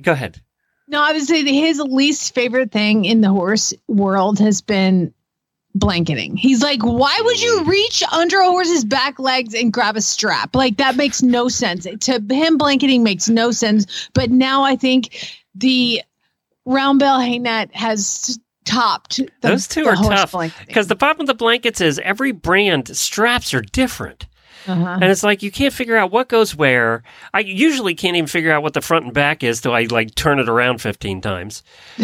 Go 0.00 0.12
ahead. 0.12 0.40
No, 0.88 1.02
I 1.02 1.12
would 1.12 1.22
say 1.22 1.42
that 1.42 1.50
his 1.50 1.80
least 1.80 2.34
favorite 2.34 2.70
thing 2.70 3.04
in 3.04 3.20
the 3.20 3.30
horse 3.30 3.74
world 3.88 4.38
has 4.38 4.62
been 4.62 5.12
blanketing. 5.74 6.36
He's 6.36 6.62
like, 6.62 6.82
why 6.82 7.20
would 7.24 7.40
you 7.40 7.62
mm. 7.62 7.66
reach 7.66 8.02
under 8.12 8.40
a 8.40 8.46
horse's 8.46 8.84
back 8.84 9.18
legs 9.18 9.54
and 9.54 9.72
grab 9.72 9.96
a 9.96 10.00
strap? 10.00 10.54
Like 10.54 10.76
that 10.78 10.96
makes 10.96 11.22
no 11.22 11.48
sense. 11.48 11.86
To 12.00 12.22
him, 12.30 12.56
blanketing 12.56 13.02
makes 13.02 13.28
no 13.28 13.50
sense. 13.50 14.08
But 14.14 14.30
now 14.30 14.62
I 14.62 14.76
think 14.76 15.38
the 15.54 16.02
round 16.64 17.00
bale 17.00 17.20
hay 17.20 17.38
net 17.38 17.74
has 17.74 18.38
topped 18.64 19.16
the, 19.16 19.30
Those 19.40 19.68
two 19.68 19.86
are 19.86 19.96
tough 19.96 20.34
because 20.66 20.88
the 20.88 20.96
problem 20.96 21.26
with 21.26 21.28
the 21.28 21.34
blankets 21.34 21.80
is 21.80 21.98
every 22.00 22.32
brand 22.32 22.96
straps 22.96 23.54
are 23.54 23.62
different. 23.62 24.26
Uh-huh. 24.66 24.98
And 25.00 25.04
it's 25.04 25.22
like 25.22 25.42
you 25.42 25.50
can't 25.50 25.72
figure 25.72 25.96
out 25.96 26.10
what 26.10 26.28
goes 26.28 26.54
where. 26.54 27.02
I 27.32 27.40
usually 27.40 27.94
can't 27.94 28.16
even 28.16 28.26
figure 28.26 28.52
out 28.52 28.62
what 28.62 28.74
the 28.74 28.80
front 28.80 29.04
and 29.04 29.14
back 29.14 29.42
is 29.42 29.60
till 29.60 29.72
I 29.72 29.84
like 29.84 30.14
turn 30.14 30.38
it 30.38 30.48
around 30.48 30.80
15 30.80 31.20
times. 31.20 31.62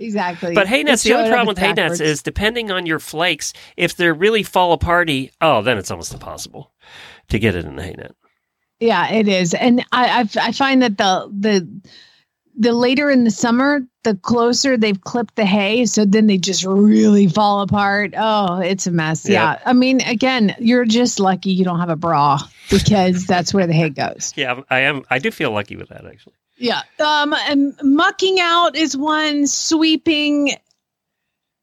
exactly. 0.00 0.54
But 0.54 0.66
hay 0.66 0.82
nets, 0.82 1.02
the 1.02 1.14
other 1.14 1.28
problem 1.28 1.48
with 1.48 1.58
hay 1.58 1.72
nets 1.72 2.00
is 2.00 2.22
depending 2.22 2.70
on 2.70 2.86
your 2.86 2.98
flakes, 2.98 3.52
if 3.76 3.96
they're 3.96 4.14
really 4.14 4.42
fall 4.42 4.76
aparty, 4.76 5.30
oh, 5.40 5.62
then 5.62 5.78
it's 5.78 5.90
almost 5.90 6.12
impossible 6.12 6.72
to 7.28 7.38
get 7.38 7.54
it 7.54 7.64
in 7.64 7.76
the 7.76 7.82
hay 7.82 7.94
net. 7.96 8.14
Yeah, 8.80 9.10
it 9.10 9.26
is, 9.26 9.54
and 9.54 9.84
I 9.90 10.20
I, 10.20 10.48
I 10.48 10.52
find 10.52 10.82
that 10.82 10.96
the 10.98 11.28
the 11.36 11.80
the 12.58 12.72
later 12.72 13.08
in 13.08 13.22
the 13.24 13.30
summer, 13.30 13.80
the 14.02 14.16
closer 14.16 14.76
they've 14.76 15.00
clipped 15.00 15.36
the 15.36 15.46
hay, 15.46 15.86
so 15.86 16.04
then 16.04 16.26
they 16.26 16.36
just 16.36 16.64
really 16.64 17.28
fall 17.28 17.60
apart. 17.60 18.14
Oh, 18.16 18.58
it's 18.60 18.86
a 18.86 18.90
mess. 18.90 19.28
Yeah. 19.28 19.52
Yeah, 19.52 19.58
I 19.64 19.72
mean, 19.72 20.00
again, 20.02 20.54
you're 20.58 20.84
just 20.84 21.20
lucky 21.20 21.52
you 21.52 21.64
don't 21.64 21.78
have 21.78 21.88
a 21.88 21.96
bra 21.96 22.38
because 22.68 23.26
that's 23.26 23.54
where 23.54 23.66
the 23.66 23.72
hay 23.72 23.90
goes. 23.90 24.34
Yeah, 24.36 24.60
I 24.68 24.80
am. 24.80 25.04
I 25.08 25.18
do 25.20 25.30
feel 25.30 25.52
lucky 25.52 25.76
with 25.76 25.88
that 25.88 26.04
actually. 26.04 26.34
Yeah. 26.56 26.82
Um, 26.98 27.32
and 27.32 27.74
mucking 27.82 28.38
out 28.40 28.76
is 28.76 28.96
one. 28.96 29.46
Sweeping. 29.46 30.54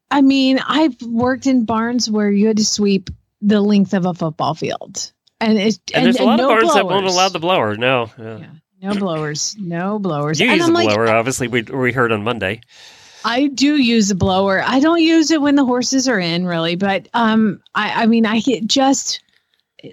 I 0.10 0.21
mean, 0.21 0.60
I've 0.65 0.99
worked 1.01 1.45
in 1.45 1.65
barns 1.65 2.10
where 2.10 2.31
you 2.31 2.47
had 2.47 2.58
to 2.58 2.65
sweep 2.65 3.10
the 3.41 3.60
length 3.60 3.93
of 3.93 4.05
a 4.05 4.13
football 4.13 4.53
field, 4.53 5.12
and 5.41 5.58
it's 5.58 5.79
And, 5.93 6.05
there's 6.05 6.19
a 6.19 6.23
lot 6.23 6.38
no 6.38 6.45
of 6.45 6.60
barns 6.60 6.73
that 6.73 6.86
won't 6.86 7.05
allow 7.05 7.27
the 7.29 7.39
blower. 7.39 7.75
No, 7.75 8.10
yeah. 8.17 8.38
Yeah. 8.38 8.47
No 8.86 8.93
blowers. 9.00 9.56
No 9.60 10.00
blowers. 10.00 10.39
you 10.39 10.48
and 10.48 10.58
use 10.58 10.67
I'm 10.67 10.76
a 10.76 10.80
like, 10.80 10.88
blower. 10.88 11.08
Obviously, 11.10 11.48
we 11.48 11.62
we 11.63 11.91
heard 11.91 12.12
on 12.12 12.24
Monday. 12.24 12.62
I 13.24 13.48
do 13.48 13.76
use 13.78 14.12
a 14.12 14.15
blower. 14.15 14.62
I 14.63 14.80
don't 14.80 15.02
use 15.02 15.32
it 15.32 15.41
when 15.41 15.56
the 15.56 15.65
horses 15.65 16.08
are 16.08 16.19
in, 16.19 16.45
really, 16.45 16.76
but 16.76 17.08
um, 17.15 17.60
I, 17.74 18.04
I 18.04 18.06
mean, 18.06 18.26
I 18.26 18.39
get 18.39 18.67
just 18.67 19.21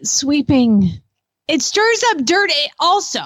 sweeping. 0.02 0.90
It 1.48 1.62
stirs 1.62 2.04
up 2.10 2.24
dirt. 2.24 2.50
eh, 2.50 2.68
Also, 2.78 3.20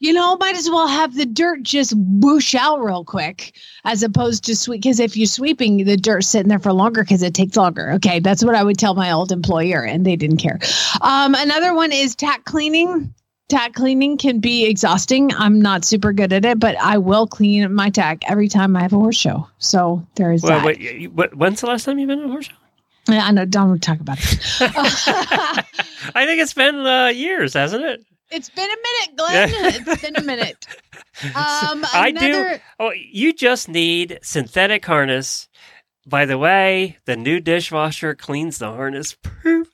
you 0.00 0.12
know, 0.12 0.36
might 0.36 0.56
as 0.56 0.70
well 0.70 0.86
have 0.86 1.14
the 1.14 1.26
dirt 1.26 1.62
just 1.62 1.92
whoosh 1.96 2.54
out 2.54 2.80
real 2.82 3.04
quick, 3.04 3.54
as 3.84 4.02
opposed 4.04 4.44
to 4.44 4.54
sweep. 4.56 4.82
Because 4.82 5.00
if 5.00 5.16
you're 5.16 5.26
sweeping, 5.26 5.84
the 5.84 5.96
dirt's 5.96 6.28
sitting 6.28 6.48
there 6.48 6.58
for 6.60 6.72
longer 6.72 7.02
because 7.02 7.22
it 7.22 7.34
takes 7.34 7.56
longer. 7.56 7.92
Okay, 7.94 8.20
that's 8.20 8.44
what 8.44 8.54
I 8.54 8.62
would 8.62 8.78
tell 8.78 8.94
my 8.94 9.10
old 9.12 9.32
employer, 9.32 9.84
and 9.84 10.06
they 10.06 10.16
didn't 10.16 10.38
care. 10.38 10.58
Um, 11.00 11.34
another 11.34 11.74
one 11.74 11.92
is 11.92 12.14
tack 12.14 12.44
cleaning. 12.44 13.12
Tack 13.48 13.72
cleaning 13.74 14.18
can 14.18 14.40
be 14.40 14.66
exhausting. 14.66 15.32
I'm 15.34 15.60
not 15.62 15.84
super 15.84 16.12
good 16.12 16.32
at 16.34 16.44
it, 16.44 16.58
but 16.60 16.76
I 16.78 16.98
will 16.98 17.26
clean 17.26 17.72
my 17.74 17.88
tack 17.88 18.22
every 18.28 18.48
time 18.48 18.76
I 18.76 18.82
have 18.82 18.92
a 18.92 18.96
horse 18.98 19.16
show. 19.16 19.48
So 19.58 20.06
there 20.16 20.32
is 20.32 20.42
Well, 20.42 20.58
that. 20.58 20.64
wait, 20.66 21.10
what, 21.12 21.34
when's 21.34 21.60
the 21.62 21.66
last 21.66 21.84
time 21.84 21.98
you've 21.98 22.08
been 22.08 22.20
at 22.20 22.26
a 22.26 22.28
horse 22.28 22.46
show? 22.46 22.54
I 23.10 23.30
know. 23.32 23.46
Don't 23.46 23.82
talk 23.82 24.00
about 24.00 24.18
it. 24.20 24.38
I 24.60 26.26
think 26.26 26.42
it's 26.42 26.52
been 26.52 26.76
uh, 26.76 27.06
years, 27.06 27.54
hasn't 27.54 27.84
it? 27.84 28.04
it's 28.30 28.50
been 28.50 28.68
a 28.68 28.68
minute, 28.68 29.16
Glenn. 29.16 29.48
it's 29.88 30.02
been 30.02 30.16
a 30.16 30.22
minute. 30.22 30.66
Um, 31.34 31.84
I 31.92 32.12
do. 32.16 32.58
Oh, 32.78 32.92
you 32.92 33.32
just 33.32 33.68
need 33.68 34.20
synthetic 34.22 34.84
harness. 34.86 35.48
By 36.06 36.26
the 36.26 36.38
way, 36.38 36.96
the 37.06 37.16
new 37.16 37.40
dishwasher 37.40 38.14
cleans 38.14 38.58
the 38.58 38.68
harness 38.70 39.16
perfectly. 39.20 39.64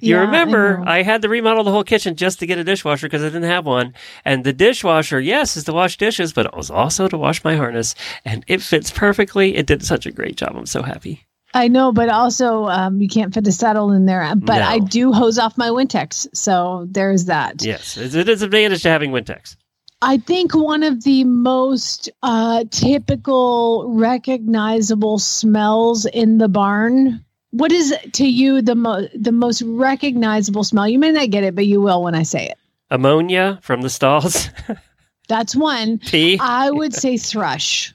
You 0.00 0.16
Yeah, 0.16 0.22
remember, 0.22 0.78
know. 0.78 0.84
I, 0.86 1.02
had 1.02 1.22
to 1.22 1.28
remodel 1.28 1.64
the 1.64 1.70
whole 1.70 1.84
kitchen 1.84 2.16
just 2.16 2.40
to 2.40 2.46
get 2.46 2.58
a 2.58 2.64
dishwasher 2.64 3.06
because 3.06 3.22
I 3.22 3.26
didn't 3.26 3.44
have 3.44 3.66
one. 3.66 3.94
And 4.24 4.44
the 4.44 4.52
dishwasher, 4.52 5.20
yes, 5.20 5.56
is 5.56 5.64
to 5.64 5.72
wash 5.72 5.96
dishes, 5.96 6.32
but 6.32 6.46
it 6.46 6.56
was 6.56 6.70
also 6.70 7.08
to 7.08 7.18
wash 7.18 7.44
my 7.44 7.56
harness. 7.56 7.94
And 8.24 8.44
it 8.46 8.62
fits 8.62 8.90
perfectly. 8.90 9.56
It 9.56 9.66
did 9.66 9.84
such 9.84 10.06
a 10.06 10.12
great 10.12 10.36
job. 10.36 10.54
I'm 10.56 10.66
so 10.66 10.82
happy. 10.82 11.26
I 11.54 11.68
know, 11.68 11.90
but 11.90 12.10
also 12.10 12.66
um, 12.66 13.00
you 13.00 13.08
can't 13.08 13.32
fit 13.32 13.46
a 13.46 13.52
saddle 13.52 13.90
in 13.92 14.04
there. 14.04 14.34
But 14.36 14.60
I 14.60 14.78
do 14.78 15.12
hose 15.12 15.38
off 15.38 15.56
my 15.56 15.68
Wintex, 15.68 16.26
so 16.34 16.86
there's 16.90 17.26
that. 17.26 17.64
Yes, 17.64 17.96
it 17.96 18.14
it 18.14 18.28
is 18.28 18.42
an 18.42 18.46
advantage 18.46 18.82
to 18.82 18.90
having 18.90 19.10
Wintex. 19.10 19.56
I 20.02 20.18
think 20.18 20.54
one 20.54 20.82
of 20.82 21.02
the 21.04 21.24
most 21.24 22.10
uh, 22.22 22.64
typical, 22.70 23.86
recognizable 23.88 25.18
smells 25.18 26.04
in 26.04 26.36
the 26.36 26.48
barn. 26.48 27.24
What 27.56 27.72
is 27.72 27.94
to 28.12 28.26
you 28.26 28.60
the 28.60 28.74
mo- 28.74 29.08
the 29.14 29.32
most 29.32 29.62
recognizable 29.62 30.62
smell? 30.62 30.86
You 30.86 30.98
may 30.98 31.10
not 31.10 31.30
get 31.30 31.42
it, 31.42 31.54
but 31.54 31.66
you 31.66 31.80
will 31.80 32.02
when 32.02 32.14
I 32.14 32.22
say 32.22 32.46
it. 32.46 32.58
Ammonia 32.90 33.58
from 33.62 33.80
the 33.80 33.88
stalls. 33.88 34.50
That's 35.28 35.56
one. 35.56 35.98
Pee. 35.98 36.38
I 36.38 36.70
would 36.70 36.92
say 37.02 37.16
thrush. 37.16 37.94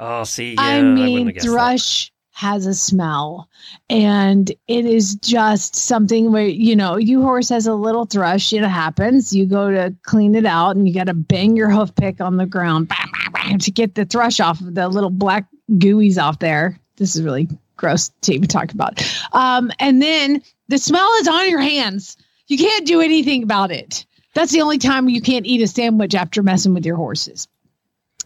Oh, 0.00 0.24
see, 0.24 0.54
yeah, 0.54 0.60
I 0.60 0.82
mean, 0.82 1.26
have 1.26 1.34
guessed 1.34 1.46
that. 1.46 1.52
thrush 1.52 2.12
has 2.32 2.66
a 2.66 2.74
smell, 2.74 3.48
and 3.88 4.50
it 4.68 4.84
is 4.84 5.14
just 5.16 5.76
something 5.76 6.32
where 6.32 6.46
you 6.46 6.74
know, 6.74 6.96
you 6.96 7.22
horse 7.22 7.48
has 7.50 7.68
a 7.68 7.74
little 7.74 8.04
thrush. 8.04 8.52
It 8.52 8.64
happens. 8.64 9.32
You 9.32 9.46
go 9.46 9.70
to 9.70 9.94
clean 10.02 10.34
it 10.34 10.46
out, 10.46 10.74
and 10.74 10.88
you 10.88 10.94
got 10.94 11.06
to 11.06 11.14
bang 11.14 11.56
your 11.56 11.70
hoof 11.70 11.94
pick 11.94 12.20
on 12.20 12.36
the 12.36 12.46
ground 12.46 12.88
bang, 12.88 13.06
bang, 13.12 13.32
bang, 13.32 13.58
to 13.60 13.70
get 13.70 13.94
the 13.94 14.04
thrush 14.04 14.40
off 14.40 14.60
of 14.60 14.74
the 14.74 14.88
little 14.88 15.10
black 15.10 15.46
gooeys 15.70 16.20
off 16.20 16.40
there. 16.40 16.78
This 16.96 17.14
is 17.14 17.22
really 17.22 17.48
gross 17.78 18.10
to 18.22 18.34
even 18.34 18.48
talk 18.48 18.72
about. 18.72 19.02
Um, 19.32 19.72
and 19.78 20.02
then 20.02 20.42
the 20.68 20.76
smell 20.76 21.10
is 21.20 21.28
on 21.28 21.48
your 21.48 21.60
hands. 21.60 22.18
You 22.46 22.58
can't 22.58 22.86
do 22.86 23.00
anything 23.00 23.42
about 23.42 23.70
it. 23.70 24.04
That's 24.34 24.52
the 24.52 24.60
only 24.60 24.78
time 24.78 25.08
you 25.08 25.22
can't 25.22 25.46
eat 25.46 25.62
a 25.62 25.66
sandwich 25.66 26.14
after 26.14 26.42
messing 26.42 26.74
with 26.74 26.84
your 26.84 26.96
horses. 26.96 27.48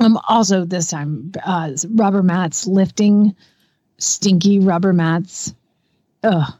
Um, 0.01 0.19
also 0.29 0.65
this 0.65 0.89
time, 0.89 1.33
uh, 1.45 1.73
rubber 1.91 2.23
mats 2.23 2.67
lifting 2.67 3.37
stinky 3.99 4.59
rubber 4.59 4.93
mats. 4.93 5.55
Ugh. 6.25 6.53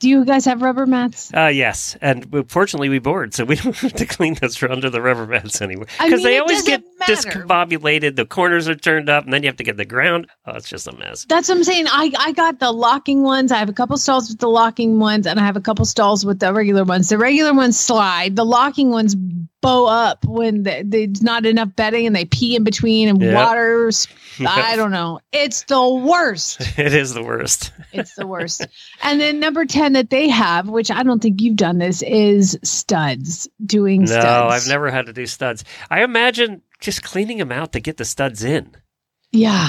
Do 0.00 0.08
you 0.08 0.24
guys 0.24 0.44
have 0.44 0.62
rubber 0.62 0.86
mats? 0.86 1.32
Uh, 1.34 1.46
yes, 1.46 1.96
and 2.00 2.48
fortunately 2.48 2.88
we 2.88 3.00
board, 3.00 3.34
so 3.34 3.44
we 3.44 3.56
don't 3.62 3.76
have 3.78 3.94
to 3.94 4.06
clean 4.06 4.34
those 4.34 4.56
for 4.56 4.70
under 4.70 4.88
the 4.90 5.02
rubber 5.02 5.26
mats 5.26 5.60
anymore. 5.60 5.86
I 5.98 6.04
Because 6.06 6.18
mean, 6.18 6.26
they 6.32 6.38
always 6.38 6.62
get 6.62 6.84
matter. 7.00 7.14
discombobulated. 7.14 8.14
The 8.14 8.24
corners 8.24 8.68
are 8.68 8.76
turned 8.76 9.08
up, 9.10 9.24
and 9.24 9.32
then 9.32 9.42
you 9.42 9.48
have 9.48 9.56
to 9.56 9.64
get 9.64 9.76
the 9.76 9.84
ground. 9.84 10.28
Oh, 10.46 10.52
it's 10.54 10.68
just 10.68 10.86
a 10.86 10.92
mess. 10.96 11.24
That's 11.28 11.48
what 11.48 11.56
I'm 11.58 11.64
saying. 11.64 11.86
I, 11.88 12.12
I 12.16 12.30
got 12.32 12.60
the 12.60 12.70
locking 12.70 13.22
ones. 13.24 13.50
I 13.50 13.58
have 13.58 13.68
a 13.68 13.72
couple 13.72 13.96
stalls 13.96 14.28
with 14.28 14.38
the 14.38 14.48
locking 14.48 15.00
ones, 15.00 15.26
and 15.26 15.40
I 15.40 15.44
have 15.44 15.56
a 15.56 15.60
couple 15.60 15.84
stalls 15.84 16.24
with 16.24 16.38
the 16.38 16.52
regular 16.54 16.84
ones. 16.84 17.08
The 17.08 17.18
regular 17.18 17.52
ones 17.52 17.78
slide. 17.78 18.36
The 18.36 18.44
locking 18.44 18.90
ones 18.90 19.16
bow 19.16 19.86
up 19.86 20.24
when 20.24 20.62
the, 20.62 20.84
there's 20.86 21.22
not 21.24 21.44
enough 21.44 21.74
bedding 21.74 22.06
and 22.06 22.14
they 22.14 22.24
pee 22.24 22.54
in 22.54 22.62
between 22.62 23.08
and 23.08 23.20
Yep. 23.20 23.34
water. 23.34 23.90
I 24.46 24.76
don't 24.76 24.90
know. 24.90 25.20
It's 25.32 25.64
the 25.64 25.88
worst. 25.88 26.60
it 26.78 26.94
is 26.94 27.14
the 27.14 27.22
worst. 27.22 27.72
It's 27.92 28.14
the 28.14 28.26
worst. 28.26 28.66
and 29.02 29.20
then 29.20 29.40
number 29.40 29.64
10 29.64 29.94
that 29.94 30.10
they 30.10 30.28
have, 30.28 30.68
which 30.68 30.90
I 30.90 31.02
don't 31.02 31.20
think 31.20 31.40
you've 31.40 31.56
done 31.56 31.78
this, 31.78 32.02
is 32.02 32.58
studs. 32.62 33.48
Doing 33.64 34.02
No, 34.02 34.06
studs. 34.06 34.54
I've 34.54 34.68
never 34.70 34.90
had 34.90 35.06
to 35.06 35.12
do 35.12 35.26
studs. 35.26 35.64
I 35.90 36.02
imagine 36.02 36.62
just 36.80 37.02
cleaning 37.02 37.38
them 37.38 37.52
out 37.52 37.72
to 37.72 37.80
get 37.80 37.96
the 37.96 38.04
studs 38.04 38.44
in. 38.44 38.74
Yeah. 39.32 39.68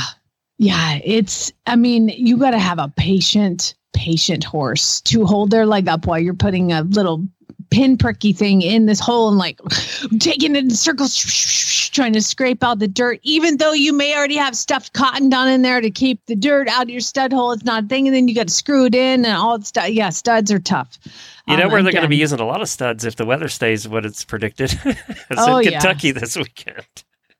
Yeah. 0.57 0.99
It's, 1.03 1.51
I 1.65 1.75
mean, 1.75 2.09
you 2.09 2.37
got 2.37 2.51
to 2.51 2.59
have 2.59 2.79
a 2.79 2.93
patient, 2.95 3.75
patient 3.93 4.43
horse 4.43 5.01
to 5.01 5.25
hold 5.25 5.51
their 5.51 5.65
leg 5.65 5.87
up 5.87 6.05
while 6.05 6.19
you're 6.19 6.33
putting 6.33 6.71
a 6.71 6.81
little 6.81 7.27
pin 7.69 7.97
pricky 7.97 8.33
thing 8.33 8.61
in 8.61 8.85
this 8.85 8.99
hole 8.99 9.27
and 9.29 9.37
like 9.37 9.59
taking 10.19 10.55
it 10.55 10.63
in 10.63 10.69
circles, 10.71 11.15
trying 11.91 12.13
to 12.13 12.21
scrape 12.21 12.63
out 12.63 12.79
the 12.79 12.87
dirt, 12.87 13.19
even 13.23 13.57
though 13.57 13.73
you 13.73 13.93
may 13.93 14.15
already 14.15 14.35
have 14.35 14.55
stuffed 14.55 14.93
cotton 14.93 15.29
down 15.29 15.47
in 15.47 15.61
there 15.61 15.81
to 15.81 15.89
keep 15.91 16.25
the 16.25 16.35
dirt 16.35 16.67
out 16.67 16.83
of 16.83 16.89
your 16.89 17.01
stud 17.01 17.31
hole. 17.33 17.51
It's 17.51 17.63
not 17.63 17.85
a 17.85 17.87
thing. 17.87 18.07
And 18.07 18.15
then 18.15 18.27
you 18.27 18.35
got 18.35 18.47
to 18.47 18.53
screw 18.53 18.85
it 18.85 18.95
in 18.95 19.25
and 19.25 19.33
all 19.35 19.57
that 19.57 19.65
stuff. 19.67 19.89
Yeah. 19.89 20.09
Studs 20.09 20.51
are 20.51 20.59
tough. 20.59 20.97
You 21.47 21.57
know 21.57 21.65
Um, 21.65 21.71
where 21.71 21.83
they're 21.83 21.91
going 21.91 22.03
to 22.03 22.09
be 22.09 22.15
using 22.17 22.39
a 22.39 22.45
lot 22.45 22.61
of 22.61 22.69
studs 22.69 23.05
if 23.05 23.15
the 23.15 23.25
weather 23.25 23.47
stays 23.49 23.87
what 23.87 24.05
it's 24.05 24.23
predicted. 24.23 24.71
it's 24.85 25.07
Oh, 25.37 25.57
in 25.57 25.65
yeah. 25.65 25.79
Kentucky 25.79 26.11
this 26.11 26.35
weekend. 26.37 26.85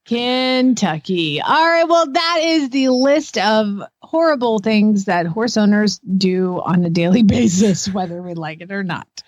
Kentucky. 0.10 1.40
All 1.40 1.70
right. 1.70 1.88
Well, 1.88 2.12
that 2.12 2.40
is 2.42 2.72
the 2.72 2.90
list 2.90 3.38
of 3.38 3.84
horrible 4.02 4.58
things 4.58 5.06
that 5.06 5.28
horse 5.28 5.56
owners 5.56 6.00
do 6.00 6.60
on 6.62 6.84
a 6.84 6.90
daily 6.90 7.22
basis, 7.38 7.88
whether 7.90 8.20
we 8.20 8.34
like 8.34 8.60
it 8.60 8.72
or 8.72 8.84
not. 8.84 9.22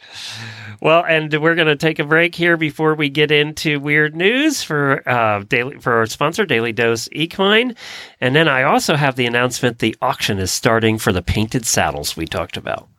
Well, 0.82 1.06
and 1.06 1.32
we're 1.40 1.54
going 1.54 1.68
to 1.68 1.76
take 1.76 2.00
a 2.00 2.04
break 2.04 2.34
here 2.34 2.58
before 2.58 2.96
we 2.96 3.10
get 3.10 3.30
into 3.30 3.80
weird 3.80 4.16
news 4.16 4.64
for 4.64 5.08
uh, 5.08 5.44
daily 5.44 5.78
for 5.78 5.94
our 5.94 6.08
sponsor, 6.08 6.48
Daily 6.48 6.72
Dose 6.72 7.08
Equine, 7.12 7.76
and 8.20 8.36
then 8.36 8.48
I 8.48 8.64
also 8.64 8.96
have 8.96 9.16
the 9.16 9.28
announcement 9.28 9.78
the 9.78 9.96
auction 10.02 10.40
is 10.40 10.52
starting 10.52 10.98
for 10.98 11.14
the 11.14 11.22
painted 11.22 11.68
saddles 11.68 12.18
we 12.18 12.26
talked 12.26 12.58
about. 12.58 12.90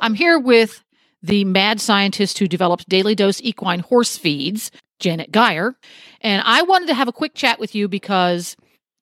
I'm 0.00 0.14
here 0.14 0.38
with 0.38 0.82
the 1.22 1.44
mad 1.44 1.80
scientist 1.80 2.38
who 2.38 2.46
developed 2.46 2.88
Daily 2.88 3.14
Dose 3.14 3.40
Equine 3.42 3.80
Horse 3.80 4.16
Feeds, 4.16 4.70
Janet 4.98 5.32
Geyer. 5.32 5.74
And 6.20 6.42
I 6.44 6.62
wanted 6.62 6.88
to 6.88 6.94
have 6.94 7.08
a 7.08 7.12
quick 7.12 7.34
chat 7.34 7.58
with 7.58 7.74
you 7.74 7.88
because 7.88 8.56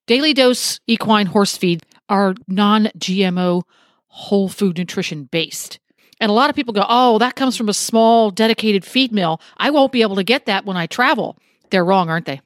Daily 0.06 0.34
Dose 0.34 0.80
Equine 0.86 1.26
Horse 1.26 1.56
Feed 1.56 1.82
are 2.08 2.34
non 2.48 2.86
GMO 2.98 3.62
whole 4.08 4.48
food 4.48 4.78
nutrition 4.78 5.24
based. 5.24 5.80
And 6.20 6.30
a 6.30 6.34
lot 6.34 6.48
of 6.48 6.56
people 6.56 6.72
go, 6.72 6.84
oh, 6.88 7.18
that 7.18 7.34
comes 7.34 7.56
from 7.56 7.68
a 7.68 7.74
small 7.74 8.30
dedicated 8.30 8.84
feed 8.84 9.12
mill. 9.12 9.40
I 9.56 9.70
won't 9.70 9.92
be 9.92 10.02
able 10.02 10.16
to 10.16 10.24
get 10.24 10.46
that 10.46 10.64
when 10.64 10.76
I 10.76 10.86
travel. 10.86 11.36
They're 11.70 11.84
wrong, 11.84 12.08
aren't 12.08 12.26
they? 12.26 12.40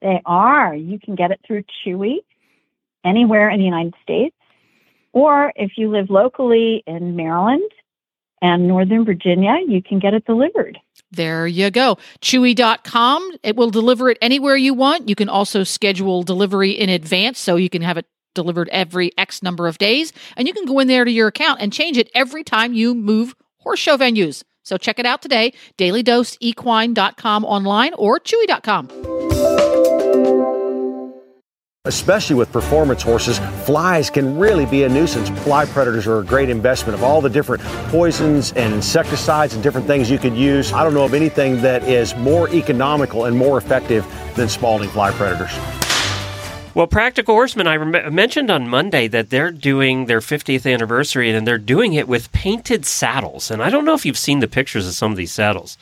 They 0.00 0.20
are. 0.24 0.74
You 0.74 0.98
can 0.98 1.14
get 1.14 1.30
it 1.30 1.40
through 1.46 1.64
Chewy 1.84 2.16
anywhere 3.04 3.50
in 3.50 3.58
the 3.58 3.64
United 3.64 3.94
States. 4.02 4.34
Or 5.12 5.52
if 5.54 5.72
you 5.76 5.90
live 5.90 6.08
locally 6.08 6.82
in 6.86 7.14
Maryland 7.14 7.70
and 8.42 8.68
Northern 8.68 9.04
Virginia, 9.04 9.56
you 9.66 9.82
can 9.82 9.98
get 9.98 10.12
it 10.12 10.26
delivered. 10.26 10.78
There 11.12 11.46
you 11.46 11.70
go. 11.70 11.98
Chewy.com. 12.20 13.30
It 13.42 13.56
will 13.56 13.70
deliver 13.70 14.10
it 14.10 14.18
anywhere 14.20 14.56
you 14.56 14.74
want. 14.74 15.08
You 15.08 15.14
can 15.14 15.28
also 15.28 15.62
schedule 15.62 16.22
delivery 16.22 16.72
in 16.72 16.88
advance 16.88 17.38
so 17.38 17.56
you 17.56 17.70
can 17.70 17.82
have 17.82 17.96
it 17.96 18.06
delivered 18.34 18.68
every 18.70 19.12
X 19.16 19.42
number 19.42 19.68
of 19.68 19.78
days. 19.78 20.12
And 20.36 20.48
you 20.48 20.54
can 20.54 20.64
go 20.64 20.78
in 20.80 20.88
there 20.88 21.04
to 21.04 21.10
your 21.10 21.28
account 21.28 21.60
and 21.60 21.72
change 21.72 21.96
it 21.96 22.10
every 22.14 22.42
time 22.42 22.72
you 22.72 22.94
move 22.94 23.34
horse 23.58 23.80
show 23.80 23.96
venues. 23.96 24.42
So 24.64 24.76
check 24.76 24.98
it 24.98 25.06
out 25.06 25.22
today, 25.22 25.52
dailydoseequine.com 25.78 27.44
online 27.44 27.94
or 27.94 28.18
chewy.com. 28.20 29.11
Especially 31.84 32.36
with 32.36 32.52
performance 32.52 33.02
horses, 33.02 33.40
flies 33.66 34.08
can 34.08 34.38
really 34.38 34.64
be 34.66 34.84
a 34.84 34.88
nuisance. 34.88 35.28
Fly 35.42 35.64
predators 35.64 36.06
are 36.06 36.20
a 36.20 36.24
great 36.24 36.48
investment 36.48 36.94
of 36.94 37.02
all 37.02 37.20
the 37.20 37.28
different 37.28 37.60
poisons 37.88 38.52
and 38.52 38.72
insecticides 38.72 39.54
and 39.54 39.64
different 39.64 39.88
things 39.88 40.08
you 40.08 40.16
could 40.16 40.36
use. 40.36 40.72
I 40.72 40.84
don't 40.84 40.94
know 40.94 41.04
of 41.04 41.12
anything 41.12 41.60
that 41.62 41.82
is 41.82 42.14
more 42.18 42.48
economical 42.50 43.24
and 43.24 43.36
more 43.36 43.58
effective 43.58 44.06
than 44.36 44.48
Spalding 44.48 44.90
fly 44.90 45.10
predators. 45.10 45.50
Well, 46.76 46.86
Practical 46.86 47.34
Horseman, 47.34 47.66
I 47.66 47.74
rem- 47.74 48.14
mentioned 48.14 48.48
on 48.52 48.68
Monday 48.68 49.08
that 49.08 49.30
they're 49.30 49.50
doing 49.50 50.06
their 50.06 50.20
50th 50.20 50.72
anniversary 50.72 51.32
and 51.32 51.44
they're 51.44 51.58
doing 51.58 51.94
it 51.94 52.06
with 52.06 52.30
painted 52.30 52.86
saddles. 52.86 53.50
And 53.50 53.60
I 53.60 53.70
don't 53.70 53.84
know 53.84 53.94
if 53.94 54.06
you've 54.06 54.16
seen 54.16 54.38
the 54.38 54.46
pictures 54.46 54.86
of 54.86 54.94
some 54.94 55.10
of 55.10 55.16
these 55.16 55.32
saddles. 55.32 55.76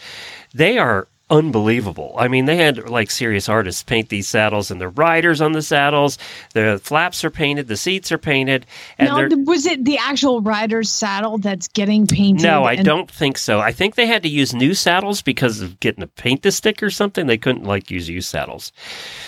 They 0.54 0.78
are 0.78 1.08
unbelievable. 1.30 2.14
I 2.18 2.28
mean, 2.28 2.44
they 2.44 2.56
had 2.56 2.88
like 2.88 3.10
serious 3.10 3.48
artists 3.48 3.82
paint 3.82 4.08
these 4.08 4.28
saddles 4.28 4.70
and 4.70 4.80
the 4.80 4.88
riders 4.88 5.40
on 5.40 5.52
the 5.52 5.62
saddles. 5.62 6.18
The 6.54 6.80
flaps 6.82 7.24
are 7.24 7.30
painted, 7.30 7.68
the 7.68 7.76
seats 7.76 8.10
are 8.12 8.18
painted. 8.18 8.66
And 8.98 9.08
now, 9.08 9.36
was 9.44 9.66
it 9.66 9.84
the 9.84 9.98
actual 9.98 10.42
rider's 10.42 10.90
saddle 10.90 11.38
that's 11.38 11.68
getting 11.68 12.06
painted? 12.06 12.42
no, 12.42 12.64
I 12.64 12.74
and- 12.74 12.84
don't 12.84 13.10
think 13.10 13.38
so. 13.38 13.60
I 13.60 13.72
think 13.72 13.94
they 13.94 14.06
had 14.06 14.22
to 14.24 14.28
use 14.28 14.52
new 14.54 14.74
saddles 14.74 15.22
because 15.22 15.60
of 15.60 15.80
getting 15.80 16.02
a 16.02 16.06
paint 16.06 16.42
the 16.42 16.52
stick 16.52 16.82
or 16.82 16.90
something. 16.90 17.26
They 17.26 17.38
couldn't 17.38 17.64
like 17.64 17.90
use 17.90 18.08
used 18.08 18.28
saddles. 18.28 18.72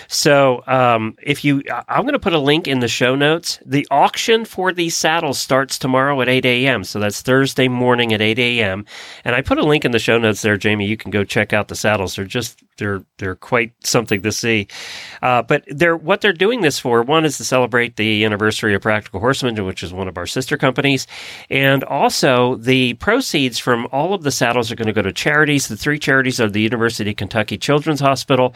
So, 0.09 0.63
um, 0.67 1.17
if 1.23 1.45
you, 1.45 1.63
I'm 1.89 2.03
going 2.03 2.13
to 2.13 2.19
put 2.19 2.33
a 2.33 2.39
link 2.39 2.67
in 2.67 2.81
the 2.81 2.89
show 2.89 3.15
notes. 3.15 3.59
The 3.65 3.87
auction 3.91 4.45
for 4.45 4.73
these 4.73 4.97
saddles 4.97 5.39
starts 5.39 5.79
tomorrow 5.79 6.21
at 6.21 6.29
8 6.29 6.45
a.m. 6.45 6.85
So 6.85 6.99
that's 6.99 7.23
Thursday 7.23 7.69
morning 7.69 8.13
at 8.13 8.21
8 8.21 8.39
a.m. 8.39 8.85
And 9.25 9.35
I 9.35 9.43
put 9.43 9.59
a 9.59 9.65
link 9.65 9.85
in 9.85 9.93
the 9.93 9.99
show 9.99 10.19
notes 10.19 10.43
there, 10.43 10.57
Jamie. 10.57 10.87
You 10.87 10.97
can 10.97 11.11
go 11.11 11.25
check 11.25 11.53
out 11.53 11.69
the 11.69 11.77
saddles. 11.93 12.17
They're 12.17 12.25
just 12.25 12.63
they're 12.79 13.05
they're 13.19 13.35
quite 13.35 13.73
something 13.85 14.23
to 14.23 14.33
see. 14.33 14.69
Uh, 15.21 15.43
but 15.43 15.65
they're 15.67 15.97
what 15.97 16.21
they're 16.21 16.33
doing 16.33 16.63
this 16.63 16.79
for. 16.79 17.03
One 17.03 17.25
is 17.25 17.37
to 17.37 17.45
celebrate 17.45 17.97
the 17.97 18.25
anniversary 18.25 18.75
of 18.75 18.83
Practical 18.83 19.21
Horseman, 19.21 19.63
which 19.65 19.83
is 19.83 19.93
one 19.93 20.09
of 20.09 20.17
our 20.17 20.27
sister 20.27 20.57
companies, 20.57 21.07
and 21.51 21.85
also 21.85 22.57
the 22.57 22.95
proceeds 22.95 23.59
from 23.59 23.87
all 23.93 24.15
of 24.15 24.23
the 24.23 24.31
saddles 24.31 24.73
are 24.73 24.77
going 24.77 24.87
to 24.87 24.93
go 24.93 25.03
to 25.03 25.13
charities. 25.13 25.69
The 25.69 25.77
three 25.77 25.99
charities 25.99 26.41
are 26.41 26.49
the 26.49 26.61
University 26.61 27.11
of 27.11 27.17
Kentucky 27.17 27.59
Children's 27.59 28.01
Hospital, 28.01 28.55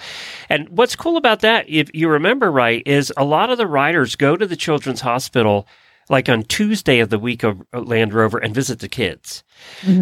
and 0.49 0.69
what's 0.71 0.97
cool 0.97 1.17
about 1.17 1.41
that, 1.41 1.69
if 1.69 1.91
you 1.95 2.09
remember 2.09 2.51
right, 2.51 2.83
is 2.87 3.13
a 3.17 3.25
lot 3.25 3.51
of 3.51 3.59
the 3.59 3.67
riders 3.67 4.17
go 4.17 4.37
to 4.37 4.47
the 4.47 4.57
Children's 4.57 5.03
Hospital 5.03 5.67
like 6.09 6.29
on 6.29 6.43
Tuesday 6.45 7.01
of 7.01 7.11
the 7.11 7.19
week 7.19 7.43
of 7.43 7.63
Land 7.73 8.15
Rover 8.15 8.39
and 8.39 8.55
visit 8.55 8.79
the 8.79 8.89
kids. 8.89 9.43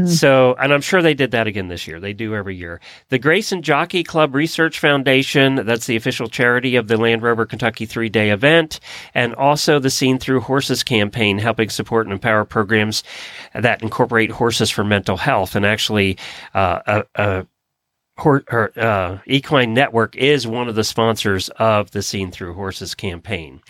So, 0.07 0.55
and 0.59 0.73
I'm 0.73 0.81
sure 0.81 1.01
they 1.01 1.15
did 1.15 1.31
that 1.31 1.47
again 1.47 1.69
this 1.69 1.87
year. 1.87 2.01
They 2.01 2.13
do 2.13 2.35
every 2.35 2.57
year. 2.57 2.81
The 3.09 3.19
Grayson-Jockey 3.19 4.03
Club 4.05 4.35
Research 4.35 4.79
Foundation, 4.81 5.65
that's 5.65 5.87
the 5.87 5.97
official 5.97 6.29
charity 6.29 6.77
of 6.77 6.89
the 6.89 6.97
Land 6.97 7.23
Rover 7.23 7.47
Kentucky 7.47 7.87
three 7.87 8.09
day 8.09 8.31
event, 8.31 8.81
and 9.15 9.35
also 9.35 9.79
the 9.79 9.91
Seen 9.91 10.19
Through 10.19 10.41
Horses 10.41 10.83
campaign, 10.83 11.39
helping 11.39 11.71
support 11.71 12.07
and 12.07 12.13
empower 12.13 12.45
programs 12.45 13.03
that 13.55 13.83
incorporate 13.83 14.31
horses 14.31 14.71
for 14.71 14.85
mental 14.85 15.17
health. 15.17 15.55
And 15.55 15.65
actually, 15.65 16.19
uh, 16.53 16.81
a, 16.87 17.05
a 17.15 17.47
Hor- 18.17 18.45
or, 18.51 18.71
uh, 18.79 19.19
Equine 19.27 19.75
Network 19.75 20.15
is 20.15 20.47
one 20.47 20.69
of 20.69 20.77
the 20.77 20.85
sponsors 20.85 21.49
of 21.59 21.91
the 21.91 22.01
Seen 22.01 22.31
Through 22.31 22.55
Horses 22.55 22.95
campaign. 22.95 23.61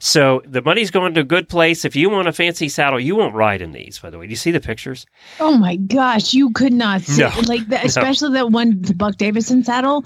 So 0.00 0.42
the 0.44 0.60
money's 0.60 0.90
going 0.90 1.14
to 1.14 1.20
a 1.20 1.24
good 1.24 1.48
place. 1.48 1.84
If 1.84 1.94
you 1.94 2.10
want 2.10 2.26
a 2.26 2.32
fancy 2.32 2.68
saddle, 2.68 2.98
you 2.98 3.14
won't 3.14 3.34
ride 3.34 3.62
in 3.62 3.70
these, 3.70 4.00
by 4.00 4.10
the 4.10 4.18
way. 4.18 4.26
Do 4.26 4.30
you 4.30 4.36
see 4.36 4.50
the 4.50 4.60
pictures? 4.60 5.06
Oh 5.38 5.56
my 5.56 5.76
gosh, 5.76 6.34
you 6.34 6.50
could 6.50 6.72
not 6.72 7.02
see 7.02 7.22
No. 7.22 7.30
like 7.46 7.66
that, 7.68 7.84
especially 7.86 8.32
that 8.32 8.50
one, 8.50 8.82
the 8.82 8.94
Buck 8.94 9.16
Davidson 9.18 9.62
saddle. 9.62 10.04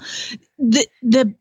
The 0.59 0.85
the 1.01 1.33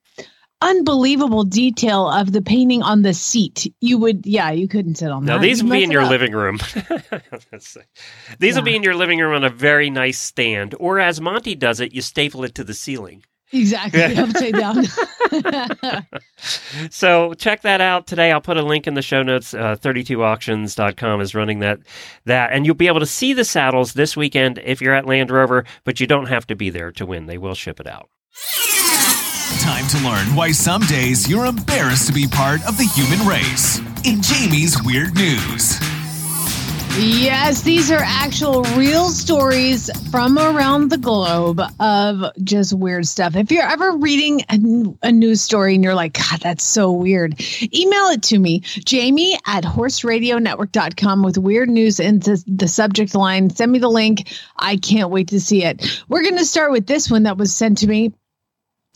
unbelievable 0.63 1.45
detail 1.45 2.09
of 2.09 2.33
the 2.33 2.43
painting 2.43 2.83
on 2.83 3.03
the 3.03 3.15
seat. 3.15 3.73
You 3.81 3.99
would, 3.99 4.27
yeah, 4.27 4.51
you 4.51 4.69
couldn't 4.69 4.97
sit 4.97 5.11
on 5.11 5.25
Now, 5.25 5.35
that. 5.35 5.37
Now 5.37 5.43
these 5.43 5.63
You'd 5.63 5.71
be 5.71 5.85
in 5.85 5.91
your 5.91 6.03
up. 6.03 6.11
living 6.11 6.33
room. 6.33 6.59
Let's 7.53 7.69
see. 7.75 7.81
these 8.39 8.57
will 8.57 8.63
be 8.63 8.77
in 8.77 8.83
your 8.83 8.95
living 8.95 9.19
room 9.21 9.35
on 9.35 9.45
a 9.45 9.51
very 9.51 9.91
nice 9.91 10.19
stand. 10.19 10.75
Or 10.81 10.99
as 11.01 11.21
Monty 11.21 11.55
does 11.55 11.81
it, 11.81 11.95
you 11.95 12.03
staple 12.03 12.45
it 12.45 12.55
to 12.57 12.65
the 12.65 12.75
ceiling. 12.75 13.23
Exactly, 13.53 14.03
upside 14.17 14.55
down. 14.59 14.85
So 16.91 17.35
check 17.35 17.63
that 17.63 17.81
out 17.81 18.07
today. 18.07 18.33
I'll 18.33 18.41
put 18.41 18.57
a 18.57 18.63
link 18.63 18.87
in 18.87 18.95
the 18.95 19.03
show 19.03 19.23
notes. 19.23 19.55
Uh, 19.55 19.77
32auctions.com 19.77 21.21
is 21.21 21.35
running 21.35 21.61
that, 21.61 21.79
that. 22.25 22.53
And 22.53 22.67
you'll 22.67 22.75
be 22.75 22.87
able 22.89 23.01
to 23.01 23.07
see 23.07 23.33
the 23.33 23.45
saddles 23.45 23.93
this 23.95 24.17
weekend 24.17 24.59
if 24.65 24.81
you're 24.81 24.95
at 24.95 25.07
Land 25.07 25.31
Rover, 25.31 25.65
but 25.85 26.01
you 26.01 26.07
don't 26.07 26.27
have 26.27 26.47
to 26.49 26.57
be 26.57 26.71
there 26.71 26.91
to 26.93 27.07
win. 27.07 27.27
They 27.27 27.39
will 27.39 27.55
ship 27.55 27.81
it 27.81 27.87
out. 27.87 28.09
Time 29.61 29.87
to 29.87 29.99
learn 29.99 30.35
why 30.35 30.51
some 30.51 30.83
days 30.83 31.31
you're 31.31 31.47
embarrassed 31.47 32.09
to 32.09 32.13
be 32.13 32.27
part 32.27 32.67
of 32.67 32.77
the 32.77 32.85
human 32.85 33.25
race. 33.27 33.79
In 34.05 34.21
Jamie's 34.21 34.77
Weird 34.83 35.15
News. 35.15 35.79
Yes, 36.99 37.63
these 37.63 37.91
are 37.93 38.03
actual 38.03 38.65
real 38.75 39.11
stories 39.11 39.89
from 40.11 40.37
around 40.37 40.91
the 40.91 40.99
globe 40.99 41.61
of 41.79 42.25
just 42.43 42.73
weird 42.73 43.07
stuff. 43.07 43.37
If 43.37 43.53
you're 43.53 43.63
ever 43.63 43.93
reading 43.93 44.41
a, 44.51 45.09
a, 45.09 45.13
news 45.13 45.43
story 45.43 45.77
and 45.77 45.85
you're 45.85 45.95
like, 45.95 46.15
God, 46.15 46.41
that's 46.41 46.65
so 46.65 46.91
weird, 46.91 47.41
email 47.73 48.07
it 48.07 48.23
to 48.25 48.39
me, 48.39 48.61
jamie 48.61 49.39
at 49.47 49.63
horseradionetwork.com 49.63 51.23
with 51.23 51.39
weird 51.39 51.69
news 51.69 52.01
in 52.01 52.19
the, 52.21 52.43
the 52.49 52.67
subject 52.67 53.15
line. 53.15 53.51
Send 53.51 53.71
me 53.71 53.79
the 53.79 53.91
link. 53.91 54.29
I 54.59 54.77
can't 54.77 55.11
wait 55.11 55.29
to 55.29 55.41
see 55.41 55.65
it. 55.65 56.03
We're 56.09 56.23
going 56.23 56.39
to 56.39 56.45
start 56.45 56.73
with 56.73 56.87
this 56.87 57.11
one 57.11 57.25
that 57.25 57.39
was 57.39 57.55
sent 57.55 57.79
to 57.79 57.87
me 57.87 58.13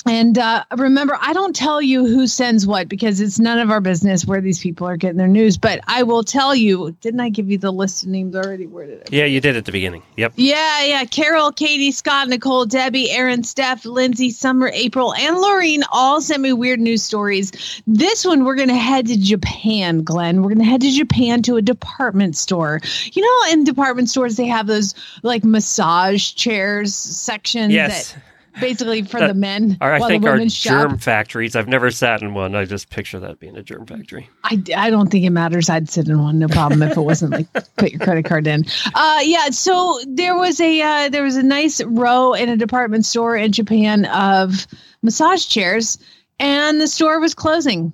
and 0.07 0.39
uh, 0.39 0.65
remember, 0.77 1.19
I 1.21 1.33
don't 1.33 1.55
tell 1.55 1.83
you 1.83 2.07
who 2.07 2.27
sends 2.27 2.67
what 2.67 2.89
because 2.89 3.21
it's 3.21 3.39
none 3.39 3.59
of 3.59 3.71
our 3.71 3.81
business 3.81 4.27
where 4.27 4.41
these 4.41 4.59
people 4.59 4.87
are 4.87 4.97
getting 4.97 5.19
their 5.19 5.29
news. 5.29 5.59
But 5.59 5.81
I 5.87 6.03
will 6.03 6.25
tell 6.25 6.55
you. 6.55 6.97
Didn't 7.01 7.21
I 7.21 7.29
give 7.29 7.51
you 7.51 7.59
the 7.59 7.73
list 7.73 8.03
of 8.03 8.09
names 8.09 8.35
already? 8.35 8.67
Where 8.67 8.87
did 8.87 9.01
it? 9.01 9.13
Yeah, 9.13 9.25
you 9.25 9.41
did 9.41 9.57
at 9.57 9.65
the 9.65 9.73
beginning. 9.73 10.03
Yep. 10.17 10.35
Yeah, 10.37 10.85
yeah. 10.85 11.05
Carol, 11.05 11.53
Katie, 11.53 11.93
Scott, 11.93 12.29
Nicole, 12.29 12.67
Debbie, 12.67 13.11
Aaron, 13.11 13.45
Steph, 13.45 13.85
Lindsay, 13.85 14.31
Summer, 14.31 14.71
April, 14.73 15.15
and 15.15 15.37
Laureen 15.37 15.83
all 15.93 16.21
sent 16.21 16.43
me 16.43 16.53
weird 16.53 16.81
news 16.81 17.03
stories. 17.03 17.83
This 17.87 18.25
one, 18.25 18.45
we're 18.45 18.55
going 18.55 18.69
to 18.69 18.75
head 18.77 19.07
to 19.07 19.19
Japan, 19.19 20.03
Glenn. 20.03 20.43
We're 20.43 20.51
going 20.51 20.59
to 20.59 20.65
head 20.65 20.81
to 20.83 20.91
Japan 20.91 21.43
to 21.43 21.57
a 21.57 21.63
department 21.63 22.37
store. 22.37 22.81
You 23.13 23.23
know, 23.23 23.53
in 23.53 23.65
department 23.65 24.09
stores, 24.09 24.37
they 24.37 24.47
have 24.47 24.67
those 24.67 24.95
like 25.23 25.45
massage 25.45 26.33
chairs 26.35 26.95
sections. 26.95 27.73
Yes. 27.73 28.13
That, 28.13 28.23
basically 28.61 29.03
for 29.03 29.21
that, 29.21 29.29
the 29.29 29.35
men. 29.35 29.77
Or 29.81 29.93
I 29.93 30.01
think 30.07 30.25
are 30.25 30.39
germ 30.47 30.99
factories. 30.99 31.57
I've 31.57 31.69
never 31.69 31.91
sat 31.91 32.23
in 32.23 32.35
one. 32.35 32.55
I 32.55 32.65
just 32.65 32.91
picture 32.91 33.19
that 33.21 33.39
being 33.41 33.57
a 33.57 33.63
germ 33.63 33.87
factory. 33.87 34.29
I, 34.45 34.63
I 34.77 34.91
don't 34.91 35.11
think 35.11 35.25
it 35.25 35.31
matters. 35.31 35.69
I'd 35.69 35.89
sit 35.89 36.09
in 36.09 36.19
one, 36.21 36.39
no 36.39 36.49
problem. 36.49 36.83
if 36.83 36.97
it 36.97 37.01
wasn't 37.01 37.33
like 37.33 37.53
put 37.77 37.93
your 37.93 38.01
credit 38.01 38.25
card 38.25 38.47
in. 38.47 38.65
Uh, 38.95 39.21
yeah. 39.23 39.51
So 39.51 40.01
there 40.07 40.37
was 40.37 40.61
a 40.61 40.81
uh, 40.81 41.09
there 41.09 41.23
was 41.23 41.37
a 41.37 41.43
nice 41.43 41.83
row 41.83 42.35
in 42.35 42.49
a 42.49 42.57
department 42.57 43.07
store 43.07 43.37
in 43.37 43.53
Japan 43.53 44.05
of 44.07 44.67
massage 45.03 45.47
chairs, 45.47 45.99
and 46.39 46.81
the 46.81 46.89
store 46.89 47.21
was 47.21 47.35
closing, 47.35 47.93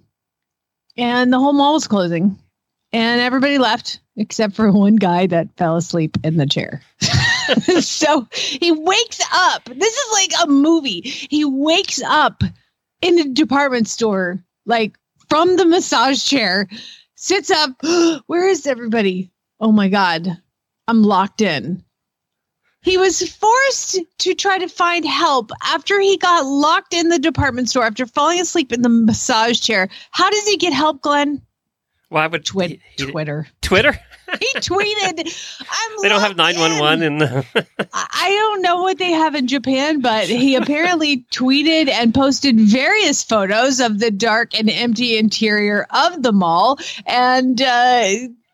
and 0.96 1.32
the 1.32 1.38
whole 1.38 1.52
mall 1.52 1.74
was 1.74 1.86
closing, 1.86 2.38
and 2.92 3.20
everybody 3.20 3.58
left 3.58 4.00
except 4.16 4.54
for 4.54 4.70
one 4.72 4.96
guy 4.96 5.26
that 5.26 5.48
fell 5.56 5.76
asleep 5.76 6.16
in 6.24 6.36
the 6.36 6.46
chair. 6.46 6.82
so 7.80 8.26
he 8.32 8.72
wakes 8.72 9.20
up. 9.32 9.64
This 9.64 9.94
is 9.94 10.12
like 10.12 10.32
a 10.44 10.46
movie. 10.48 11.00
He 11.02 11.44
wakes 11.44 12.02
up 12.02 12.42
in 13.02 13.18
a 13.18 13.28
department 13.28 13.88
store, 13.88 14.42
like 14.64 14.98
from 15.28 15.56
the 15.56 15.64
massage 15.64 16.22
chair, 16.24 16.68
sits 17.14 17.50
up. 17.50 17.70
Where 18.26 18.48
is 18.48 18.66
everybody? 18.66 19.30
Oh 19.60 19.72
my 19.72 19.88
God. 19.88 20.28
I'm 20.88 21.02
locked 21.02 21.40
in. 21.40 21.82
He 22.82 22.96
was 22.98 23.20
forced 23.34 23.98
to 24.18 24.34
try 24.34 24.58
to 24.58 24.68
find 24.68 25.04
help 25.04 25.50
after 25.64 25.98
he 25.98 26.16
got 26.18 26.46
locked 26.46 26.94
in 26.94 27.08
the 27.08 27.18
department 27.18 27.68
store 27.68 27.82
after 27.82 28.06
falling 28.06 28.40
asleep 28.40 28.72
in 28.72 28.82
the 28.82 28.88
massage 28.88 29.58
chair. 29.58 29.88
How 30.12 30.30
does 30.30 30.46
he 30.46 30.56
get 30.56 30.72
help, 30.72 31.02
Glenn? 31.02 31.42
Why 32.10 32.28
would 32.28 32.44
Twi- 32.44 32.78
Twitter? 32.96 33.48
Twitter? 33.60 33.98
he 34.40 34.52
tweeted, 34.56 35.60
"I'm." 35.60 35.96
They 36.02 36.08
don't 36.08 36.20
have 36.20 36.36
nine 36.36 36.58
one 36.58 36.78
one 36.78 37.02
in. 37.02 37.22
I 37.22 38.28
don't 38.30 38.62
know 38.62 38.82
what 38.82 38.98
they 38.98 39.12
have 39.12 39.34
in 39.34 39.46
Japan, 39.46 40.00
but 40.00 40.24
he 40.24 40.56
apparently 40.56 41.18
tweeted 41.32 41.88
and 41.88 42.12
posted 42.12 42.58
various 42.58 43.22
photos 43.22 43.80
of 43.80 43.98
the 43.98 44.10
dark 44.10 44.58
and 44.58 44.68
empty 44.68 45.16
interior 45.16 45.86
of 45.90 46.22
the 46.22 46.32
mall, 46.32 46.78
and. 47.06 47.60
Uh, 47.60 48.08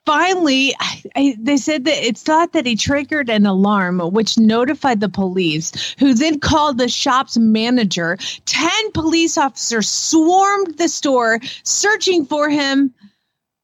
finally, 0.05 0.75
I, 0.81 1.03
I, 1.15 1.37
they 1.39 1.57
said 1.57 1.85
that 1.85 2.05
it's 2.05 2.25
thought 2.25 2.55
that 2.55 2.67
he 2.67 2.75
triggered 2.75 3.31
an 3.31 3.47
alarm, 3.47 4.01
which 4.01 4.37
notified 4.37 4.99
the 5.01 5.09
police, 5.09 5.95
who 5.99 6.13
then 6.13 6.41
called 6.41 6.79
the 6.79 6.89
shop's 6.89 7.37
manager. 7.37 8.19
Ten 8.45 8.91
police 8.93 9.39
officers 9.39 9.89
swarmed 9.89 10.77
the 10.77 10.89
store, 10.89 11.39
searching 11.63 12.27
for 12.27 12.51
him 12.51 12.93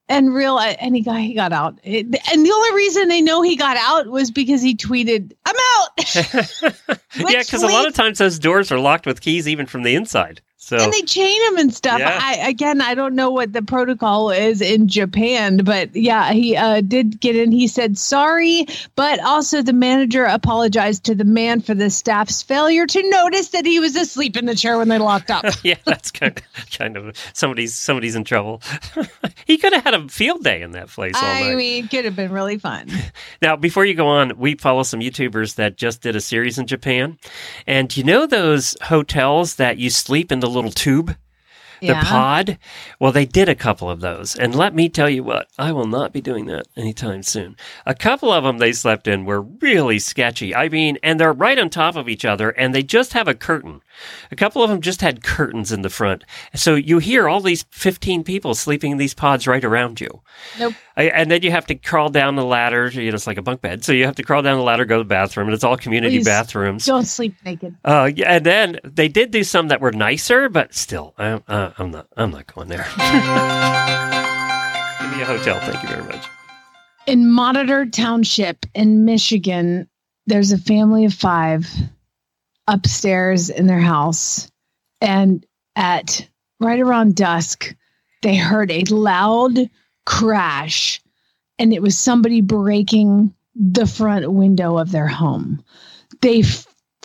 and 0.08 0.34
real 0.34 0.58
and 0.58 0.96
he 0.96 1.02
got 1.02 1.20
he 1.20 1.34
got 1.34 1.52
out. 1.52 1.78
It, 1.82 2.06
and 2.06 2.46
the 2.46 2.52
only 2.52 2.74
reason 2.74 3.08
they 3.08 3.20
know 3.20 3.42
he 3.42 3.56
got 3.56 3.76
out 3.76 4.06
was 4.06 4.30
because 4.30 4.62
he 4.62 4.76
tweeted 4.76 5.32
i'm 5.46 5.56
out. 5.76 6.74
Yeah 7.16 7.40
because 7.40 7.62
a 7.62 7.68
lot 7.68 7.86
of 7.86 7.94
times 7.94 8.18
those 8.18 8.38
doors 8.38 8.70
are 8.70 8.78
locked 8.78 9.06
with 9.06 9.20
keys 9.20 9.48
even 9.48 9.66
from 9.66 9.82
the 9.82 9.94
inside 9.94 10.40
so 10.60 10.76
and 10.76 10.92
they 10.92 11.02
chain 11.02 11.40
him 11.46 11.56
and 11.56 11.72
stuff. 11.72 12.00
Yeah. 12.00 12.18
I 12.20 12.48
again, 12.48 12.82
I 12.82 12.96
don't 12.96 13.14
know 13.14 13.30
what 13.30 13.52
the 13.52 13.62
protocol 13.62 14.30
is 14.30 14.60
in 14.60 14.88
Japan, 14.88 15.58
but 15.58 15.94
yeah, 15.94 16.32
he 16.32 16.56
uh, 16.56 16.80
did 16.80 17.20
get 17.20 17.36
in. 17.36 17.52
He 17.52 17.68
said 17.68 17.96
sorry, 17.96 18.66
but 18.96 19.20
also 19.20 19.62
the 19.62 19.72
manager 19.72 20.24
apologized 20.24 21.04
to 21.04 21.14
the 21.14 21.24
man 21.24 21.60
for 21.60 21.74
the 21.74 21.90
staff's 21.90 22.42
failure 22.42 22.86
to 22.88 23.08
notice 23.08 23.50
that 23.50 23.64
he 23.64 23.78
was 23.78 23.94
asleep 23.94 24.36
in 24.36 24.46
the 24.46 24.56
chair 24.56 24.78
when 24.78 24.88
they 24.88 24.98
locked 24.98 25.30
up. 25.30 25.44
yeah, 25.62 25.76
that's 25.84 26.10
kind 26.10 26.36
of, 26.36 26.70
kind 26.70 26.96
of 26.96 27.16
somebody's 27.34 27.76
somebody's 27.76 28.16
in 28.16 28.24
trouble. 28.24 28.60
he 29.46 29.58
could 29.58 29.72
have 29.72 29.84
had 29.84 29.94
a 29.94 30.08
field 30.08 30.42
day 30.42 30.60
in 30.62 30.72
that 30.72 30.88
place. 30.88 31.14
I 31.14 31.54
mean, 31.54 31.84
it 31.84 31.90
could 31.90 32.04
have 32.04 32.16
been 32.16 32.32
really 32.32 32.58
fun. 32.58 32.88
Now, 33.40 33.56
before 33.56 33.84
you 33.84 33.94
go 33.94 34.06
on, 34.06 34.36
we 34.36 34.54
follow 34.54 34.82
some 34.82 35.00
YouTubers 35.00 35.56
that 35.56 35.76
just 35.76 36.00
did 36.00 36.16
a 36.16 36.20
series 36.20 36.58
in 36.58 36.66
Japan, 36.66 37.18
and 37.66 37.94
you 37.96 38.02
know 38.02 38.26
those 38.26 38.76
hotels 38.82 39.56
that 39.56 39.78
you 39.78 39.90
sleep 39.90 40.32
in 40.32 40.40
the 40.40 40.47
little 40.48 40.72
tube 40.72 41.16
the 41.80 41.86
yeah. 41.88 42.04
pod. 42.04 42.58
Well, 42.98 43.12
they 43.12 43.24
did 43.24 43.48
a 43.48 43.54
couple 43.54 43.90
of 43.90 44.00
those. 44.00 44.36
And 44.36 44.54
let 44.54 44.74
me 44.74 44.88
tell 44.88 45.08
you 45.08 45.22
what, 45.22 45.48
I 45.58 45.72
will 45.72 45.86
not 45.86 46.12
be 46.12 46.20
doing 46.20 46.46
that 46.46 46.66
anytime 46.76 47.22
soon. 47.22 47.56
A 47.86 47.94
couple 47.94 48.32
of 48.32 48.44
them 48.44 48.58
they 48.58 48.72
slept 48.72 49.06
in 49.06 49.24
were 49.24 49.42
really 49.42 49.98
sketchy. 49.98 50.54
I 50.54 50.68
mean, 50.68 50.98
and 51.02 51.18
they're 51.18 51.32
right 51.32 51.58
on 51.58 51.70
top 51.70 51.96
of 51.96 52.08
each 52.08 52.24
other 52.24 52.50
and 52.50 52.74
they 52.74 52.82
just 52.82 53.12
have 53.12 53.28
a 53.28 53.34
curtain. 53.34 53.80
A 54.30 54.36
couple 54.36 54.62
of 54.62 54.70
them 54.70 54.80
just 54.80 55.00
had 55.00 55.22
curtains 55.22 55.72
in 55.72 55.82
the 55.82 55.90
front. 55.90 56.24
So 56.54 56.74
you 56.74 56.98
hear 56.98 57.28
all 57.28 57.40
these 57.40 57.64
15 57.70 58.24
people 58.24 58.54
sleeping 58.54 58.92
in 58.92 58.98
these 58.98 59.14
pods 59.14 59.46
right 59.46 59.64
around 59.64 60.00
you. 60.00 60.22
Nope. 60.58 60.74
and 60.96 61.30
then 61.30 61.42
you 61.42 61.50
have 61.50 61.66
to 61.66 61.74
crawl 61.74 62.08
down 62.08 62.36
the 62.36 62.44
ladder. 62.44 62.88
You 62.88 63.10
know, 63.10 63.14
it's 63.14 63.26
like 63.26 63.38
a 63.38 63.42
bunk 63.42 63.60
bed. 63.60 63.84
So 63.84 63.92
you 63.92 64.04
have 64.04 64.16
to 64.16 64.22
crawl 64.22 64.42
down 64.42 64.58
the 64.58 64.64
ladder, 64.64 64.84
go 64.84 64.98
to 64.98 65.04
the 65.04 65.08
bathroom, 65.08 65.48
and 65.48 65.54
it's 65.54 65.64
all 65.64 65.76
community 65.76 66.18
Please 66.18 66.26
bathrooms. 66.26 66.86
Don't 66.86 67.04
sleep 67.06 67.34
naked. 67.44 67.76
Uh, 67.84 68.10
yeah, 68.14 68.34
and 68.34 68.46
then 68.46 68.80
they 68.84 69.08
did 69.08 69.30
do 69.30 69.44
some 69.44 69.68
that 69.68 69.80
were 69.80 69.92
nicer, 69.92 70.48
but 70.48 70.74
still, 70.74 71.14
uh, 71.18 71.40
uh, 71.48 71.72
I'm 71.78 71.90
not. 71.90 72.06
I'm 72.16 72.30
not 72.30 72.52
going 72.52 72.68
there. 72.68 72.86
Give 75.00 75.10
me 75.16 75.22
a 75.22 75.26
hotel. 75.26 75.58
Thank 75.60 75.82
you 75.82 75.88
very 75.88 76.04
much. 76.04 76.26
In 77.06 77.30
Monitor 77.32 77.86
Township 77.86 78.66
in 78.74 79.04
Michigan, 79.04 79.88
there's 80.26 80.52
a 80.52 80.58
family 80.58 81.04
of 81.06 81.14
five 81.14 81.66
upstairs 82.68 83.50
in 83.50 83.66
their 83.66 83.80
house, 83.80 84.50
and 85.00 85.44
at 85.74 86.28
right 86.60 86.80
around 86.80 87.16
dusk, 87.16 87.74
they 88.22 88.36
heard 88.36 88.70
a 88.70 88.84
loud 88.84 89.68
crash, 90.06 91.00
and 91.58 91.72
it 91.72 91.82
was 91.82 91.98
somebody 91.98 92.40
breaking 92.40 93.34
the 93.56 93.86
front 93.86 94.30
window 94.30 94.78
of 94.78 94.92
their 94.92 95.08
home. 95.08 95.64
They 96.20 96.42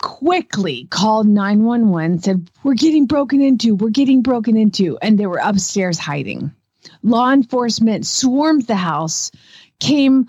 quickly 0.00 0.86
called 0.90 1.26
911, 1.26 2.18
said, 2.20 2.50
We're 2.62 2.74
getting 2.74 3.06
broken 3.06 3.40
into, 3.40 3.74
we're 3.74 3.90
getting 3.90 4.22
broken 4.22 4.56
into. 4.56 4.98
And 4.98 5.18
they 5.18 5.26
were 5.26 5.40
upstairs 5.42 5.98
hiding. 5.98 6.52
Law 7.02 7.32
enforcement 7.32 8.06
swarmed 8.06 8.66
the 8.66 8.76
house, 8.76 9.30
came, 9.80 10.28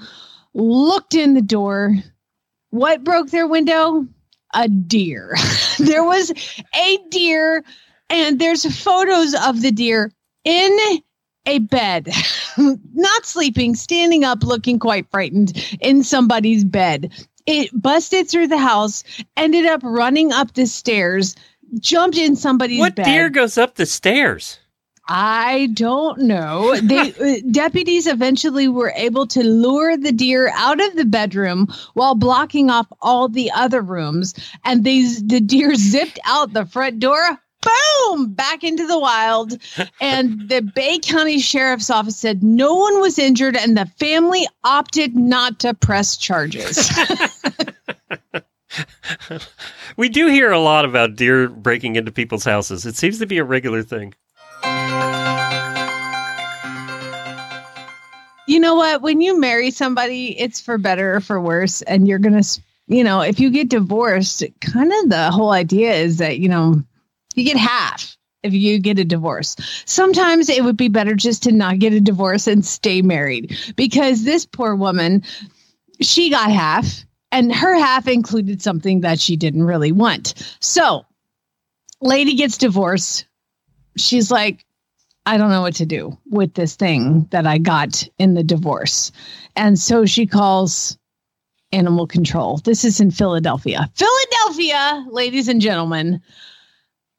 looked 0.54 1.14
in 1.14 1.34
the 1.34 1.42
door. 1.42 1.96
What 2.70 3.04
broke 3.04 3.30
their 3.30 3.48
window? 3.48 4.08
A 4.56 4.68
deer. 4.68 5.36
there 5.80 6.03
was 6.03 6.32
a 6.76 6.97
deer, 7.10 7.64
and 8.10 8.39
there's 8.39 8.66
photos 8.82 9.36
of 9.36 9.62
the 9.62 9.72
deer 9.72 10.12
in 10.43 10.78
a 11.45 11.60
bed, 11.60 12.10
not 12.58 13.26
sleeping, 13.26 13.76
standing 13.76 14.24
up, 14.24 14.43
looking 14.43 14.80
quite 14.80 15.10
frightened 15.12 15.78
in 15.80 16.03
somebody's 16.03 16.64
bed 16.64 17.12
it 17.45 17.70
busted 17.80 18.30
through 18.30 18.47
the 18.47 18.58
house, 18.58 19.03
ended 19.38 19.66
up 19.66 19.82
running 19.84 20.32
up 20.32 20.53
the 20.53 20.66
stairs, 20.66 21.36
jumped 21.80 22.18
in 22.18 22.36
somebody's 22.36 22.80
what 22.80 22.95
bed. 22.95 23.06
deer 23.06 23.30
goes 23.30 23.58
up 23.58 23.76
the 23.76 23.86
stairs? 23.86 24.60
I 25.08 25.70
don't 25.74 26.22
know. 26.22 26.76
They 26.80 27.14
uh, 27.38 27.41
deputies 27.51 28.08
eventually 28.08 28.68
were 28.68 28.93
able 28.95 29.28
to 29.28 29.43
lure 29.43 29.97
the 29.97 30.12
deer 30.12 30.51
out 30.56 30.82
of 30.82 30.95
the 30.95 31.06
bedroom 31.06 31.68
while 31.93 32.16
blocking 32.16 32.70
off 32.70 32.88
all 33.01 33.30
the 33.30 33.51
other 33.51 33.82
rooms, 33.82 34.34
and 34.64 34.84
these 34.84 35.24
the 35.26 35.39
deer 35.39 35.76
zipped 35.76 36.20
out 36.26 36.53
the 36.53 36.66
front 36.66 36.99
door, 36.99 37.39
boom, 37.62 38.34
back 38.34 38.64
into 38.64 38.88
the 38.88 38.99
wild. 38.99 39.58
And 40.01 40.49
the 40.49 40.62
Bay 40.62 40.99
County 40.99 41.39
Sheriff's 41.39 41.89
Office 41.89 42.18
said 42.18 42.43
no 42.43 42.76
one 42.76 43.01
was 43.01 43.18
injured 43.18 43.56
and 43.56 43.76
the 43.78 43.86
family 43.97 44.45
opted 44.64 45.16
not 45.16 45.60
to 45.60 45.74
press 45.74 46.18
charges. 46.18 46.91
We 49.97 50.10
do 50.10 50.28
hear 50.28 50.51
a 50.51 50.60
lot 50.60 50.86
about 50.86 51.16
deer 51.16 51.47
breaking 51.47 51.95
into 51.95 52.12
people's 52.12 52.43
houses. 52.43 52.86
It 52.86 52.95
seems 52.95 53.20
to 53.20 53.26
be 53.26 53.38
a 53.38 53.43
regular 53.43 53.84
thing. 53.84 54.14
You 58.48 58.60
know 58.60 58.76
what? 58.76 59.02
When 59.02 59.22
you 59.22 59.39
marry 59.39 59.72
somebody, 59.72 60.39
it's 60.39 60.62
for 60.62 60.78
better 60.78 61.16
or 61.16 61.22
for 61.22 61.39
worse. 61.41 61.82
And 61.82 62.08
you're 62.08 62.20
going 62.20 62.41
to, 62.41 62.62
you 62.88 63.04
know, 63.04 63.22
if 63.22 63.39
you 63.39 63.50
get 63.50 63.70
divorced, 63.70 64.43
kind 64.62 64.91
of 64.93 65.10
the 65.10 65.32
whole 65.32 65.52
idea 65.52 65.93
is 65.93 66.18
that, 66.18 66.38
you 66.38 66.50
know, 66.50 66.82
you 67.36 67.43
get 67.43 67.58
half 67.58 68.16
if 68.43 68.54
you 68.54 68.80
get 68.80 69.00
a 69.00 69.06
divorce. 69.06 69.56
Sometimes 69.86 70.50
it 70.50 70.64
would 70.64 70.78
be 70.78 70.88
better 70.88 71.16
just 71.16 71.43
to 71.43 71.52
not 71.52 71.80
get 71.80 71.93
a 71.93 72.00
divorce 72.00 72.46
and 72.46 72.64
stay 72.64 73.02
married 73.02 73.58
because 73.76 74.24
this 74.24 74.46
poor 74.46 74.76
woman, 74.76 75.24
she 76.00 76.30
got 76.30 76.52
half 76.52 77.06
and 77.32 77.54
her 77.54 77.76
half 77.76 78.08
included 78.08 78.62
something 78.62 79.02
that 79.02 79.20
she 79.20 79.36
didn't 79.36 79.64
really 79.64 79.91
want. 79.91 80.36
So, 80.62 81.06
lady 82.02 82.36
gets 82.36 82.58
divorced. 82.58 83.26
She's 83.98 84.30
like, 84.30 84.66
I 85.26 85.38
don't 85.38 85.50
know 85.50 85.62
what 85.62 85.76
to 85.76 85.86
do 85.86 86.18
with 86.30 86.54
this 86.54 86.76
thing 86.76 87.28
that 87.32 87.48
I 87.48 87.58
got 87.58 88.08
in 88.20 88.36
the 88.36 88.44
divorce. 88.44 89.12
And 89.56 89.80
so 89.80 90.06
she 90.06 90.26
calls 90.28 90.98
animal 91.72 92.08
control. 92.08 92.58
This 92.58 92.86
is 92.86 93.00
in 93.00 93.12
Philadelphia. 93.12 93.90
Philadelphia, 93.96 95.06
ladies 95.10 95.48
and 95.48 95.62
gentlemen. 95.62 96.22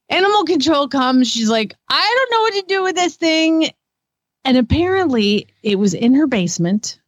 Animal 0.08 0.44
control 0.44 0.88
comes. 0.88 1.28
She's 1.28 1.50
like, 1.50 1.74
I 1.88 2.14
don't 2.16 2.30
know 2.30 2.42
what 2.42 2.54
to 2.54 2.74
do 2.74 2.82
with 2.84 2.94
this 2.94 3.16
thing. 3.16 3.70
And 4.44 4.56
apparently, 4.56 5.48
it 5.64 5.76
was 5.80 5.92
in 5.92 6.14
her 6.14 6.28
basement 6.28 7.00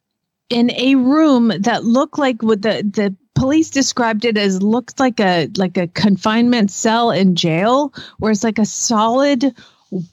in 0.49 0.71
a 0.71 0.95
room 0.95 1.53
that 1.59 1.85
looked 1.85 2.19
like 2.19 2.41
what 2.43 2.61
the, 2.61 2.83
the 2.83 3.15
police 3.35 3.69
described 3.69 4.25
it 4.25 4.37
as 4.37 4.61
looked 4.61 4.99
like 4.99 5.19
a 5.21 5.47
like 5.55 5.77
a 5.77 5.87
confinement 5.87 6.71
cell 6.71 7.11
in 7.11 7.35
jail 7.35 7.93
where 8.17 8.31
it's 8.31 8.43
like 8.43 8.59
a 8.59 8.65
solid 8.65 9.55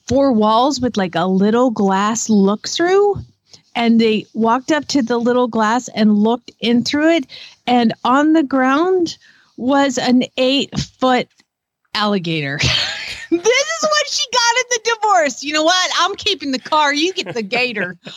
four 0.07 0.31
walls 0.31 0.79
with 0.79 0.97
like 0.97 1.15
a 1.15 1.25
little 1.25 1.71
glass 1.71 2.29
look 2.29 2.67
through. 2.67 3.15
And 3.75 4.01
they 4.01 4.25
walked 4.33 4.71
up 4.71 4.87
to 4.87 5.03
the 5.03 5.17
little 5.17 5.47
glass 5.47 5.87
and 5.89 6.17
looked 6.17 6.51
in 6.59 6.83
through 6.83 7.11
it. 7.11 7.27
And 7.67 7.93
on 8.03 8.33
the 8.33 8.43
ground 8.43 9.17
was 9.55 9.97
an 9.97 10.23
eight 10.37 10.77
foot 10.79 11.27
alligator 11.93 12.59
this 13.29 13.39
is 13.39 13.81
what 13.83 14.07
she 14.09 14.23
got 14.31 14.57
in 14.57 14.63
the 14.69 14.79
divorce 14.95 15.43
you 15.43 15.53
know 15.53 15.63
what 15.63 15.91
i'm 15.99 16.15
keeping 16.15 16.51
the 16.51 16.59
car 16.59 16.93
you 16.93 17.13
get 17.13 17.33
the 17.33 17.43
gator 17.43 17.97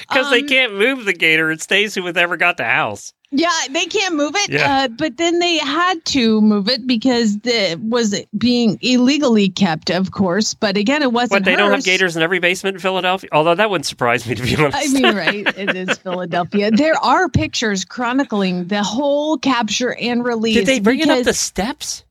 Because 0.00 0.30
they 0.30 0.40
Um, 0.42 0.48
can't 0.48 0.74
move 0.76 1.04
the 1.04 1.12
gator. 1.12 1.50
It 1.50 1.60
stays 1.62 1.96
with 1.96 2.14
whoever 2.16 2.36
got 2.36 2.56
the 2.56 2.64
house. 2.64 3.12
Yeah, 3.30 3.50
they 3.70 3.84
can't 3.84 4.14
move 4.14 4.32
it. 4.36 4.50
Yeah. 4.50 4.84
Uh, 4.84 4.88
but 4.88 5.18
then 5.18 5.38
they 5.38 5.58
had 5.58 6.02
to 6.06 6.40
move 6.40 6.68
it 6.68 6.86
because 6.86 7.36
it 7.44 7.78
was 7.80 8.18
being 8.36 8.78
illegally 8.80 9.50
kept, 9.50 9.90
of 9.90 10.12
course. 10.12 10.54
But 10.54 10.76
again, 10.76 11.02
it 11.02 11.12
wasn't. 11.12 11.40
But 11.40 11.44
they 11.44 11.56
don't 11.56 11.70
have 11.72 11.84
gators 11.84 12.16
in 12.16 12.22
every 12.22 12.38
basement 12.38 12.76
in 12.76 12.80
Philadelphia? 12.80 13.28
Although 13.32 13.54
that 13.54 13.68
wouldn't 13.68 13.86
surprise 13.86 14.26
me, 14.26 14.34
to 14.34 14.42
be 14.42 14.56
honest. 14.56 14.78
I 14.78 14.86
mean, 14.92 15.14
right? 15.14 15.58
It 15.58 15.76
is 15.76 15.98
Philadelphia. 15.98 16.70
There 16.78 16.96
are 17.04 17.28
pictures 17.28 17.84
chronicling 17.84 18.68
the 18.68 18.82
whole 18.82 19.36
capture 19.36 19.94
and 19.94 20.24
release. 20.24 20.54
Did 20.54 20.66
they 20.66 20.80
bring 20.80 21.00
it 21.00 21.08
up 21.08 21.24
the 21.24 21.34
steps? 21.34 22.04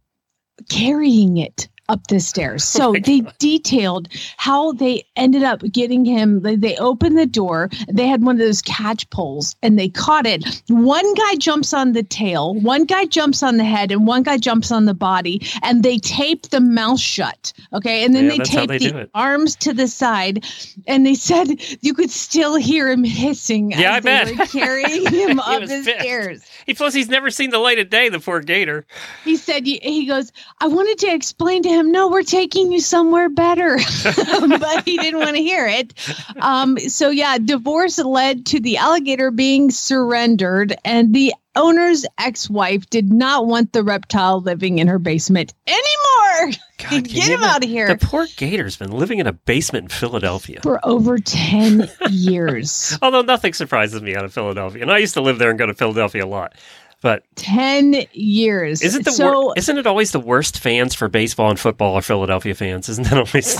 carrying 0.69 1.37
it 1.37 1.69
up 1.89 2.05
the 2.07 2.19
stairs. 2.19 2.63
So 2.63 2.89
oh 2.89 2.93
my 2.93 2.99
they 2.99 3.21
detailed 3.39 4.07
how 4.37 4.73
they 4.73 5.05
ended 5.15 5.43
up 5.43 5.61
getting 5.71 6.05
him. 6.05 6.41
They, 6.41 6.55
they 6.55 6.75
opened 6.77 7.17
the 7.17 7.25
door. 7.25 7.69
They 7.91 8.07
had 8.07 8.23
one 8.23 8.35
of 8.35 8.39
those 8.39 8.61
catch 8.61 9.09
poles 9.09 9.55
and 9.61 9.77
they 9.77 9.89
caught 9.89 10.25
it. 10.25 10.43
One 10.69 11.13
guy 11.13 11.35
jumps 11.35 11.73
on 11.73 11.93
the 11.93 12.03
tail, 12.03 12.53
one 12.55 12.85
guy 12.85 13.05
jumps 13.05 13.43
on 13.43 13.57
the 13.57 13.63
head, 13.63 13.91
and 13.91 14.05
one 14.07 14.23
guy 14.23 14.37
jumps 14.37 14.71
on 14.71 14.85
the 14.85 14.93
body. 14.93 15.41
And 15.63 15.83
they 15.83 15.97
tape 15.97 16.49
the 16.49 16.59
mouth 16.59 16.99
shut. 16.99 17.53
Okay. 17.73 18.03
And 18.03 18.15
then 18.15 18.25
Yeah, 18.25 18.29
they 18.31 18.37
tape 18.39 18.69
they 18.69 18.77
the 18.79 19.09
arms 19.13 19.55
to 19.57 19.73
the 19.73 19.87
side. 19.87 20.43
And 20.87 21.05
they 21.05 21.15
said 21.15 21.47
you 21.81 21.93
could 21.93 22.09
still 22.11 22.55
hear 22.55 22.89
him 22.89 23.03
hissing 23.03 23.71
Yeah, 23.71 23.93
I 23.93 23.99
bet. 23.99 24.35
were 24.37 24.45
carrying 24.45 25.05
him 25.13 25.39
up 25.39 25.61
the 25.61 25.67
pissed. 25.67 25.83
stairs. 25.99 26.41
He 26.65 26.73
plus 26.73 26.93
he's 26.93 27.09
never 27.09 27.29
seen 27.29 27.49
the 27.51 27.59
light 27.59 27.79
of 27.79 27.89
day, 27.89 28.09
the 28.09 28.19
poor 28.19 28.41
gator. 28.41 28.85
He 29.23 29.35
said, 29.37 29.65
he 29.65 30.05
goes, 30.05 30.31
I 30.59 30.67
wanted 30.67 30.97
to 30.99 31.13
explain 31.13 31.63
to 31.63 31.69
him, 31.69 31.76
no, 31.81 32.09
we're 32.09 32.23
taking 32.23 32.71
you 32.71 32.79
somewhere 32.79 33.29
better. 33.29 33.77
but 34.03 34.83
he 34.85 34.97
didn't 34.97 35.19
want 35.19 35.35
to 35.35 35.41
hear 35.41 35.67
it. 35.67 35.93
Um, 36.37 36.77
so, 36.77 37.09
yeah, 37.09 37.37
divorce 37.37 37.99
led 37.99 38.45
to 38.47 38.59
the 38.59 38.77
alligator 38.77 39.31
being 39.31 39.71
surrendered, 39.71 40.75
and 40.85 41.13
the 41.13 41.33
owner's 41.55 42.05
ex 42.19 42.49
wife 42.49 42.89
did 42.89 43.11
not 43.11 43.47
want 43.47 43.73
the 43.73 43.83
reptile 43.83 44.39
living 44.39 44.79
in 44.79 44.87
her 44.87 44.99
basement 44.99 45.53
anymore. 45.65 46.53
God, 46.77 47.03
Get 47.07 47.27
him 47.27 47.43
out 47.43 47.63
of 47.63 47.69
here. 47.69 47.87
The 47.87 48.05
poor 48.05 48.27
gator's 48.37 48.77
been 48.77 48.91
living 48.91 49.19
in 49.19 49.27
a 49.27 49.33
basement 49.33 49.85
in 49.85 49.89
Philadelphia. 49.89 50.59
For 50.61 50.79
over 50.85 51.17
10 51.17 51.89
years. 52.09 52.97
Although 53.01 53.23
nothing 53.23 53.53
surprises 53.53 54.01
me 54.01 54.15
out 54.15 54.23
of 54.23 54.33
Philadelphia, 54.33 54.81
and 54.81 54.91
I 54.91 54.99
used 54.99 55.15
to 55.15 55.21
live 55.21 55.39
there 55.39 55.49
and 55.49 55.59
go 55.59 55.65
to 55.65 55.73
Philadelphia 55.73 56.23
a 56.23 56.27
lot. 56.27 56.55
But 57.01 57.23
10 57.35 58.05
years. 58.13 58.81
isn't 58.81 59.05
the 59.05 59.11
so, 59.11 59.31
wor- 59.31 59.53
isn't 59.55 59.77
it 59.77 59.85
always 59.85 60.11
the 60.11 60.19
worst 60.19 60.59
fans 60.59 60.95
for 60.95 61.07
baseball 61.07 61.49
and 61.49 61.59
football 61.59 61.95
are 61.95 62.01
Philadelphia 62.01 62.55
fans? 62.55 62.89
Isn't 62.89 63.07
that 63.09 63.17
always? 63.17 63.55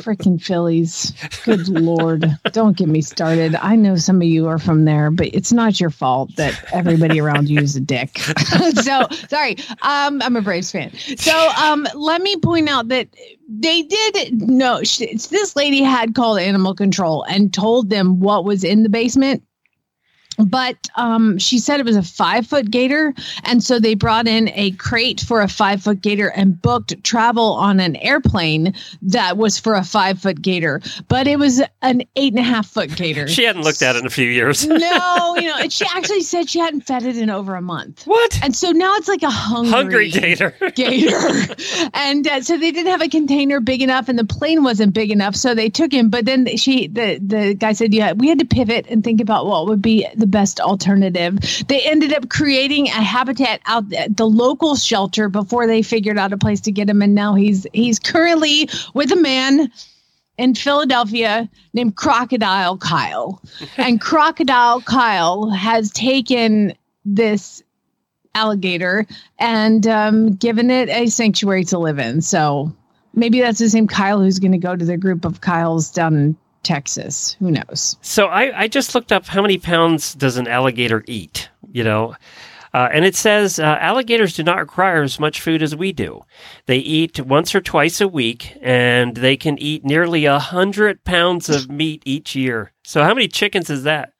freaking 0.00 0.40
Phillies. 0.40 1.12
Good 1.44 1.68
Lord. 1.68 2.26
Don't 2.52 2.76
get 2.76 2.88
me 2.88 3.00
started. 3.00 3.54
I 3.56 3.76
know 3.76 3.96
some 3.96 4.16
of 4.16 4.28
you 4.28 4.46
are 4.46 4.58
from 4.58 4.84
there, 4.84 5.10
but 5.10 5.28
it's 5.32 5.52
not 5.52 5.80
your 5.80 5.90
fault 5.90 6.34
that 6.36 6.72
everybody 6.72 7.20
around 7.20 7.48
you 7.48 7.60
is 7.60 7.76
a 7.76 7.80
dick. 7.80 8.18
so 8.82 9.06
sorry. 9.28 9.56
Um, 9.82 10.20
I'm 10.22 10.36
a 10.36 10.42
Braves 10.42 10.70
fan. 10.70 10.92
So 11.16 11.48
um, 11.62 11.86
let 11.94 12.22
me 12.22 12.36
point 12.36 12.68
out 12.68 12.88
that 12.88 13.08
they 13.48 13.82
did 13.82 14.40
no, 14.40 14.80
this 14.80 15.56
lady 15.56 15.82
had 15.82 16.14
called 16.14 16.38
animal 16.38 16.74
control 16.74 17.24
and 17.24 17.52
told 17.52 17.90
them 17.90 18.20
what 18.20 18.44
was 18.44 18.64
in 18.64 18.82
the 18.82 18.88
basement. 18.88 19.42
But 20.38 20.76
um, 20.96 21.38
she 21.38 21.58
said 21.58 21.80
it 21.80 21.86
was 21.86 21.96
a 21.96 22.02
five 22.02 22.46
foot 22.46 22.70
gator. 22.70 23.14
And 23.44 23.62
so 23.62 23.78
they 23.78 23.94
brought 23.94 24.26
in 24.26 24.50
a 24.50 24.72
crate 24.72 25.20
for 25.20 25.40
a 25.40 25.48
five 25.48 25.82
foot 25.82 26.02
gator 26.02 26.28
and 26.28 26.60
booked 26.60 27.02
travel 27.04 27.52
on 27.52 27.80
an 27.80 27.96
airplane 27.96 28.74
that 29.02 29.36
was 29.36 29.58
for 29.58 29.74
a 29.74 29.84
five 29.84 30.20
foot 30.20 30.42
gator. 30.42 30.80
But 31.08 31.26
it 31.26 31.38
was 31.38 31.62
an 31.82 32.02
eight 32.16 32.32
and 32.32 32.40
a 32.40 32.42
half 32.42 32.66
foot 32.66 32.94
gator. 32.94 33.28
she 33.28 33.44
hadn't 33.44 33.62
looked 33.62 33.82
at 33.82 33.96
it 33.96 34.00
in 34.00 34.06
a 34.06 34.10
few 34.10 34.28
years. 34.28 34.66
no, 34.66 34.76
you 35.36 35.48
know, 35.48 35.56
and 35.58 35.72
she 35.72 35.86
actually 35.94 36.22
said 36.22 36.48
she 36.48 36.58
hadn't 36.58 36.82
fed 36.82 37.04
it 37.04 37.16
in 37.16 37.30
over 37.30 37.54
a 37.54 37.62
month. 37.62 38.04
What? 38.06 38.38
And 38.42 38.54
so 38.54 38.70
now 38.72 38.94
it's 38.96 39.08
like 39.08 39.22
a 39.22 39.30
hungry, 39.30 39.70
Hungry 39.70 40.10
gator. 40.10 40.54
gator. 40.74 41.54
and 41.94 42.26
uh, 42.26 42.40
so 42.42 42.56
they 42.58 42.70
didn't 42.70 42.90
have 42.90 43.02
a 43.02 43.08
container 43.08 43.60
big 43.60 43.82
enough 43.82 44.08
and 44.08 44.18
the 44.18 44.24
plane 44.24 44.62
wasn't 44.62 44.92
big 44.92 45.10
enough. 45.10 45.34
So 45.34 45.54
they 45.54 45.68
took 45.68 45.92
him. 45.92 46.10
But 46.10 46.24
then 46.24 46.56
she, 46.56 46.88
the, 46.88 47.18
the 47.22 47.54
guy 47.54 47.72
said, 47.72 47.94
yeah, 47.94 48.12
we 48.12 48.28
had 48.28 48.38
to 48.38 48.44
pivot 48.44 48.86
and 48.88 49.02
think 49.02 49.20
about 49.20 49.46
what 49.46 49.66
would 49.66 49.82
be 49.82 50.06
the 50.14 50.25
best 50.26 50.60
alternative. 50.60 51.38
They 51.68 51.80
ended 51.82 52.12
up 52.12 52.28
creating 52.28 52.88
a 52.88 53.02
habitat 53.02 53.60
out 53.66 53.92
at 53.92 54.16
the 54.16 54.26
local 54.26 54.76
shelter 54.76 55.28
before 55.28 55.66
they 55.66 55.82
figured 55.82 56.18
out 56.18 56.32
a 56.32 56.38
place 56.38 56.60
to 56.62 56.72
get 56.72 56.90
him. 56.90 57.02
And 57.02 57.14
now 57.14 57.34
he's, 57.34 57.66
he's 57.72 57.98
currently 57.98 58.68
with 58.94 59.12
a 59.12 59.16
man 59.16 59.70
in 60.38 60.54
Philadelphia 60.54 61.48
named 61.72 61.96
Crocodile 61.96 62.78
Kyle. 62.78 63.42
and 63.76 64.00
Crocodile 64.00 64.80
Kyle 64.82 65.50
has 65.50 65.90
taken 65.90 66.74
this 67.04 67.62
alligator 68.34 69.06
and 69.38 69.86
um, 69.86 70.34
given 70.34 70.70
it 70.70 70.88
a 70.90 71.06
sanctuary 71.06 71.64
to 71.64 71.78
live 71.78 71.98
in. 71.98 72.20
So 72.20 72.74
maybe 73.14 73.40
that's 73.40 73.58
the 73.58 73.70
same 73.70 73.88
Kyle 73.88 74.20
who's 74.20 74.38
going 74.38 74.52
to 74.52 74.58
go 74.58 74.76
to 74.76 74.84
the 74.84 74.96
group 74.96 75.24
of 75.24 75.40
Kyles 75.40 75.90
down 75.90 76.14
in 76.14 76.36
Texas. 76.66 77.36
Who 77.38 77.50
knows? 77.52 77.96
So 78.02 78.26
I, 78.26 78.62
I 78.62 78.68
just 78.68 78.94
looked 78.94 79.12
up 79.12 79.26
how 79.26 79.40
many 79.40 79.56
pounds 79.56 80.14
does 80.14 80.36
an 80.36 80.48
alligator 80.48 81.04
eat, 81.06 81.48
you 81.70 81.84
know? 81.84 82.16
Uh, 82.74 82.88
and 82.92 83.04
it 83.04 83.14
says 83.14 83.58
uh, 83.58 83.78
alligators 83.80 84.34
do 84.34 84.42
not 84.42 84.58
require 84.58 85.02
as 85.02 85.20
much 85.20 85.40
food 85.40 85.62
as 85.62 85.74
we 85.74 85.92
do. 85.92 86.20
They 86.66 86.78
eat 86.78 87.20
once 87.20 87.54
or 87.54 87.60
twice 87.60 88.00
a 88.00 88.08
week, 88.08 88.58
and 88.60 89.16
they 89.16 89.36
can 89.36 89.58
eat 89.58 89.84
nearly 89.84 90.26
a 90.26 90.38
hundred 90.38 91.02
pounds 91.04 91.48
of 91.48 91.70
meat 91.70 92.02
each 92.04 92.34
year. 92.34 92.72
So 92.84 93.02
how 93.02 93.14
many 93.14 93.28
chickens 93.28 93.70
is 93.70 93.84
that? 93.84 94.12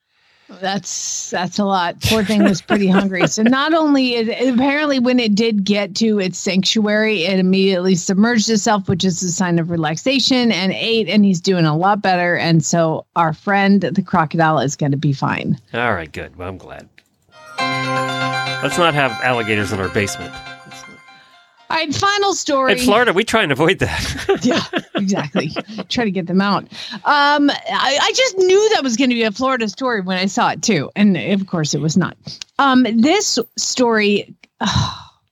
That's 0.49 1.29
that's 1.31 1.59
a 1.59 1.65
lot. 1.65 2.01
Poor 2.03 2.23
thing 2.23 2.43
was 2.43 2.61
pretty 2.61 2.87
hungry. 2.87 3.27
So 3.27 3.43
not 3.43 3.73
only 3.73 4.15
it, 4.15 4.53
apparently 4.53 4.99
when 4.99 5.19
it 5.19 5.35
did 5.35 5.65
get 5.65 5.95
to 5.95 6.19
its 6.19 6.37
sanctuary, 6.37 7.25
it 7.25 7.37
immediately 7.37 7.95
submerged 7.95 8.49
itself, 8.49 8.87
which 8.87 9.03
is 9.03 9.21
a 9.23 9.31
sign 9.31 9.59
of 9.59 9.69
relaxation, 9.69 10.51
and 10.51 10.71
ate, 10.71 11.09
and 11.09 11.25
he's 11.25 11.41
doing 11.41 11.65
a 11.65 11.75
lot 11.75 12.01
better. 12.01 12.37
And 12.37 12.63
so 12.63 13.05
our 13.15 13.33
friend 13.33 13.81
the 13.81 14.01
crocodile 14.01 14.59
is 14.59 14.75
going 14.75 14.91
to 14.91 14.97
be 14.97 15.11
fine. 15.11 15.59
All 15.73 15.93
right, 15.93 16.11
good. 16.11 16.35
Well, 16.37 16.47
I'm 16.47 16.57
glad. 16.57 16.87
Let's 17.59 18.77
not 18.77 18.93
have 18.93 19.11
alligators 19.21 19.71
in 19.71 19.79
our 19.79 19.89
basement. 19.89 20.33
All 21.69 21.75
right, 21.75 21.93
final 21.93 22.33
story. 22.33 22.73
In 22.73 22.79
Florida, 22.79 23.11
we 23.11 23.25
try 23.25 23.43
and 23.43 23.51
avoid 23.51 23.79
that. 23.79 24.39
yeah, 24.43 24.63
exactly. 24.95 25.51
Try 25.89 26.05
to 26.05 26.11
get 26.11 26.27
them 26.27 26.39
out. 26.39 26.63
Um, 26.93 27.49
I, 27.49 27.99
I 28.01 28.11
just 28.15 28.37
knew 28.37 28.69
that 28.73 28.83
was 28.83 28.95
going 28.95 29.09
to 29.09 29.15
be 29.15 29.23
a 29.23 29.31
Florida 29.31 29.67
story 29.67 30.01
when 30.01 30.17
I 30.17 30.27
saw 30.27 30.51
it 30.51 30.61
too, 30.61 30.89
and 30.95 31.17
of 31.17 31.45
course 31.47 31.73
it 31.73 31.81
was 31.81 31.97
not. 31.97 32.15
Um, 32.59 32.83
this 32.83 33.39
story. 33.57 34.35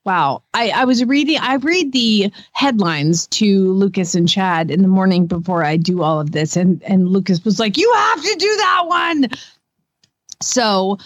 Wow. 0.05 0.43
I, 0.53 0.69
I 0.69 0.85
was 0.85 1.03
reading, 1.03 1.39
I 1.41 1.55
read 1.55 1.91
the 1.91 2.31
headlines 2.51 3.25
to 3.29 3.73
Lucas 3.73 4.13
and 4.13 4.29
Chad 4.29 4.69
in 4.69 4.83
the 4.83 4.87
morning 4.87 5.25
before 5.25 5.63
I 5.63 5.77
do 5.77 6.03
all 6.03 6.19
of 6.19 6.31
this. 6.31 6.55
And, 6.55 6.83
and 6.83 7.09
Lucas 7.09 7.43
was 7.43 7.59
like, 7.59 7.75
You 7.75 7.91
have 7.91 8.21
to 8.21 8.35
do 8.37 8.55
that 8.57 8.83
one. 8.85 9.25
So 10.43 10.99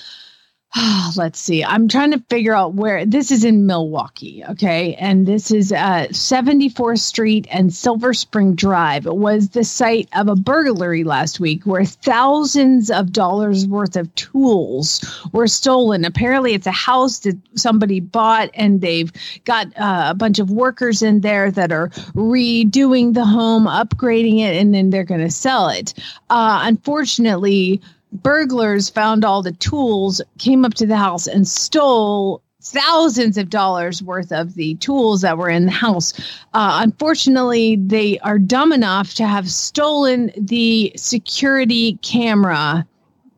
let's 1.16 1.40
see. 1.40 1.64
I'm 1.64 1.88
trying 1.88 2.12
to 2.12 2.20
figure 2.30 2.54
out 2.54 2.76
where 2.76 3.06
this 3.06 3.32
is 3.32 3.44
in 3.44 3.66
Milwaukee. 3.66 4.44
Okay. 4.50 4.94
And 4.96 5.26
this 5.26 5.50
is 5.52 5.72
uh, 5.72 6.08
74th 6.12 7.00
Street 7.00 7.48
and 7.50 7.74
Silver 7.74 8.14
Spring 8.14 8.54
Drive. 8.54 9.08
It 9.08 9.16
was 9.16 9.50
the 9.50 9.64
site 9.64 10.08
of 10.16 10.28
a 10.28 10.36
burglary 10.36 11.04
last 11.04 11.40
week 11.40 11.64
where 11.64 11.86
thousands 11.86 12.92
of 12.92 13.12
dollars 13.12 13.68
worth 13.68 13.96
of 13.96 14.14
tools 14.14 15.04
were 15.32 15.48
stolen. 15.48 16.06
Apparently, 16.06 16.54
it's 16.54 16.68
a 16.68 16.72
house 16.72 17.20
that 17.20 17.38
somebody 17.56 18.00
bought, 18.00 18.50
and 18.54 18.82
they've 18.82 19.12
got 19.46 19.68
uh, 19.78 20.08
a 20.10 20.14
bunch 20.14 20.38
of 20.38 20.52
workers 20.52 21.02
in 21.02 21.22
there 21.22 21.50
that 21.50 21.72
are 21.72 21.90
redoing 22.14 23.14
the 23.16 23.26
home, 23.26 23.66
upgrading 23.66 24.40
it, 24.40 24.56
and 24.56 24.74
then 24.74 24.92
they're 24.92 25.04
going 25.04 25.22
to 25.22 25.32
sell 25.32 25.70
it. 25.70 25.96
Uh, 26.30 26.62
unfortunately, 26.64 27.82
burglars 28.12 28.90
found 28.90 29.24
all 29.24 29.42
the 29.42 29.52
tools, 29.52 30.22
came 30.38 30.66
up 30.66 30.74
to 30.76 30.86
the 30.86 30.98
house 30.98 31.28
and 31.28 31.48
stole 31.48 32.42
thousands 32.62 33.38
of 33.38 33.50
dollars 33.50 34.04
worth 34.04 34.32
of 34.32 34.56
the 34.56 34.76
tools 34.76 35.22
that 35.22 35.38
were 35.38 35.50
in 35.50 35.66
the 35.66 35.72
house. 35.72 36.14
Uh, 36.54 36.80
unfortunately, 36.84 37.78
they 37.78 38.20
are 38.20 38.38
dumb 38.38 38.74
enough 38.74 39.14
to 39.14 39.26
have 39.26 39.50
stolen 39.50 40.32
the 40.38 40.92
security 40.96 41.98
camera 42.02 42.86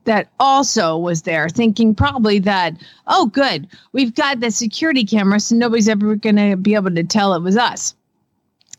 that 0.05 0.29
also 0.39 0.97
was 0.97 1.21
there, 1.21 1.47
thinking 1.47 1.93
probably 1.93 2.39
that, 2.39 2.73
oh, 3.05 3.27
good, 3.27 3.67
we've 3.91 4.15
got 4.15 4.39
the 4.39 4.49
security 4.49 5.05
camera, 5.05 5.39
so 5.39 5.55
nobody's 5.55 5.87
ever 5.87 6.15
going 6.15 6.37
to 6.37 6.57
be 6.57 6.73
able 6.73 6.89
to 6.89 7.03
tell 7.03 7.35
it 7.35 7.43
was 7.43 7.55
us. 7.55 7.93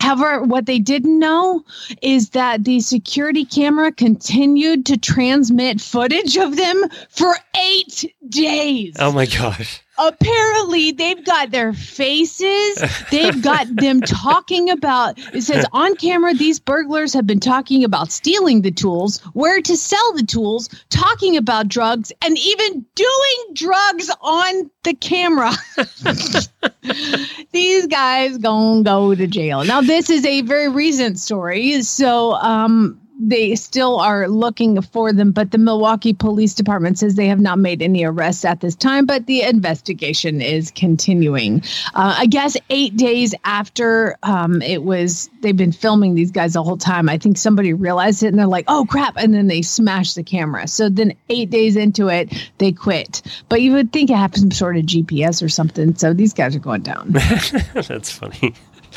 However, 0.02 0.42
what 0.42 0.66
they 0.66 0.80
didn't 0.80 1.16
know 1.16 1.64
is 2.02 2.30
that 2.30 2.64
the 2.64 2.80
security 2.80 3.44
camera 3.44 3.92
continued 3.92 4.84
to 4.86 4.96
transmit 4.96 5.80
footage 5.80 6.36
of 6.36 6.56
them 6.56 6.82
for 7.08 7.36
eight 7.56 8.12
days. 8.28 8.94
Oh 8.98 9.12
my 9.12 9.26
gosh. 9.26 9.82
Apparently, 9.98 10.92
they've 10.92 11.22
got 11.24 11.50
their 11.50 11.74
faces. 11.74 12.82
They've 13.10 13.42
got 13.42 13.66
them 13.76 14.00
talking 14.06 14.70
about. 14.70 15.18
It 15.34 15.42
says 15.42 15.66
on 15.72 15.96
camera, 15.96 16.32
these 16.32 16.58
burglars 16.58 17.12
have 17.12 17.26
been 17.26 17.40
talking 17.40 17.84
about 17.84 18.10
stealing 18.10 18.62
the 18.62 18.70
tools, 18.70 19.20
where 19.34 19.60
to 19.60 19.76
sell 19.76 20.12
the 20.14 20.24
tools, 20.24 20.70
talking 20.88 21.36
about 21.36 21.68
drugs, 21.68 22.10
and 22.24 22.38
even 22.38 22.86
doing 22.94 23.54
drugs 23.54 24.10
on 24.22 24.70
the 24.82 24.94
camera. 24.94 25.52
these 27.52 27.86
guys 27.86 28.38
gonna 28.38 28.82
go 28.82 29.14
to 29.14 29.26
jail. 29.26 29.62
Now, 29.64 29.82
this 29.82 30.08
is 30.08 30.24
a 30.24 30.40
very 30.40 30.68
recent 30.68 31.18
story, 31.18 31.82
so 31.82 32.32
um, 32.32 33.01
they 33.20 33.54
still 33.54 34.00
are 34.00 34.28
looking 34.28 34.80
for 34.80 35.12
them, 35.12 35.32
but 35.32 35.50
the 35.50 35.58
Milwaukee 35.58 36.12
Police 36.12 36.54
Department 36.54 36.98
says 36.98 37.14
they 37.14 37.28
have 37.28 37.40
not 37.40 37.58
made 37.58 37.82
any 37.82 38.04
arrests 38.04 38.44
at 38.44 38.60
this 38.60 38.74
time, 38.74 39.06
but 39.06 39.26
the 39.26 39.42
investigation 39.42 40.40
is 40.40 40.70
continuing. 40.70 41.62
Uh, 41.94 42.16
I 42.18 42.26
guess 42.26 42.56
eight 42.70 42.96
days 42.96 43.34
after 43.44 44.16
um, 44.22 44.60
it 44.62 44.82
was, 44.82 45.30
they've 45.40 45.56
been 45.56 45.72
filming 45.72 46.14
these 46.14 46.30
guys 46.30 46.54
the 46.54 46.62
whole 46.62 46.76
time. 46.76 47.08
I 47.08 47.18
think 47.18 47.38
somebody 47.38 47.72
realized 47.72 48.22
it 48.22 48.28
and 48.28 48.38
they're 48.38 48.46
like, 48.46 48.64
oh 48.68 48.86
crap. 48.88 49.16
And 49.16 49.32
then 49.32 49.46
they 49.46 49.62
smashed 49.62 50.16
the 50.16 50.24
camera. 50.24 50.66
So 50.66 50.88
then 50.88 51.14
eight 51.28 51.50
days 51.50 51.76
into 51.76 52.08
it, 52.08 52.50
they 52.58 52.72
quit. 52.72 53.22
But 53.48 53.62
you 53.62 53.72
would 53.72 53.92
think 53.92 54.10
it 54.10 54.16
had 54.16 54.36
some 54.36 54.50
sort 54.50 54.76
of 54.76 54.84
GPS 54.84 55.42
or 55.42 55.48
something. 55.48 55.94
So 55.94 56.12
these 56.12 56.32
guys 56.32 56.56
are 56.56 56.60
going 56.60 56.82
down. 56.82 57.10
That's 57.74 58.10
funny. 58.10 58.54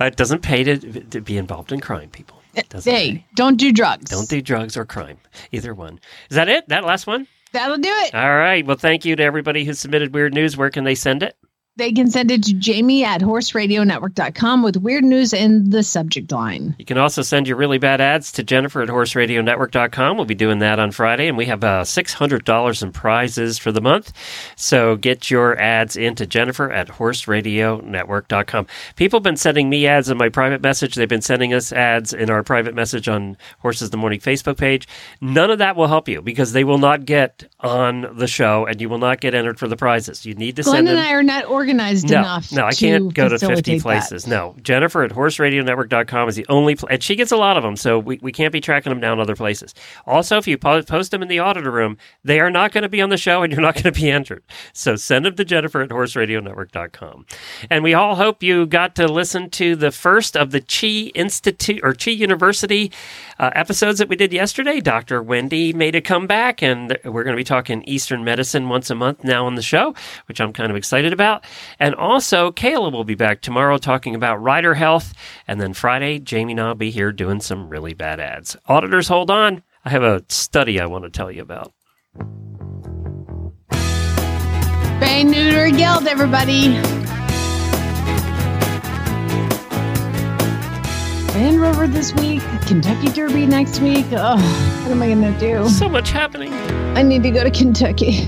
it 0.00 0.16
doesn't 0.16 0.42
pay 0.42 0.64
to, 0.64 0.78
to 0.78 1.20
be 1.20 1.36
involved 1.36 1.72
in 1.72 1.80
crime, 1.80 2.08
people. 2.10 2.40
Doesn't 2.68 2.92
hey, 2.92 3.12
pay. 3.12 3.26
don't 3.34 3.56
do 3.56 3.72
drugs. 3.72 4.10
Don't 4.10 4.28
do 4.28 4.40
drugs 4.40 4.76
or 4.76 4.84
crime. 4.84 5.18
Either 5.52 5.74
one. 5.74 6.00
Is 6.30 6.36
that 6.36 6.48
it? 6.48 6.68
That 6.68 6.84
last 6.84 7.06
one? 7.06 7.26
That'll 7.52 7.78
do 7.78 7.88
it. 7.90 8.14
All 8.14 8.36
right. 8.36 8.66
Well, 8.66 8.76
thank 8.76 9.04
you 9.04 9.16
to 9.16 9.22
everybody 9.22 9.64
who 9.64 9.72
submitted 9.74 10.12
weird 10.14 10.34
news. 10.34 10.56
Where 10.56 10.70
can 10.70 10.84
they 10.84 10.94
send 10.94 11.22
it? 11.22 11.36
They 11.78 11.92
can 11.92 12.10
send 12.10 12.30
it 12.30 12.42
to 12.44 12.54
Jamie 12.54 13.04
at 13.04 13.20
horseradionetwork.com 13.20 14.62
with 14.62 14.78
weird 14.78 15.04
news 15.04 15.34
in 15.34 15.68
the 15.68 15.82
subject 15.82 16.32
line. 16.32 16.74
You 16.78 16.86
can 16.86 16.96
also 16.96 17.20
send 17.20 17.46
your 17.46 17.58
really 17.58 17.76
bad 17.76 18.00
ads 18.00 18.32
to 18.32 18.42
Jennifer 18.42 18.80
at 18.80 18.88
horseradionetwork.com. 18.88 20.16
We'll 20.16 20.24
be 20.24 20.34
doing 20.34 20.60
that 20.60 20.78
on 20.78 20.90
Friday, 20.90 21.28
and 21.28 21.36
we 21.36 21.44
have 21.44 21.62
uh, 21.62 21.82
$600 21.82 22.82
in 22.82 22.92
prizes 22.92 23.58
for 23.58 23.72
the 23.72 23.82
month. 23.82 24.12
So 24.56 24.96
get 24.96 25.30
your 25.30 25.60
ads 25.60 25.96
into 25.96 26.26
Jennifer 26.26 26.70
at 26.72 26.88
horseradionetwork.com. 26.88 28.66
People 28.96 29.18
have 29.18 29.24
been 29.24 29.36
sending 29.36 29.68
me 29.68 29.86
ads 29.86 30.08
in 30.08 30.16
my 30.16 30.30
private 30.30 30.62
message. 30.62 30.94
They've 30.94 31.06
been 31.06 31.20
sending 31.20 31.52
us 31.52 31.72
ads 31.72 32.14
in 32.14 32.30
our 32.30 32.42
private 32.42 32.74
message 32.74 33.06
on 33.06 33.36
Horses 33.58 33.90
the 33.90 33.98
Morning 33.98 34.20
Facebook 34.20 34.56
page. 34.56 34.88
None 35.20 35.50
of 35.50 35.58
that 35.58 35.76
will 35.76 35.88
help 35.88 36.08
you 36.08 36.22
because 36.22 36.52
they 36.52 36.64
will 36.64 36.78
not 36.78 37.04
get 37.04 37.44
on 37.60 38.16
the 38.16 38.26
show, 38.26 38.64
and 38.64 38.80
you 38.80 38.88
will 38.88 38.96
not 38.96 39.20
get 39.20 39.34
entered 39.34 39.58
for 39.58 39.68
the 39.68 39.76
prizes. 39.76 40.24
You 40.24 40.34
need 40.34 40.56
to 40.56 40.62
Glenn 40.62 40.76
send 40.76 40.88
and 40.88 40.96
them. 40.96 41.06
I 41.06 41.10
are 41.10 41.22
not 41.22 41.44
organized 41.66 42.08
No, 42.10 42.18
enough. 42.20 42.52
no, 42.52 42.64
I 42.64 42.72
can't 42.72 43.12
go 43.12 43.28
to 43.28 43.38
50 43.38 43.46
facilitate 43.46 43.78
that. 43.78 43.82
places. 43.82 44.26
No. 44.26 44.54
Jennifer 44.62 45.02
at 45.02 45.10
horseradionetwork.com 45.10 46.28
is 46.28 46.36
the 46.36 46.46
only 46.48 46.76
pl- 46.76 46.88
and 46.90 47.02
she 47.02 47.16
gets 47.16 47.32
a 47.32 47.36
lot 47.36 47.56
of 47.56 47.62
them, 47.62 47.76
so 47.76 47.98
we, 47.98 48.18
we 48.22 48.30
can't 48.32 48.52
be 48.52 48.60
tracking 48.60 48.90
them 48.90 49.00
down 49.00 49.18
other 49.18 49.34
places. 49.34 49.74
Also, 50.06 50.36
if 50.38 50.46
you 50.46 50.56
po- 50.58 50.82
post 50.82 51.10
them 51.10 51.22
in 51.22 51.28
the 51.28 51.38
auditor 51.40 51.70
room, 51.70 51.96
they 52.24 52.38
are 52.40 52.50
not 52.50 52.72
going 52.72 52.82
to 52.82 52.88
be 52.88 53.02
on 53.02 53.08
the 53.10 53.16
show 53.16 53.42
and 53.42 53.52
you're 53.52 53.60
not 53.62 53.74
going 53.74 53.92
to 53.92 54.00
be 54.00 54.10
entered. 54.16 54.42
So 54.72 54.96
send 54.96 55.24
them 55.24 55.34
to 55.36 55.44
Jennifer 55.44 55.82
at 55.82 55.90
horseradionetwork.com. 55.90 57.26
And 57.70 57.82
we 57.84 57.94
all 57.94 58.14
hope 58.14 58.42
you 58.42 58.66
got 58.66 58.94
to 58.96 59.08
listen 59.08 59.50
to 59.50 59.74
the 59.76 59.90
first 59.90 60.36
of 60.36 60.50
the 60.52 60.60
Chi 60.60 61.10
Institute 61.18 61.80
or 61.82 61.94
Chi 61.94 62.12
University 62.12 62.92
uh, 63.38 63.50
episodes 63.54 63.98
that 63.98 64.08
we 64.08 64.16
did 64.16 64.32
yesterday. 64.32 64.80
Dr. 64.80 65.22
Wendy 65.22 65.72
made 65.72 65.94
a 65.94 66.00
comeback, 66.00 66.62
and 66.62 66.96
we're 67.04 67.24
going 67.24 67.34
to 67.34 67.40
be 67.40 67.44
talking 67.44 67.82
Eastern 67.84 68.24
medicine 68.24 68.68
once 68.68 68.90
a 68.90 68.94
month 68.94 69.24
now 69.24 69.46
on 69.46 69.54
the 69.54 69.62
show, 69.62 69.94
which 70.26 70.40
I'm 70.40 70.52
kind 70.52 70.70
of 70.70 70.76
excited 70.76 71.12
about. 71.12 71.44
And 71.78 71.94
also, 71.94 72.50
Kayla 72.50 72.92
will 72.92 73.04
be 73.04 73.14
back 73.14 73.40
tomorrow 73.40 73.78
talking 73.78 74.14
about 74.14 74.42
rider 74.42 74.74
health. 74.74 75.12
And 75.46 75.60
then 75.60 75.72
Friday, 75.72 76.18
Jamie 76.18 76.52
and 76.52 76.60
I 76.60 76.68
will 76.68 76.74
be 76.74 76.90
here 76.90 77.12
doing 77.12 77.40
some 77.40 77.68
really 77.68 77.94
bad 77.94 78.20
ads. 78.20 78.56
Auditors, 78.66 79.08
hold 79.08 79.30
on. 79.30 79.62
I 79.84 79.90
have 79.90 80.02
a 80.02 80.24
study 80.28 80.80
I 80.80 80.86
want 80.86 81.04
to 81.04 81.10
tell 81.10 81.30
you 81.30 81.42
about. 81.42 81.72
Spay, 84.98 85.24
neuter, 85.24 85.66
yelled, 85.66 86.06
everybody. 86.06 86.80
Land 91.36 91.60
Rover 91.60 91.86
this 91.86 92.14
week, 92.14 92.40
Kentucky 92.66 93.08
Derby 93.08 93.44
next 93.44 93.80
week. 93.80 94.06
Oh, 94.12 94.36
what 94.82 94.90
am 94.90 95.02
I 95.02 95.08
going 95.08 95.20
to 95.20 95.38
do? 95.38 95.68
So 95.68 95.86
much 95.86 96.10
happening. 96.10 96.50
I 96.96 97.02
need 97.02 97.22
to 97.24 97.30
go 97.30 97.44
to 97.44 97.50
Kentucky. 97.50 98.26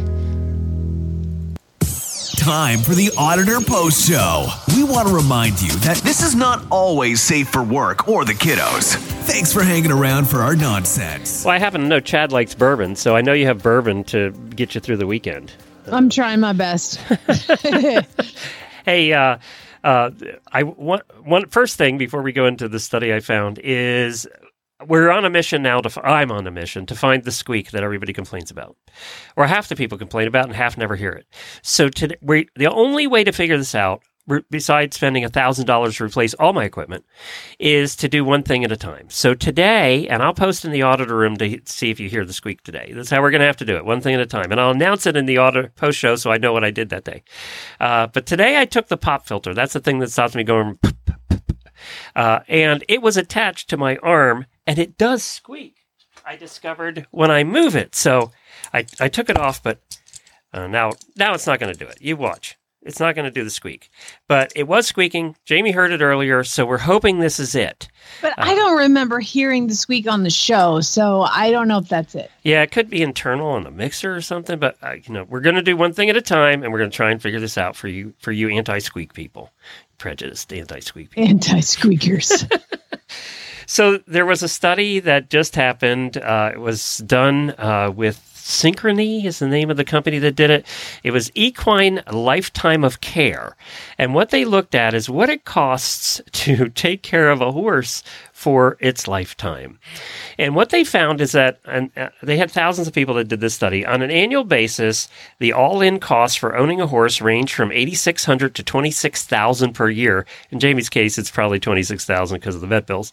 Time 2.39 2.79
for 2.79 2.95
the 2.95 3.11
Auditor 3.19 3.61
Post 3.61 4.09
Show. 4.09 4.47
We 4.69 4.85
want 4.85 5.09
to 5.09 5.15
remind 5.15 5.61
you 5.61 5.71
that 5.81 5.97
this 5.99 6.23
is 6.23 6.37
not 6.37 6.65
always 6.71 7.21
safe 7.21 7.49
for 7.49 7.65
work 7.65 8.07
or 8.07 8.25
the 8.25 8.33
kiddos. 8.33 8.95
Thanks 9.27 9.53
for 9.53 9.65
hanging 9.65 9.91
around 9.91 10.27
for 10.27 10.39
our 10.39 10.55
nonsense. 10.55 11.45
Well, 11.45 11.53
I 11.53 11.59
happen 11.59 11.81
to 11.81 11.89
know 11.89 11.99
Chad 11.99 12.31
likes 12.31 12.55
bourbon, 12.55 12.95
so 12.95 13.17
I 13.17 13.23
know 13.23 13.33
you 13.33 13.47
have 13.47 13.61
bourbon 13.61 14.05
to 14.05 14.31
get 14.55 14.77
you 14.77 14.81
through 14.81 14.99
the 14.99 15.07
weekend. 15.07 15.53
I'm 15.91 16.09
trying 16.09 16.39
my 16.39 16.53
best. 16.53 17.01
Hey, 18.85 19.13
uh, 19.13 19.37
uh, 19.85 20.11
I 20.51 20.63
one, 20.63 21.03
one 21.23 21.47
first 21.49 21.77
thing 21.77 21.99
before 21.99 22.23
we 22.23 22.33
go 22.33 22.47
into 22.47 22.69
the 22.69 22.81
study 22.81 23.13
I 23.13 23.21
found 23.21 23.59
is 23.59 24.27
we're 24.87 25.11
on 25.11 25.25
a 25.25 25.31
mission 25.31 25.63
now 25.63 25.81
to. 25.81 25.89
f- 25.89 25.99
I'm 26.05 26.31
on 26.31 26.47
a 26.47 26.51
mission 26.51 26.87
to 26.87 26.95
find 26.95 27.25
the 27.25 27.33
squeak 27.33 27.71
that 27.73 27.83
everybody 27.83 28.13
complains 28.13 28.51
about, 28.51 28.77
or 29.37 29.47
half 29.47 29.69
the 29.69 29.77
people 29.77 29.99
complain 29.99 30.29
about, 30.29 30.47
and 30.47 30.55
half 30.55 30.79
never 30.79 30.97
hear 30.97 31.13
it. 31.13 31.27
So 31.63 31.89
today, 31.89 32.17
we 32.21 32.49
the 32.57 32.71
only 32.71 33.07
way 33.07 33.25
to 33.25 33.33
figure 33.33 33.57
this 33.59 33.75
out, 33.75 34.03
re- 34.29 34.45
besides 34.51 34.95
spending 34.95 35.25
a 35.25 35.29
thousand 35.29 35.67
dollars 35.67 35.97
to 35.97 36.05
replace 36.05 36.33
all 36.35 36.53
my 36.53 36.65
equipment, 36.65 37.05
is 37.59 37.97
to 37.97 38.09
do 38.09 38.25
one 38.25 38.45
thing 38.45 38.65
at 38.65 38.71
a 38.71 38.77
time. 38.77 39.11
So 39.11 39.35
today, 39.35 40.07
and 40.09 40.23
I'll 40.23 40.35
post 40.35 40.65
in 40.65 40.71
the 40.71 40.83
auditor 40.83 41.17
room 41.17 41.37
to 41.39 41.61
see 41.65 41.91
if 41.91 41.99
you 41.99 42.09
hear 42.09 42.25
the 42.25 42.33
squeak 42.33 42.63
today. 42.63 42.93
That's 42.95 43.11
how 43.11 43.21
we're 43.21 43.33
going 43.33 43.41
to 43.41 43.47
have 43.47 43.57
to 43.57 43.65
do 43.65 43.77
it, 43.77 43.85
one 43.85 44.01
thing 44.01 44.15
at 44.15 44.21
a 44.21 44.27
time. 44.27 44.53
And 44.53 44.61
I'll 44.61 44.71
announce 44.71 45.07
it 45.07 45.17
in 45.17 45.27
the 45.27 45.39
auditor 45.39 45.73
post 45.75 45.99
show 45.99 46.15
so 46.15 46.31
I 46.31 46.39
know 46.39 46.53
what 46.53 46.65
I 46.65 46.71
did 46.71 46.91
that 46.91 47.05
day. 47.05 47.25
Uh, 47.81 48.07
but 48.07 48.27
today 48.27 48.61
I 48.61 48.65
took 48.65 48.87
the 48.87 48.97
pop 48.97 49.27
filter. 49.27 49.55
That's 49.55 49.73
the 49.73 49.81
thing 49.81 49.99
that 49.99 50.13
stops 50.13 50.37
me 50.37 50.45
going. 50.45 50.79
Uh, 52.17 52.41
and 52.49 52.85
it 52.89 53.03
was 53.03 53.17
attached 53.17 53.71
to 53.71 53.77
my 53.77 53.97
arm, 53.99 54.47
and 54.69 54.79
it 54.79 54.99
does 54.99 55.23
squeak. 55.23 55.77
I 56.27 56.37
discovered 56.37 57.07
when 57.11 57.31
I 57.31 57.43
move 57.43 57.75
it. 57.75 57.95
So 57.95 58.33
I, 58.75 58.85
I 59.01 59.09
took 59.09 59.31
it 59.31 59.39
off, 59.39 59.63
but 59.63 59.81
uh, 60.53 60.67
now 60.67 60.93
now 61.17 61.33
it's 61.33 61.47
not 61.47 61.59
going 61.59 61.73
to 61.73 61.79
do 61.79 61.87
it. 61.89 62.03
You 62.03 62.17
watch. 62.17 62.59
It's 62.83 63.01
not 63.01 63.17
going 63.17 63.25
to 63.25 63.31
do 63.31 63.43
the 63.43 63.51
squeak, 63.51 63.91
but 64.29 64.53
it 64.55 64.69
was 64.69 64.87
squeaking. 64.87 65.37
Jamie 65.45 65.73
heard 65.73 65.91
it 65.91 66.01
earlier, 66.01 66.45
so 66.45 66.65
we're 66.65 66.79
hoping 66.79 67.19
this 67.19 67.41
is 67.41 67.55
it. 67.55 67.89
But 68.23 68.35
I 68.39 68.55
don't 68.55 68.79
remember 68.79 69.19
hearing 69.19 69.67
the 69.67 69.75
squeak 69.75 70.07
on 70.07 70.23
the 70.23 70.31
show, 70.31 70.81
so 70.81 71.23
I 71.23 71.51
don't 71.51 71.67
know 71.67 71.79
if 71.79 71.89
that's 71.89 72.15
it. 72.15 72.31
Yeah, 72.45 72.63
it 72.63 72.71
could 72.71 72.89
be 72.89 73.03
internal 73.03 73.49
on 73.49 73.65
the 73.65 73.71
mixer 73.71 74.15
or 74.15 74.21
something, 74.21 74.59
but 74.59 74.77
uh, 74.81 74.93
you 74.93 75.13
know, 75.13 75.25
we're 75.25 75.41
going 75.41 75.57
to 75.57 75.63
do 75.63 75.77
one 75.77 75.93
thing 75.93 76.09
at 76.09 76.17
a 76.17 76.23
time, 76.23 76.63
and 76.63 76.73
we're 76.73 76.79
going 76.79 76.91
to 76.91 76.97
try 76.97 77.11
and 77.11 77.21
figure 77.21 77.41
this 77.41 77.59
out 77.59 77.75
for 77.75 77.89
you, 77.89 78.15
for 78.21 78.33
you 78.33 78.49
anti-squeak 78.49 79.13
people, 79.13 79.51
prejudiced 79.99 80.53
anti-squeak 80.53 81.11
people. 81.11 81.29
Anti 81.29 81.61
squeakers. 81.61 82.47
So 83.69 83.99
there 84.07 84.25
was 84.25 84.43
a 84.43 84.49
study 84.49 84.99
that 85.01 85.29
just 85.29 85.55
happened. 85.55 86.17
Uh, 86.17 86.53
it 86.55 86.59
was 86.59 86.99
done 86.99 87.51
uh, 87.59 87.93
with 87.95 88.19
Synchrony 88.35 89.27
is 89.27 89.41
the 89.41 89.47
name 89.47 89.71
of 89.71 89.77
the 89.77 89.85
company 89.85 90.19
that 90.21 90.35
did 90.35 90.49
it. 90.49 90.67
It 91.03 91.11
was 91.11 91.31
Equine 91.35 92.03
Lifetime 92.11 92.83
of 92.83 93.03
Care. 93.03 93.57
And 93.99 94.15
what 94.15 94.31
they 94.31 94.47
looked 94.47 94.75
at 94.75 94.95
is 94.95 95.11
what 95.11 95.29
it 95.29 95.45
costs 95.45 96.23
to 96.33 96.71
take 96.71 97.03
care 97.03 97.29
of 97.29 97.43
a 97.43 97.53
horse 97.53 98.03
for 98.39 98.77
its 98.79 99.09
lifetime. 99.09 99.81
And 100.39 100.55
what 100.55 100.69
they 100.69 100.85
found 100.85 101.21
is 101.21 101.33
that 101.33 101.59
and 101.65 101.91
uh, 101.97 102.11
they 102.23 102.37
had 102.37 102.53
thousands 102.53 102.87
of 102.87 102.95
people 102.95 103.17
that 103.17 103.27
did 103.27 103.41
this 103.41 103.53
study. 103.53 103.85
On 103.85 104.01
an 104.01 104.13
annual 104.13 104.45
basis, 104.45 105.09
the 105.41 105.53
all-in 105.53 105.99
cost 105.99 106.39
for 106.39 106.57
owning 106.57 106.81
a 106.81 106.87
horse 106.87 107.21
ranged 107.21 107.53
from 107.53 107.73
8600 107.73 108.55
to 108.55 108.63
26000 108.63 109.73
per 109.73 109.91
year. 109.91 110.25
In 110.53 110.61
Jamie's 110.61 110.89
case, 110.89 111.19
it's 111.19 111.33
probably 111.33 111.59
26000 111.59 112.39
because 112.39 112.55
of 112.55 112.61
the 112.61 112.69
vet 112.69 112.87
bills. 112.87 113.13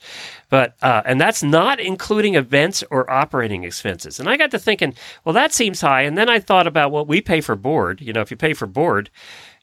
But 0.52 0.76
uh, 0.84 1.02
and 1.06 1.20
that's 1.20 1.42
not 1.42 1.80
including 1.80 2.36
events 2.36 2.84
or 2.92 3.10
operating 3.10 3.64
expenses. 3.64 4.20
And 4.20 4.30
I 4.30 4.38
got 4.38 4.52
to 4.52 4.60
thinking, 4.60 4.94
well, 5.24 5.34
that 5.34 5.54
seems 5.54 5.82
high. 5.82 6.04
And 6.04 6.16
then 6.16 6.30
I 6.30 6.40
thought 6.40 6.68
about 6.68 6.92
what 6.92 7.08
we 7.08 7.20
pay 7.20 7.42
for 7.42 7.56
board. 7.56 8.00
You 8.00 8.14
know, 8.14 8.22
if 8.22 8.30
you 8.30 8.38
pay 8.38 8.54
for 8.54 8.68
board, 8.68 9.10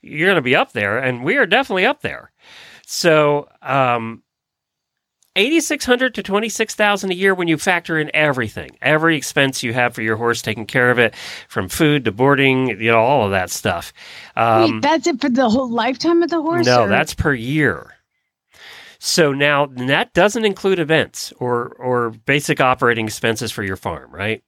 you're 0.01 0.27
going 0.27 0.35
to 0.35 0.43
be 0.43 0.57
up 0.57 0.73
there, 0.73 0.99
and 0.99 1.23
we 1.23 1.37
are 1.37 1.47
definitely 1.47 1.87
up 1.87 2.01
there. 2.01 2.33
So, 2.85 3.49
um, 3.63 4.25
8600 5.35 6.15
to 6.15 6.23
26000 6.23 7.11
a 7.11 7.15
year 7.15 7.35
when 7.35 7.49
you 7.49 7.57
factor 7.57 7.99
in 7.99 8.11
everything 8.15 8.71
every 8.83 9.17
expense 9.17 9.63
you 9.63 9.73
have 9.73 9.95
for 9.95 10.03
your 10.03 10.17
horse 10.17 10.43
taking 10.43 10.67
care 10.67 10.91
of 10.91 10.99
it 10.99 11.15
from 11.49 11.69
food 11.69 12.05
to 12.05 12.13
boarding 12.13 12.69
you 12.69 12.91
know 12.91 12.99
all 13.01 13.25
of 13.25 13.31
that 13.31 13.51
stuff. 13.51 13.93
Um, 14.37 14.75
Wait, 14.75 14.83
that's 14.83 15.07
it 15.07 15.21
for 15.21 15.31
the 15.31 15.49
whole 15.49 15.71
lifetime 15.71 16.23
of 16.23 16.31
the 16.31 16.43
horse? 16.43 16.67
no 16.67 16.83
or- 16.83 16.89
that's 16.89 17.15
per 17.15 17.33
year. 17.33 17.95
So 19.05 19.33
now 19.33 19.67
that 19.67 20.15
doesn't 20.15 20.45
include 20.45 20.79
events 20.79 21.33
or 21.41 21.71
or 21.79 22.11
basic 22.11 22.61
operating 22.61 23.07
expenses 23.07 23.51
for 23.51 23.65
your 23.65 23.77
farm 23.77 24.13
right? 24.13 24.45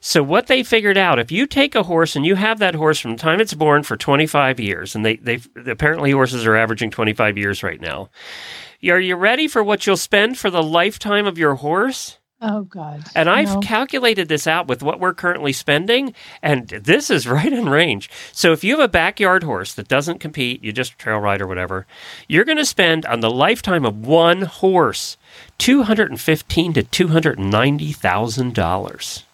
So 0.00 0.22
what 0.22 0.46
they 0.46 0.62
figured 0.62 0.96
out 0.96 1.18
if 1.18 1.30
you 1.30 1.46
take 1.46 1.74
a 1.74 1.82
horse 1.82 2.16
and 2.16 2.24
you 2.24 2.36
have 2.36 2.60
that 2.60 2.74
horse 2.74 2.98
from 3.00 3.10
the 3.12 3.18
time 3.18 3.40
it's 3.40 3.52
born 3.52 3.82
for 3.82 3.96
25 3.98 4.58
years 4.60 4.94
and 4.94 5.04
they 5.04 5.16
they 5.16 5.40
apparently 5.66 6.12
horses 6.12 6.46
are 6.46 6.56
averaging 6.56 6.90
25 6.90 7.36
years 7.36 7.62
right 7.62 7.80
now 7.80 8.08
are 8.88 8.98
you 9.00 9.16
ready 9.16 9.46
for 9.48 9.62
what 9.62 9.86
you'll 9.86 9.96
spend 9.96 10.38
for 10.38 10.50
the 10.50 10.62
lifetime 10.62 11.26
of 11.26 11.38
your 11.38 11.56
horse? 11.56 12.16
Oh, 12.42 12.62
God. 12.62 13.04
And 13.14 13.28
I've 13.28 13.56
No. 13.56 13.60
calculated 13.60 14.28
this 14.28 14.46
out 14.46 14.66
with 14.66 14.82
what 14.82 14.98
we're 14.98 15.12
currently 15.12 15.52
spending, 15.52 16.14
and 16.42 16.68
this 16.68 17.10
is 17.10 17.28
right 17.28 17.52
in 17.52 17.68
range. 17.68 18.08
So 18.32 18.52
if 18.52 18.64
you 18.64 18.72
have 18.78 18.84
a 18.84 18.88
backyard 18.88 19.42
horse 19.42 19.74
that 19.74 19.88
doesn't 19.88 20.20
compete, 20.20 20.64
you 20.64 20.72
just 20.72 20.98
trail 20.98 21.18
ride 21.18 21.42
or 21.42 21.46
whatever, 21.46 21.86
you're 22.28 22.46
going 22.46 22.56
to 22.56 22.64
spend 22.64 23.04
on 23.04 23.20
the 23.20 23.30
lifetime 23.30 23.84
of 23.84 24.06
one 24.06 24.42
horse 24.42 25.18
two 25.58 25.82
hundred 25.82 26.08
and 26.10 26.18
fifteen 26.20 26.72
to 26.72 26.82
two 26.82 27.08
hundred 27.08 27.38
and 27.38 27.50
ninety 27.50 27.92
thousand 27.92 28.54
dollars. 28.54 29.24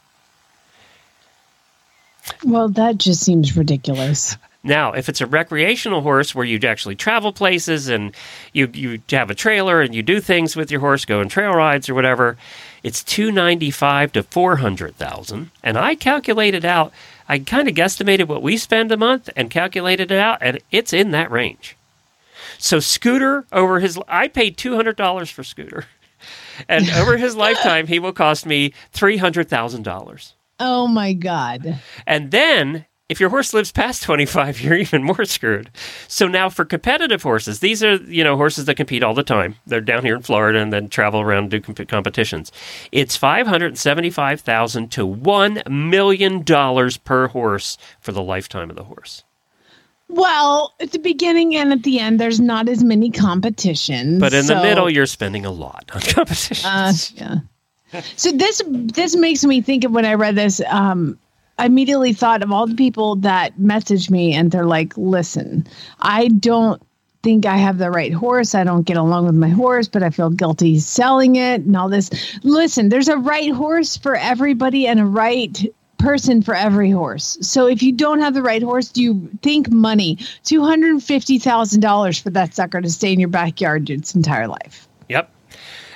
Well, 2.45 2.69
that 2.71 2.99
just 2.99 3.23
seems 3.23 3.57
ridiculous. 3.57 4.37
Now, 4.67 4.93
if 4.93 5.09
it's 5.09 5.21
a 5.21 5.27
recreational 5.27 6.01
horse 6.01 6.35
where 6.35 6.45
you 6.45 6.59
actually 6.67 6.97
travel 6.97 7.33
places 7.33 7.89
and 7.89 8.13
you 8.53 8.69
you 8.75 9.01
have 9.11 9.31
a 9.31 9.35
trailer 9.35 9.81
and 9.81 9.95
you 9.95 10.03
do 10.03 10.21
things 10.21 10.57
with 10.57 10.73
your 10.73 10.81
horse, 10.81 11.05
go 11.05 11.21
on 11.21 11.29
trail 11.29 11.53
rides 11.53 11.89
or 11.89 11.95
whatever, 11.95 12.37
it's 12.83 13.05
two 13.05 13.31
ninety 13.31 13.71
five 13.71 14.13
to 14.13 14.25
four 14.25 14.57
hundred 14.57 14.97
thousand. 14.97 15.51
And 15.63 15.79
I 15.79 15.95
calculated 15.95 16.65
out, 16.65 16.93
I 17.29 17.39
kind 17.39 17.69
of 17.69 17.77
guesstimated 17.77 18.27
what 18.27 18.43
we 18.43 18.57
spend 18.57 18.91
a 18.91 18.97
month 18.97 19.31
and 19.37 19.51
calculated 19.51 20.11
it 20.11 20.19
out, 20.19 20.39
and 20.41 20.59
it's 20.73 20.93
in 20.93 21.13
that 21.13 21.31
range. 21.31 21.77
So 22.59 22.81
Scooter 22.81 23.47
over 23.53 23.79
his, 23.79 23.99
I 24.09 24.27
paid 24.27 24.57
two 24.57 24.75
hundred 24.75 24.97
dollars 24.97 25.31
for 25.31 25.45
Scooter, 25.45 25.85
and 26.69 26.91
over 26.91 27.17
his 27.17 27.37
lifetime 27.47 27.87
he 27.87 28.01
will 28.01 28.13
cost 28.13 28.45
me 28.45 28.75
three 28.91 29.19
hundred 29.19 29.49
thousand 29.49 29.85
dollars. 29.85 30.35
Oh, 30.59 30.87
my 30.87 31.13
God. 31.13 31.81
And 32.07 32.31
then 32.31 32.87
if 33.09 33.21
your 33.21 33.31
horse 33.31 33.55
lives 33.55 33.71
past 33.71 34.03
25, 34.03 34.61
you're 34.63 34.77
even 34.77 35.03
more 35.03 35.25
screwed. 35.25 35.71
So 36.09 36.27
now 36.27 36.49
for 36.49 36.65
competitive 36.65 37.23
horses, 37.23 37.61
these 37.61 37.83
are, 37.83 37.97
you 37.97 38.25
know, 38.25 38.37
horses 38.37 38.65
that 38.65 38.75
compete 38.77 39.03
all 39.03 39.15
the 39.15 39.23
time. 39.23 39.57
They're 39.67 39.81
down 39.81 40.05
here 40.05 40.17
in 40.17 40.23
Florida 40.23 40.59
and 40.59 40.73
then 40.73 40.89
travel 40.89 41.21
around 41.21 41.45
and 41.45 41.51
do 41.51 41.61
comp- 41.61 41.89
competitions. 41.89 42.51
It's 42.93 43.17
575,000 43.17 44.91
to 44.93 45.07
1 45.07 45.63
million 45.69 46.43
dollars 46.43 46.97
per 46.97 47.29
horse 47.29 47.79
for 48.01 48.13
the 48.13 48.23
lifetime 48.23 48.71
of 48.71 48.77
the 48.77 48.85
horse. 48.85 49.23
Well, 50.09 50.75
at 50.81 50.93
the 50.93 50.99
beginning 50.99 51.57
and 51.57 51.73
at 51.73 51.83
the 51.83 51.99
end, 51.99 52.21
there's 52.21 52.39
not 52.41 52.69
as 52.69 52.85
many 52.85 53.11
competitions. 53.11 54.21
But 54.21 54.33
in 54.33 54.47
the 54.47 54.63
middle, 54.63 54.89
you're 54.89 55.07
spending 55.07 55.45
a 55.45 55.51
lot 55.51 55.91
on 55.93 56.01
competitions. 56.03 56.65
Uh, 56.65 57.43
yeah. 57.93 58.03
So 58.17 58.31
this 58.31 58.63
this 58.67 59.17
makes 59.17 59.45
me 59.45 59.61
think 59.61 59.85
of 59.85 59.93
when 59.93 60.05
I 60.05 60.15
read 60.15 60.35
this. 60.37 60.61
Um, 60.69 61.19
I 61.59 61.67
immediately 61.67 62.13
thought 62.13 62.43
of 62.43 62.53
all 62.53 62.67
the 62.67 62.75
people 62.75 63.17
that 63.17 63.59
message 63.59 64.11
me 64.11 64.35
and 64.35 64.51
they're 64.51 64.67
like, 64.67 64.97
"Listen, 64.97 65.67
I 66.01 66.29
don't 66.29 66.83
think 67.23 67.47
I 67.47 67.57
have 67.57 67.79
the 67.79 67.91
right 67.91 68.13
horse. 68.13 68.55
I 68.55 68.63
don't 68.63 68.87
get 68.87 68.97
along 68.97 69.27
with 69.27 69.35
my 69.35 69.49
horse, 69.49 69.89
but 69.89 70.03
I 70.03 70.11
feel 70.11 70.31
guilty 70.31 70.79
selling 70.79 71.37
it 71.37 71.63
and 71.63 71.77
all 71.77 71.89
this." 71.89 72.11
Listen, 72.43 72.89
there's 72.89 73.09
a 73.09 73.17
right 73.17 73.53
horse 73.53 73.97
for 73.97 74.17
everybody 74.17 74.87
and 74.87 75.01
a 75.01 75.07
right 75.07 75.67
person 75.99 76.43
for 76.43 76.55
every 76.55 76.91
horse. 76.91 77.39
So 77.41 77.67
if 77.67 77.83
you 77.83 77.93
don't 77.93 78.21
have 78.21 78.35
the 78.35 78.43
right 78.43 78.63
horse, 78.63 78.89
do 78.89 79.03
you 79.03 79.29
think 79.43 79.71
money 79.71 80.19
two 80.45 80.63
hundred 80.63 81.03
fifty 81.03 81.39
thousand 81.39 81.81
dollars 81.81 82.19
for 82.19 82.31
that 82.31 82.55
sucker 82.55 82.81
to 82.81 82.91
stay 82.91 83.13
in 83.13 83.21
your 83.21 83.29
backyard 83.29 83.89
its 83.91 84.15
entire 84.15 84.47
life? 84.47 84.87
Yep. 85.09 85.31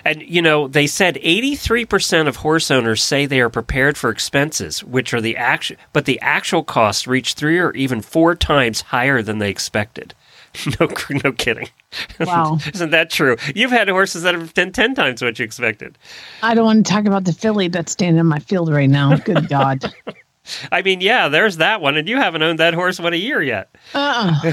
And, 0.04 0.22
you 0.22 0.42
know, 0.42 0.68
they 0.68 0.86
said 0.86 1.16
83% 1.16 2.28
of 2.28 2.36
horse 2.36 2.70
owners 2.70 3.02
say 3.02 3.26
they 3.26 3.40
are 3.40 3.50
prepared 3.50 3.96
for 3.96 4.10
expenses, 4.10 4.82
which 4.84 5.12
are 5.12 5.20
the 5.20 5.36
actual, 5.36 5.76
but 5.92 6.04
the 6.04 6.20
actual 6.20 6.62
costs 6.62 7.06
reach 7.06 7.34
three 7.34 7.58
or 7.58 7.72
even 7.72 8.00
four 8.00 8.34
times 8.34 8.80
higher 8.80 9.22
than 9.22 9.38
they 9.38 9.50
expected. 9.50 10.14
No, 10.80 10.88
no 11.24 11.32
kidding. 11.32 11.68
Wow. 12.20 12.58
Isn't 12.72 12.90
that 12.90 13.10
true? 13.10 13.36
You've 13.54 13.70
had 13.70 13.88
horses 13.88 14.22
that 14.22 14.34
have 14.34 14.54
been 14.54 14.72
10 14.72 14.94
times 14.94 15.22
what 15.22 15.38
you 15.38 15.44
expected. 15.44 15.98
I 16.42 16.54
don't 16.54 16.64
want 16.64 16.86
to 16.86 16.92
talk 16.92 17.06
about 17.06 17.24
the 17.24 17.32
filly 17.32 17.68
that's 17.68 17.92
standing 17.92 18.18
in 18.18 18.26
my 18.26 18.38
field 18.38 18.70
right 18.70 18.90
now. 18.90 19.16
Good 19.16 19.48
God. 19.48 19.92
I 20.72 20.82
mean, 20.82 21.00
yeah, 21.00 21.28
there's 21.28 21.56
that 21.58 21.80
one, 21.80 21.96
and 21.96 22.08
you 22.08 22.16
haven't 22.16 22.42
owned 22.42 22.58
that 22.58 22.74
horse, 22.74 22.98
what, 23.00 23.12
a 23.12 23.18
year 23.18 23.42
yet. 23.42 23.74
Uh-uh. 23.94 24.52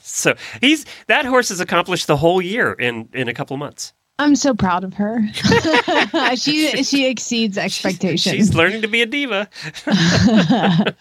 So 0.00 0.34
he's, 0.60 0.86
that 1.06 1.24
horse 1.24 1.48
has 1.48 1.60
accomplished 1.60 2.06
the 2.06 2.16
whole 2.16 2.40
year 2.40 2.72
in, 2.72 3.08
in 3.12 3.28
a 3.28 3.34
couple 3.34 3.54
of 3.54 3.58
months. 3.58 3.92
I'm 4.20 4.34
so 4.34 4.52
proud 4.52 4.82
of 4.82 4.94
her. 4.94 5.22
she 6.36 6.82
she 6.82 7.06
exceeds 7.06 7.56
expectations. 7.56 8.34
She's 8.34 8.54
learning 8.54 8.82
to 8.82 8.88
be 8.88 9.00
a 9.00 9.06
diva. 9.06 9.48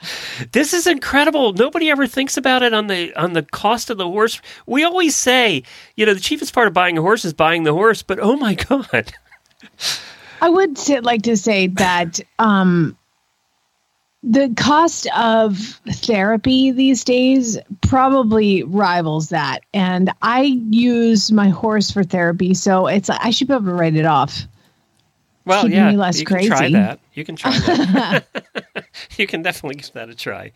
this 0.52 0.74
is 0.74 0.86
incredible. 0.86 1.54
Nobody 1.54 1.90
ever 1.90 2.06
thinks 2.06 2.38
about 2.38 2.62
it 2.62 2.74
on 2.74 2.88
the 2.88 3.16
on 3.16 3.34
the 3.34 3.42
cost 3.42 3.90
of 3.90 3.98
the 3.98 4.08
horse. 4.08 4.40
We 4.68 4.84
always 4.84 5.16
say, 5.16 5.64
you 5.96 6.06
know, 6.06 6.14
the 6.14 6.20
cheapest 6.20 6.54
part 6.54 6.68
of 6.68 6.74
buying 6.74 6.98
a 6.98 7.02
horse 7.02 7.26
is 7.26 7.34
buying 7.34 7.64
the 7.64 7.74
horse, 7.74 8.04
but 8.04 8.20
oh 8.20 8.36
my 8.36 8.54
god. 8.54 9.14
I 10.40 10.50
would 10.50 10.78
like 11.04 11.24
to 11.24 11.36
say 11.36 11.68
that 11.68 12.20
um, 12.38 12.96
the 14.24 14.54
cost 14.58 15.08
of 15.16 15.58
therapy 15.88 16.72
these 16.72 17.04
days 17.04 17.58
probably 17.82 18.64
rivals 18.64 19.30
that. 19.30 19.64
And 19.74 20.12
I 20.22 20.42
use 20.70 21.32
my 21.32 21.50
horse 21.50 21.92
for 21.92 22.04
therapy, 22.04 22.54
so 22.54 22.88
it's 22.88 23.10
I 23.10 23.30
should 23.30 23.48
be 23.48 23.54
able 23.54 23.66
to 23.66 23.74
write 23.74 23.96
it 23.96 24.06
off. 24.06 24.44
Well, 25.46 25.62
Keeping 25.62 25.78
yeah, 25.78 25.92
me 25.92 25.98
less 25.98 26.20
you 26.20 26.26
can 26.26 26.46
try 26.46 26.70
that. 26.72 27.00
You 27.14 27.24
can 27.24 27.38
try 27.38 27.52
that. 27.52 28.26
you 29.18 29.28
can 29.28 29.44
definitely 29.44 29.76
give 29.76 29.94
that 29.94 30.10
a 30.10 30.16
try. 30.16 30.52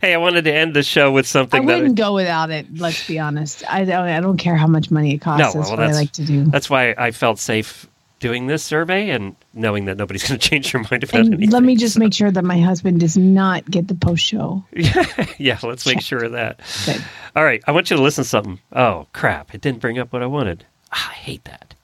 Hey, 0.00 0.14
I 0.14 0.16
wanted 0.16 0.44
to 0.44 0.52
end 0.52 0.72
the 0.74 0.82
show 0.82 1.12
with 1.12 1.26
something 1.26 1.66
that 1.66 1.72
I 1.72 1.76
wouldn't 1.76 1.96
go 1.98 2.14
without 2.14 2.50
it. 2.50 2.66
Let's 2.74 3.06
be 3.06 3.18
honest. 3.18 3.62
I 3.70 3.84
don't. 3.84 4.08
I 4.08 4.20
don't 4.20 4.38
care 4.38 4.56
how 4.56 4.66
much 4.66 4.90
money 4.90 5.14
it 5.14 5.18
costs. 5.18 5.40
No, 5.40 5.60
that's 5.60 5.68
well, 5.68 5.76
what 5.76 5.80
I 5.80 5.88
that's- 5.88 5.96
like 5.96 6.12
to 6.12 6.24
do. 6.24 6.44
That's 6.44 6.70
why 6.70 6.94
I 6.96 7.10
felt 7.10 7.38
safe 7.38 7.86
doing 8.18 8.46
this 8.46 8.62
survey 8.62 9.10
and 9.10 9.36
knowing 9.54 9.86
that 9.86 9.96
nobody's 9.96 10.22
going 10.28 10.38
to 10.38 10.48
change 10.48 10.72
your 10.72 10.82
mind 10.90 11.02
about 11.04 11.20
And 11.20 11.34
anything. 11.34 11.50
let 11.50 11.62
me 11.62 11.76
just 11.76 11.98
make 11.98 12.14
sure 12.14 12.30
that 12.30 12.44
my 12.44 12.58
husband 12.60 13.00
does 13.00 13.16
not 13.16 13.68
get 13.70 13.88
the 13.88 13.94
post 13.94 14.24
show. 14.24 14.64
yeah, 15.38 15.58
let's 15.62 15.86
make 15.86 16.00
sure 16.00 16.24
of 16.24 16.32
that. 16.32 16.60
Good. 16.86 17.04
All 17.36 17.44
right, 17.44 17.62
I 17.66 17.72
want 17.72 17.90
you 17.90 17.96
to 17.96 18.02
listen 18.02 18.24
to 18.24 18.28
something. 18.30 18.60
Oh, 18.72 19.06
crap. 19.12 19.54
It 19.54 19.60
didn't 19.60 19.80
bring 19.80 19.98
up 19.98 20.12
what 20.12 20.22
I 20.22 20.26
wanted. 20.26 20.64
Ah, 20.92 21.10
I 21.10 21.14
hate 21.14 21.44
that. 21.44 21.74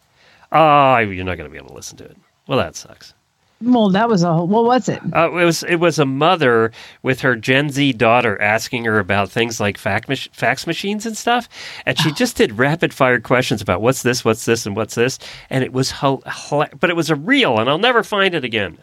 Oh, 0.53 0.99
you're 0.99 1.25
not 1.25 1.37
going 1.37 1.49
to 1.49 1.53
be 1.53 1.59
able 1.59 1.69
to 1.71 1.75
listen 1.75 1.97
to 1.99 2.05
it. 2.05 2.17
Well, 2.47 2.59
that 2.59 2.77
sucks. 2.77 3.15
Well, 3.63 3.89
that 3.91 4.09
was 4.09 4.23
a. 4.23 4.35
What 4.45 4.65
was 4.65 4.89
it? 4.89 5.01
Uh, 5.15 5.31
it 5.33 5.45
was 5.45 5.63
it 5.63 5.77
was 5.77 5.99
a 5.99 6.05
mother 6.05 6.73
with 7.03 7.21
her 7.23 7.35
Gen 7.37 7.71
Z 7.71 7.95
daughter 7.95 8.41
asking 8.41 8.85
her 8.85 8.99
about 8.99 9.31
things 9.31 9.59
like 9.59 9.79
fax, 9.79 10.09
mach- 10.09 10.35
fax 10.35 10.67
machines 10.67 11.07
and 11.07 11.17
stuff, 11.17 11.49
and 11.87 11.99
she 11.99 12.13
just 12.13 12.37
did 12.37 12.59
rapid 12.59 12.93
fire 12.93 13.19
questions 13.19 13.63
about 13.63 13.81
what's 13.81 14.03
this, 14.03 14.25
what's 14.25 14.45
this, 14.45 14.67
and 14.67 14.77
what's 14.77 14.95
this, 14.95 15.19
and 15.49 15.65
it 15.65 15.73
was 15.73 15.91
ho- 15.91 16.23
hila- 16.27 16.79
but 16.79 16.91
it 16.91 16.97
was 16.97 17.09
a 17.09 17.17
reel, 17.17 17.59
and 17.59 17.71
I'll 17.71 17.79
never 17.79 18.03
find 18.03 18.35
it 18.35 18.45
again. 18.45 18.77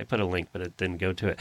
I 0.00 0.04
put 0.04 0.20
a 0.20 0.26
link, 0.26 0.48
but 0.52 0.62
it 0.62 0.76
didn't 0.76 0.98
go 0.98 1.12
to 1.12 1.28
it. 1.28 1.38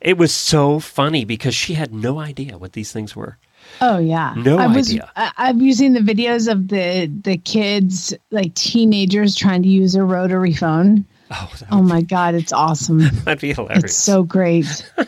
It 0.00 0.16
was 0.16 0.32
so 0.32 0.78
funny 0.78 1.24
because 1.24 1.54
she 1.54 1.74
had 1.74 1.92
no 1.92 2.18
idea 2.20 2.56
what 2.56 2.72
these 2.74 2.92
things 2.92 3.14
were. 3.14 3.38
Oh 3.80 3.98
yeah, 3.98 4.34
No 4.36 4.56
I 4.56 4.68
was, 4.68 4.88
idea. 4.88 5.10
I'm 5.16 5.60
using 5.60 5.92
the 5.92 6.00
videos 6.00 6.50
of 6.50 6.68
the 6.68 7.10
the 7.24 7.36
kids, 7.38 8.14
like 8.30 8.54
teenagers, 8.54 9.34
trying 9.34 9.62
to 9.64 9.68
use 9.68 9.94
a 9.96 10.04
rotary 10.04 10.54
phone. 10.54 11.04
Oh, 11.30 11.52
Oh 11.70 11.82
my 11.82 12.02
god, 12.02 12.34
it's 12.34 12.52
awesome! 12.52 12.98
That'd 13.24 13.40
be 13.40 13.52
hilarious. 13.52 13.84
It's 13.84 13.96
so 13.96 14.22
great. 14.22 14.90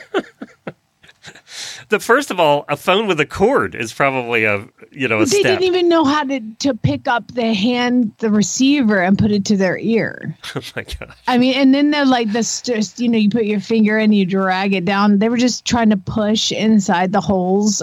the 1.89 2.01
first 2.01 2.31
of 2.31 2.41
all, 2.41 2.65
a 2.69 2.77
phone 2.77 3.07
with 3.07 3.21
a 3.21 3.27
cord 3.27 3.75
is 3.75 3.93
probably 3.93 4.45
a 4.45 4.67
you 4.91 5.09
know 5.09 5.19
a 5.19 5.27
they 5.27 5.41
step. 5.41 5.43
didn't 5.43 5.65
even 5.65 5.89
know 5.89 6.05
how 6.05 6.25
to 6.25 6.41
to 6.61 6.75
pick 6.75 7.09
up 7.09 7.33
the 7.33 7.53
hand 7.55 8.13
the 8.19 8.31
receiver 8.31 9.01
and 9.01 9.19
put 9.19 9.31
it 9.31 9.45
to 9.47 9.57
their 9.57 9.79
ear. 9.79 10.37
oh 10.55 10.61
my 10.77 10.85
god. 10.85 11.15
I 11.27 11.39
mean, 11.39 11.55
and 11.55 11.75
then 11.75 11.91
they're 11.91 12.07
like 12.07 12.33
this, 12.33 12.63
just 12.63 13.01
you 13.01 13.09
know, 13.09 13.19
you 13.19 13.31
put 13.31 13.45
your 13.45 13.61
finger 13.61 13.99
in, 13.99 14.13
you 14.13 14.25
drag 14.25 14.75
it 14.75 14.85
down. 14.85 15.19
They 15.19 15.29
were 15.29 15.37
just 15.37 15.65
trying 15.65 15.91
to 15.91 15.97
push 15.97 16.53
inside 16.53 17.13
the 17.13 17.21
holes. 17.21 17.83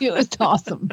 It 0.00 0.12
was 0.12 0.28
awesome. 0.40 0.90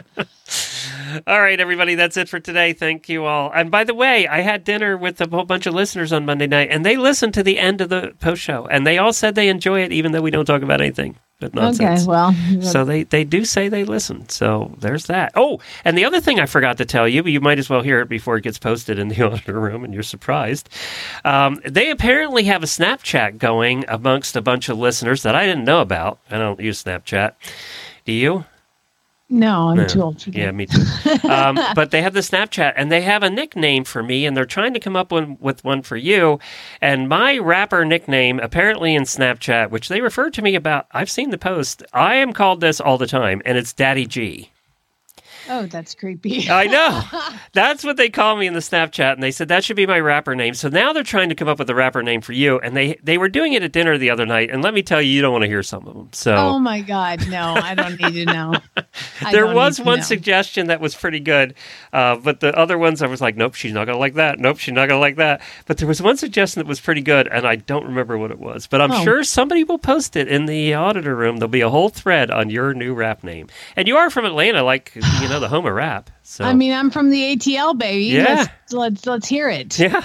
All 1.27 1.39
right, 1.39 1.59
everybody, 1.59 1.95
that's 1.95 2.17
it 2.17 2.29
for 2.29 2.39
today. 2.39 2.73
Thank 2.73 3.09
you 3.09 3.25
all. 3.25 3.51
And 3.53 3.71
by 3.71 3.83
the 3.83 3.93
way, 3.93 4.27
I 4.27 4.41
had 4.41 4.63
dinner 4.63 4.97
with 4.97 5.19
a 5.21 5.27
whole 5.27 5.45
bunch 5.45 5.65
of 5.65 5.73
listeners 5.73 6.11
on 6.13 6.25
Monday 6.25 6.47
night, 6.47 6.69
and 6.71 6.85
they 6.85 6.97
listened 6.97 7.33
to 7.35 7.43
the 7.43 7.59
end 7.59 7.81
of 7.81 7.89
the 7.89 8.13
post 8.19 8.41
show, 8.41 8.65
and 8.67 8.85
they 8.85 8.97
all 8.97 9.13
said 9.13 9.35
they 9.35 9.49
enjoy 9.49 9.81
it, 9.81 9.91
even 9.91 10.11
though 10.11 10.21
we 10.21 10.31
don't 10.31 10.45
talk 10.45 10.61
about 10.61 10.81
anything 10.81 11.17
but 11.39 11.53
nonsense. 11.53 12.01
Okay, 12.01 12.07
well, 12.09 12.33
So 12.61 12.85
they, 12.85 13.03
they 13.03 13.23
do 13.23 13.43
say 13.43 13.67
they 13.67 13.83
listen. 13.83 14.29
So 14.29 14.73
there's 14.79 15.07
that. 15.07 15.33
Oh, 15.35 15.59
and 15.83 15.97
the 15.97 16.05
other 16.05 16.21
thing 16.21 16.39
I 16.39 16.45
forgot 16.45 16.77
to 16.77 16.85
tell 16.85 17.07
you, 17.07 17.21
but 17.21 17.31
you 17.31 17.41
might 17.41 17.59
as 17.59 17.69
well 17.69 17.81
hear 17.81 17.99
it 17.99 18.07
before 18.09 18.37
it 18.37 18.43
gets 18.43 18.57
posted 18.57 18.97
in 18.97 19.09
the 19.09 19.21
auditor 19.25 19.59
room 19.59 19.83
and 19.83 19.93
you're 19.93 20.03
surprised. 20.03 20.69
Um, 21.25 21.59
they 21.65 21.89
apparently 21.91 22.45
have 22.45 22.63
a 22.63 22.67
Snapchat 22.67 23.37
going 23.39 23.83
amongst 23.87 24.35
a 24.35 24.41
bunch 24.41 24.69
of 24.69 24.77
listeners 24.77 25.23
that 25.23 25.35
I 25.35 25.45
didn't 25.45 25.65
know 25.65 25.81
about. 25.81 26.19
I 26.31 26.37
don't 26.37 26.59
use 26.59 26.83
Snapchat. 26.83 27.33
Do 28.05 28.13
you? 28.13 28.45
No, 29.33 29.69
I'm 29.69 29.87
too 29.87 30.01
old 30.01 30.21
for 30.21 30.31
that. 30.31 30.37
Yeah, 30.37 30.51
me 30.51 30.67
too. 30.67 31.27
um, 31.27 31.59
but 31.75 31.91
they 31.91 32.01
have 32.01 32.13
the 32.13 32.19
Snapchat 32.19 32.73
and 32.75 32.91
they 32.91 33.01
have 33.01 33.23
a 33.23 33.29
nickname 33.29 33.83
for 33.83 34.03
me, 34.03 34.25
and 34.25 34.37
they're 34.37 34.45
trying 34.45 34.73
to 34.75 34.79
come 34.79 34.95
up 34.95 35.11
one, 35.11 35.37
with 35.39 35.63
one 35.63 35.81
for 35.81 35.97
you. 35.97 36.39
And 36.81 37.09
my 37.09 37.37
rapper 37.39 37.83
nickname, 37.83 38.39
apparently 38.39 38.95
in 38.95 39.03
Snapchat, 39.03 39.71
which 39.71 39.89
they 39.89 40.01
refer 40.01 40.29
to 40.29 40.41
me 40.41 40.55
about, 40.55 40.85
I've 40.91 41.09
seen 41.09 41.31
the 41.31 41.37
post. 41.37 41.83
I 41.93 42.15
am 42.15 42.31
called 42.31 42.61
this 42.61 42.79
all 42.79 42.97
the 42.97 43.07
time, 43.07 43.41
and 43.43 43.57
it's 43.57 43.73
Daddy 43.73 44.05
G. 44.05 44.52
Oh, 45.49 45.65
that's 45.65 45.93
creepy. 45.95 46.49
I 46.49 46.67
know. 46.67 47.01
That's 47.53 47.83
what 47.83 47.97
they 47.97 48.09
call 48.09 48.35
me 48.37 48.47
in 48.47 48.53
the 48.53 48.59
Snapchat, 48.61 49.13
and 49.13 49.21
they 49.21 49.29
said 49.31 49.47
that 49.49 49.63
should 49.63 49.75
be 49.75 49.85
my 49.85 49.99
rapper 49.99 50.35
name. 50.35 50.53
So 50.55 50.69
now 50.69 50.91
they're 50.93 51.03
trying 51.03 51.29
to 51.29 51.35
come 51.35 51.47
up 51.47 51.59
with 51.59 51.69
a 51.69 51.75
rapper 51.75 52.01
name 52.01 52.21
for 52.21 52.33
you, 52.33 52.59
and 52.59 52.75
they 52.75 52.97
they 53.03 53.17
were 53.17 53.29
doing 53.29 53.53
it 53.53 53.61
at 53.61 53.71
dinner 53.71 53.97
the 53.97 54.09
other 54.09 54.25
night. 54.25 54.49
And 54.49 54.63
let 54.63 54.73
me 54.73 54.81
tell 54.81 55.01
you, 55.01 55.11
you 55.11 55.21
don't 55.21 55.31
want 55.33 55.43
to 55.43 55.47
hear 55.47 55.61
some 55.63 55.85
of 55.87 55.93
them. 55.95 56.09
So 56.13 56.35
Oh 56.35 56.59
my 56.59 56.81
God, 56.81 57.27
no, 57.29 57.53
I 57.55 57.75
don't 57.75 57.99
need 57.99 58.13
to 58.13 58.25
know. 58.25 58.53
There 59.31 59.47
was 59.53 59.79
one 59.79 59.99
know. 59.99 60.03
suggestion 60.03 60.67
that 60.67 60.79
was 60.81 60.95
pretty 60.95 61.19
good, 61.19 61.55
uh, 61.93 62.17
but 62.17 62.39
the 62.41 62.55
other 62.57 62.77
ones 62.77 63.01
I 63.01 63.07
was 63.07 63.21
like, 63.21 63.35
nope, 63.37 63.55
she's 63.55 63.71
not 63.71 63.85
gonna 63.85 63.97
like 63.97 64.15
that. 64.15 64.37
Nope, 64.39 64.57
she's 64.59 64.73
not 64.73 64.87
gonna 64.89 64.99
like 64.99 65.15
that. 65.15 65.41
But 65.65 65.77
there 65.77 65.87
was 65.87 66.01
one 66.01 66.17
suggestion 66.17 66.59
that 66.59 66.67
was 66.67 66.79
pretty 66.81 67.01
good, 67.01 67.27
and 67.27 67.47
I 67.47 67.55
don't 67.55 67.85
remember 67.85 68.17
what 68.17 68.31
it 68.31 68.39
was. 68.39 68.67
But 68.67 68.81
I'm 68.81 68.91
Oh. 68.91 69.03
sure 69.03 69.23
somebody 69.23 69.63
will 69.63 69.77
post 69.77 70.15
it 70.15 70.27
in 70.27 70.45
the 70.45 70.73
auditor 70.73 71.15
room. 71.15 71.37
There'll 71.37 71.49
be 71.49 71.61
a 71.61 71.69
whole 71.69 71.89
thread 71.89 72.29
on 72.31 72.49
your 72.49 72.73
new 72.73 72.93
rap 72.93 73.23
name, 73.23 73.47
and 73.75 73.87
you 73.87 73.97
are 73.97 74.09
from 74.09 74.25
Atlanta, 74.25 74.61
like 74.63 74.91
you 74.95 75.01
know 75.29 75.32
the 75.39 75.47
home 75.47 75.65
of 75.65 75.73
rap. 75.73 76.09
So 76.23 76.43
I 76.43 76.53
mean, 76.53 76.71
I'm 76.73 76.89
from 76.91 77.09
the 77.09 77.35
ATL, 77.35 77.77
baby. 77.77 78.05
Yeah. 78.05 78.23
Let's 78.23 78.73
let's, 78.73 79.05
let's 79.05 79.27
hear 79.27 79.49
it. 79.49 79.77
yeah. 79.79 80.03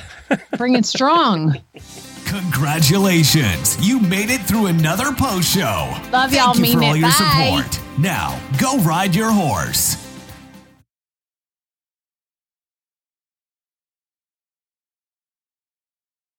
Bring 0.57 0.75
it 0.75 0.87
strong. 0.87 1.57
Congratulations! 2.27 3.79
You 3.87 4.01
made 4.01 4.29
it 4.29 4.43
through 4.43 4.67
another 4.67 5.13
post 5.13 5.55
show. 5.55 5.89
Love 6.13 6.31
Thank 6.31 6.35
y'all, 6.35 6.57
you 6.57 6.63
mean 6.63 6.79
for 6.79 6.85
all 6.85 6.95
it. 6.95 6.99
your 6.99 7.09
Bye. 7.09 7.63
support. 7.63 7.99
Now, 7.99 8.39
go 8.59 8.79
ride 8.81 9.15
your 9.15 9.33
horse. 9.33 10.08